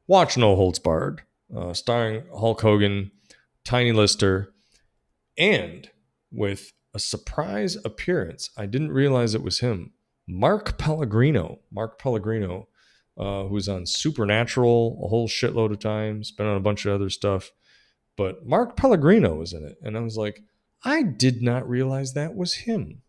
Watch 0.07 0.37
No 0.37 0.57
Holds 0.57 0.79
Barred, 0.79 1.23
uh, 1.57 1.73
starring 1.73 2.25
Hulk 2.37 2.61
Hogan, 2.61 3.11
Tiny 3.65 3.93
Lister, 3.93 4.53
and 5.39 5.89
with 6.31 6.73
a 6.93 6.99
surprise 6.99 7.77
appearance. 7.85 8.51
I 8.57 8.67
didn't 8.67 8.93
realize 8.93 9.35
it 9.35 9.43
was 9.43 9.61
him. 9.61 9.93
Mark 10.27 10.77
Pellegrino. 10.77 11.61
Mark 11.71 11.99
Pellegrino, 11.99 12.69
uh, 13.19 13.45
who's 13.45 13.69
on 13.69 13.87
Supernatural 13.87 15.01
a 15.05 15.09
whole 15.09 15.29
shitload 15.29 15.73
of 15.73 15.79
times, 15.79 16.31
been 16.31 16.47
on 16.47 16.57
a 16.57 16.61
bunch 16.61 16.87
of 16.87 16.95
other 16.95 17.11
stuff. 17.11 17.51
But 18.17 18.47
Mark 18.47 18.77
Pellegrino 18.77 19.35
was 19.35 19.53
in 19.53 19.65
it. 19.65 19.79
And 19.83 19.97
I 19.97 20.01
was 20.01 20.17
like, 20.17 20.43
I 20.85 21.03
did 21.03 21.43
not 21.43 21.69
realize 21.69 22.13
that 22.13 22.35
was 22.35 22.55
him. 22.55 23.03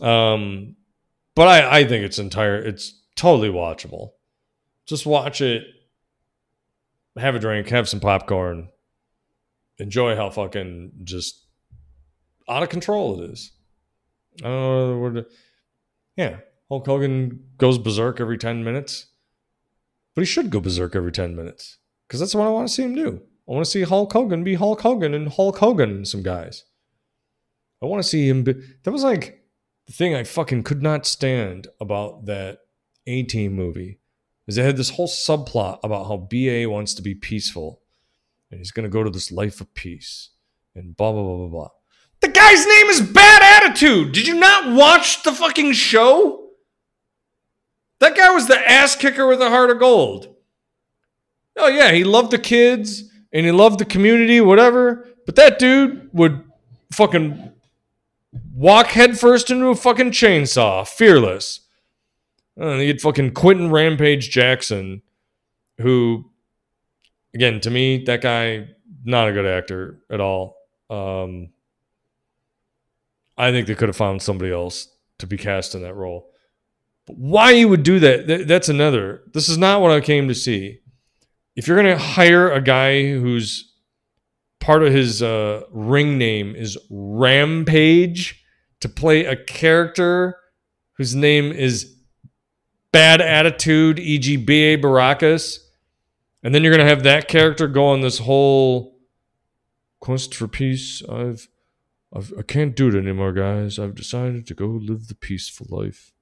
Um, 0.00 0.76
but 1.34 1.48
I, 1.48 1.80
I 1.80 1.84
think 1.84 2.04
it's 2.04 2.18
entire. 2.18 2.56
It's 2.56 3.00
totally 3.16 3.48
watchable. 3.48 4.12
Just 4.86 5.06
watch 5.06 5.40
it. 5.40 5.64
Have 7.16 7.34
a 7.34 7.38
drink. 7.38 7.68
Have 7.68 7.88
some 7.88 8.00
popcorn. 8.00 8.68
Enjoy 9.78 10.16
how 10.16 10.30
fucking 10.30 10.92
just 11.04 11.44
out 12.48 12.62
of 12.62 12.68
control 12.68 13.20
it 13.20 13.30
is. 13.30 13.52
I 14.40 14.48
don't 14.48 15.14
know. 15.14 15.24
Yeah, 16.16 16.38
Hulk 16.68 16.86
Hogan 16.86 17.44
goes 17.56 17.78
berserk 17.78 18.20
every 18.20 18.38
ten 18.38 18.62
minutes, 18.62 19.06
but 20.14 20.22
he 20.22 20.26
should 20.26 20.50
go 20.50 20.60
berserk 20.60 20.94
every 20.94 21.12
ten 21.12 21.34
minutes 21.34 21.78
because 22.06 22.20
that's 22.20 22.34
what 22.34 22.46
I 22.46 22.50
want 22.50 22.68
to 22.68 22.74
see 22.74 22.82
him 22.82 22.94
do. 22.94 23.22
I 23.48 23.52
want 23.52 23.64
to 23.64 23.70
see 23.70 23.82
Hulk 23.82 24.12
Hogan 24.12 24.44
be 24.44 24.54
Hulk 24.54 24.80
Hogan 24.80 25.14
and 25.14 25.28
Hulk 25.28 25.58
Hogan 25.58 25.90
and 25.90 26.08
some 26.08 26.22
guys. 26.22 26.64
I 27.82 27.86
want 27.86 28.02
to 28.02 28.08
see 28.08 28.28
him 28.28 28.42
be. 28.42 28.54
That 28.82 28.92
was 28.92 29.04
like 29.04 29.42
the 29.86 29.92
thing 29.92 30.14
I 30.14 30.24
fucking 30.24 30.64
could 30.64 30.82
not 30.82 31.06
stand 31.06 31.68
about 31.80 32.26
that 32.26 32.58
A 33.06 33.22
Team 33.22 33.54
movie. 33.54 33.98
Is 34.46 34.56
they 34.56 34.62
had 34.62 34.78
this 34.78 34.90
whole 34.90 35.08
subplot 35.08 35.80
about 35.82 36.06
how 36.06 36.16
BA 36.16 36.70
wants 36.70 36.94
to 36.94 37.02
be 37.02 37.14
peaceful 37.14 37.82
and 38.50 38.58
he's 38.58 38.70
going 38.70 38.84
to 38.84 38.90
go 38.90 39.02
to 39.02 39.10
this 39.10 39.30
life 39.30 39.60
of 39.60 39.74
peace 39.74 40.30
and 40.74 40.96
blah, 40.96 41.12
blah, 41.12 41.22
blah, 41.22 41.36
blah, 41.36 41.48
blah. 41.48 41.68
The 42.20 42.28
guy's 42.28 42.66
name 42.66 42.86
is 42.86 43.00
Bad 43.00 43.62
Attitude. 43.62 44.12
Did 44.12 44.26
you 44.26 44.34
not 44.34 44.74
watch 44.74 45.22
the 45.22 45.32
fucking 45.32 45.72
show? 45.72 46.37
That 48.00 48.16
guy 48.16 48.30
was 48.30 48.46
the 48.46 48.58
ass 48.70 48.94
kicker 48.94 49.26
with 49.26 49.40
a 49.40 49.50
heart 49.50 49.70
of 49.70 49.78
gold. 49.78 50.34
Oh, 51.56 51.68
yeah, 51.68 51.90
he 51.92 52.04
loved 52.04 52.30
the 52.30 52.38
kids 52.38 53.04
and 53.32 53.44
he 53.44 53.52
loved 53.52 53.80
the 53.80 53.84
community, 53.84 54.40
whatever. 54.40 55.08
But 55.26 55.36
that 55.36 55.58
dude 55.58 56.08
would 56.12 56.44
fucking 56.92 57.52
walk 58.54 58.88
headfirst 58.88 59.50
into 59.50 59.66
a 59.66 59.74
fucking 59.74 60.12
chainsaw, 60.12 60.86
fearless. 60.86 61.60
And 62.56 62.80
you 62.80 62.88
had 62.88 63.00
fucking 63.00 63.34
Quinton 63.34 63.70
Rampage 63.70 64.30
Jackson, 64.30 65.02
who, 65.78 66.30
again, 67.34 67.60
to 67.60 67.70
me, 67.70 68.04
that 68.04 68.20
guy, 68.20 68.68
not 69.04 69.28
a 69.28 69.32
good 69.32 69.46
actor 69.46 70.00
at 70.10 70.20
all. 70.20 70.56
Um, 70.90 71.50
I 73.36 73.52
think 73.52 73.66
they 73.66 73.74
could 73.74 73.88
have 73.88 73.96
found 73.96 74.22
somebody 74.22 74.52
else 74.52 74.88
to 75.18 75.26
be 75.26 75.36
cast 75.36 75.74
in 75.74 75.82
that 75.82 75.94
role. 75.94 76.30
But 77.08 77.16
why 77.16 77.50
you 77.52 77.68
would 77.68 77.82
do 77.82 77.98
that, 77.98 78.46
that's 78.46 78.68
another. 78.68 79.22
This 79.32 79.48
is 79.48 79.58
not 79.58 79.80
what 79.80 79.90
I 79.90 80.00
came 80.00 80.28
to 80.28 80.34
see 80.34 80.80
if 81.56 81.66
you're 81.66 81.82
going 81.82 81.96
to 81.96 82.00
hire 82.00 82.52
a 82.52 82.60
guy 82.60 83.10
who's 83.10 83.72
part 84.60 84.84
of 84.84 84.92
his 84.92 85.24
uh, 85.24 85.62
ring 85.72 86.16
name 86.16 86.54
is 86.54 86.78
Rampage 86.88 88.44
to 88.78 88.88
play 88.88 89.24
a 89.24 89.34
character 89.34 90.36
whose 90.92 91.16
name 91.16 91.50
is 91.50 91.96
Bad 92.92 93.20
Attitude, 93.20 93.98
e.g., 93.98 94.36
B.A. 94.36 94.78
Baracus, 94.78 95.58
and 96.44 96.54
then 96.54 96.62
you're 96.62 96.72
going 96.72 96.86
to 96.86 96.88
have 96.88 97.02
that 97.02 97.26
character 97.26 97.66
go 97.66 97.86
on 97.86 98.02
this 98.02 98.18
whole 98.18 99.00
quest 99.98 100.34
for 100.34 100.46
peace. 100.46 101.02
I've 101.08 101.48
I've, 102.14 102.32
I 102.38 102.42
can't 102.42 102.76
do 102.76 102.88
it 102.88 102.94
anymore, 102.94 103.32
guys. 103.32 103.80
I've 103.80 103.96
decided 103.96 104.46
to 104.46 104.54
go 104.54 104.66
live 104.66 105.08
the 105.08 105.16
peaceful 105.16 105.66
life. 105.70 106.12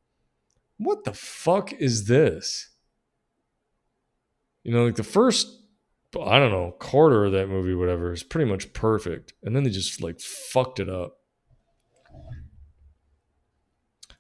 What 0.79 1.05
the 1.05 1.13
fuck 1.13 1.73
is 1.73 2.07
this? 2.07 2.71
You 4.63 4.73
know, 4.73 4.85
like 4.85 4.97
the 4.97 5.05
first, 5.05 5.47
I 6.21 6.39
don't 6.39 6.51
know, 6.51 6.75
quarter 6.79 7.25
of 7.25 7.33
that 7.33 7.49
movie, 7.49 7.75
whatever, 7.75 8.13
is 8.13 8.23
pretty 8.23 8.51
much 8.51 8.73
perfect. 8.73 9.33
And 9.43 9.55
then 9.55 9.63
they 9.63 9.71
just 9.71 10.03
like 10.03 10.21
fucked 10.21 10.81
it 10.81 10.89
up. 10.89 11.19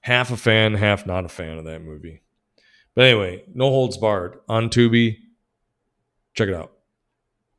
Half 0.01 0.31
a 0.31 0.37
fan, 0.37 0.75
half 0.75 1.05
not 1.05 1.25
a 1.25 1.29
fan 1.29 1.59
of 1.59 1.65
that 1.65 1.83
movie. 1.83 2.23
But 2.95 3.07
anyway, 3.07 3.45
No 3.53 3.69
Holds 3.69 3.99
Barred 3.99 4.39
on 4.49 4.71
Tubi. 4.71 5.17
Check 6.35 6.49
it 6.49 6.55
out. 6.55 6.73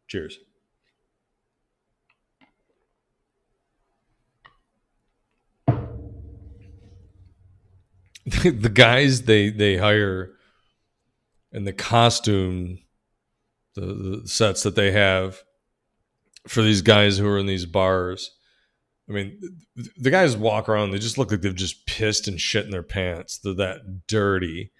Cheers. 0.07 0.39
the 8.43 8.71
guys 8.73 9.23
they 9.23 9.49
they 9.49 9.77
hire 9.77 10.31
and 11.51 11.65
the 11.65 11.73
costume 11.73 12.79
the, 13.75 14.21
the 14.21 14.27
sets 14.27 14.63
that 14.63 14.75
they 14.75 14.91
have 14.91 15.43
for 16.47 16.61
these 16.61 16.81
guys 16.81 17.17
who 17.17 17.27
are 17.27 17.37
in 17.37 17.45
these 17.45 17.65
bars 17.65 18.31
i 19.09 19.13
mean 19.13 19.39
the 19.97 20.11
guys 20.11 20.35
walk 20.35 20.67
around 20.67 20.91
they 20.91 20.99
just 20.99 21.17
look 21.17 21.31
like 21.31 21.41
they've 21.41 21.55
just 21.55 21.85
pissed 21.97 22.27
and 22.27 22.39
shit 22.39 22.65
in 22.65 22.71
their 22.71 22.83
pants. 22.83 23.39
They're 23.39 23.53
that 23.55 24.07
dirty. 24.07 24.71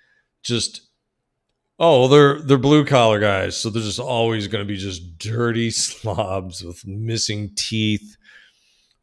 Just 0.44 0.82
oh 1.80 2.08
they're 2.08 2.42
they're 2.42 2.58
blue 2.58 2.86
collar 2.86 3.20
guys 3.20 3.56
so 3.56 3.70
they're 3.70 3.84
just 3.84 4.00
always 4.00 4.48
going 4.48 4.64
to 4.64 4.68
be 4.68 4.78
just 4.78 5.18
dirty 5.18 5.70
slobs 5.72 6.64
with 6.64 6.88
missing 6.88 7.52
teeth 7.56 8.18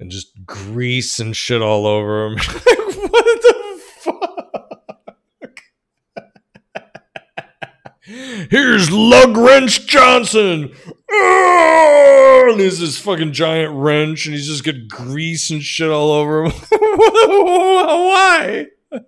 and 0.01 0.11
just 0.11 0.45
grease 0.45 1.21
and 1.21 1.37
shit 1.37 1.63
all 1.63 1.87
over 1.87 2.31
them 2.31 2.39
what 2.39 3.43
the 3.43 3.81
fuck 4.01 5.61
here's 8.05 8.91
lug 8.91 9.37
wrench 9.37 9.87
johnson 9.87 10.75
Ah! 11.11 12.51
and 12.51 12.61
he's 12.61 12.81
this 12.81 12.99
fucking 12.99 13.33
giant 13.33 13.75
wrench 13.75 14.27
and 14.27 14.35
he's 14.35 14.47
just 14.47 14.65
got 14.65 14.75
grease 14.89 15.51
and 15.51 15.63
shit 15.63 15.91
all 15.91 16.13
over 16.13 16.45
him 16.45 16.53
why 16.71 18.67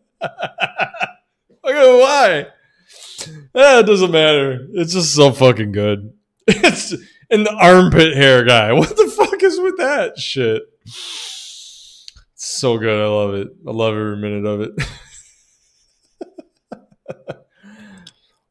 why 1.63 2.47
Ah, 3.55 3.79
it 3.81 3.87
doesn't 3.87 4.11
matter. 4.11 4.69
It's 4.75 4.93
just 4.93 5.15
so 5.15 5.33
fucking 5.33 5.73
good. 5.73 6.13
It's 6.49 6.95
and 7.29 7.45
the 7.45 7.53
armpit 7.53 8.15
hair 8.17 8.45
guy. 8.45 8.73
What 8.73 8.91
the 8.97 9.13
fuck 9.17 9.43
is 9.43 9.59
with 9.59 9.79
that 9.79 10.17
shit? 10.17 10.63
It's 10.85 12.15
so 12.37 12.79
good. 12.79 13.03
I 13.03 13.09
love 13.09 13.35
it. 13.35 13.49
I 13.67 13.71
love 13.73 13.95
every 13.95 14.17
minute 14.17 14.47
of 14.47 14.61
it. 14.61 14.71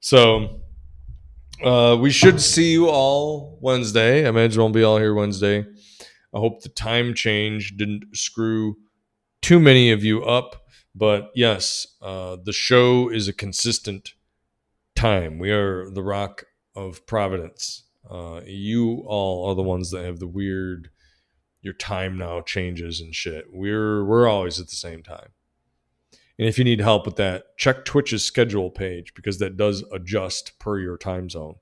So 0.06 0.62
uh, 1.64 1.98
we 2.00 2.12
should 2.12 2.40
see 2.40 2.72
you 2.72 2.90
all 2.90 3.58
Wednesday. 3.60 4.24
I 4.24 4.30
imagine 4.30 4.62
we'll 4.62 4.70
be 4.70 4.84
all 4.84 5.00
here 5.00 5.16
Wednesday. 5.16 5.66
I 6.32 6.38
hope 6.38 6.62
the 6.62 6.70
time 6.70 7.16
change 7.16 7.76
didn't 7.76 8.16
screw 8.16 8.76
too 9.42 9.60
many 9.60 9.90
of 9.90 10.04
you 10.04 10.24
up. 10.24 10.68
But 10.94 11.32
yes, 11.34 11.88
uh, 12.04 12.38
the 12.44 12.54
show 12.54 13.10
is 13.10 13.28
a 13.28 13.34
consistent 13.34 14.14
time. 14.96 15.40
We 15.40 15.50
are 15.50 15.90
the 15.90 16.04
rock 16.04 16.44
of 16.76 17.08
Providence. 17.08 17.86
Uh, 18.08 18.42
you 18.46 19.04
all 19.08 19.50
are 19.50 19.56
the 19.56 19.64
ones 19.64 19.90
that 19.90 20.06
have 20.06 20.20
the 20.20 20.28
weird. 20.28 20.92
Your 21.62 21.74
time 21.74 22.16
now 22.16 22.42
changes 22.42 23.02
and 23.02 23.16
shit. 23.16 23.46
We're 23.52 24.06
we're 24.06 24.28
always 24.28 24.60
at 24.60 24.68
the 24.68 24.76
same 24.76 25.02
time. 25.02 25.30
And 26.38 26.48
if 26.48 26.58
you 26.58 26.64
need 26.64 26.82
help 26.82 27.06
with 27.06 27.16
that, 27.16 27.58
check 27.58 27.86
Twitch's 27.86 28.26
schedule 28.26 28.70
page 28.70 29.14
because 29.14 29.40
that 29.40 29.56
does 29.56 29.84
adjust 29.92 30.58
per 30.60 30.80
your 30.80 30.98
time 30.98 31.30
zone. 31.30 31.56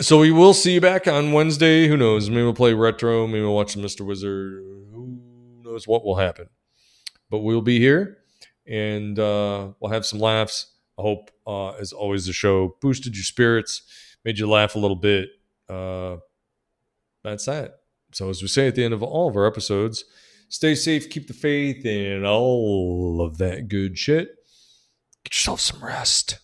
So 0.00 0.18
we 0.18 0.32
will 0.32 0.54
see 0.54 0.74
you 0.74 0.80
back 0.80 1.06
on 1.06 1.32
Wednesday. 1.32 1.86
Who 1.86 1.96
knows? 1.96 2.28
Maybe 2.28 2.42
we'll 2.42 2.54
play 2.54 2.74
retro. 2.74 3.26
Maybe 3.26 3.42
we'll 3.42 3.54
watch 3.54 3.76
Mr. 3.76 4.04
Wizard. 4.04 4.64
Who 4.92 5.20
knows 5.62 5.86
what 5.86 6.04
will 6.04 6.16
happen? 6.16 6.48
But 7.30 7.40
we'll 7.40 7.62
be 7.62 7.78
here 7.78 8.18
and 8.66 9.18
uh, 9.18 9.68
we'll 9.80 9.92
have 9.92 10.06
some 10.06 10.18
laughs. 10.18 10.66
I 10.98 11.02
hope, 11.02 11.30
uh, 11.46 11.70
as 11.72 11.92
always, 11.92 12.26
the 12.26 12.32
show 12.32 12.76
boosted 12.80 13.16
your 13.16 13.24
spirits, 13.24 13.82
made 14.24 14.38
you 14.38 14.48
laugh 14.48 14.74
a 14.74 14.78
little 14.78 14.96
bit. 14.96 15.30
Uh, 15.68 16.16
that's 17.24 17.46
that. 17.46 17.80
So, 18.12 18.28
as 18.28 18.42
we 18.42 18.48
say 18.48 18.68
at 18.68 18.74
the 18.74 18.84
end 18.84 18.94
of 18.94 19.02
all 19.02 19.28
of 19.28 19.36
our 19.36 19.46
episodes, 19.46 20.04
stay 20.52 20.74
safe, 20.74 21.08
keep 21.08 21.26
the 21.26 21.32
faith, 21.32 21.84
and 21.86 22.26
all 22.26 23.22
of 23.22 23.38
that 23.38 23.68
good 23.68 23.98
shit. 23.98 24.28
Get 25.24 25.34
yourself 25.34 25.60
some 25.60 25.82
rest. 25.82 26.38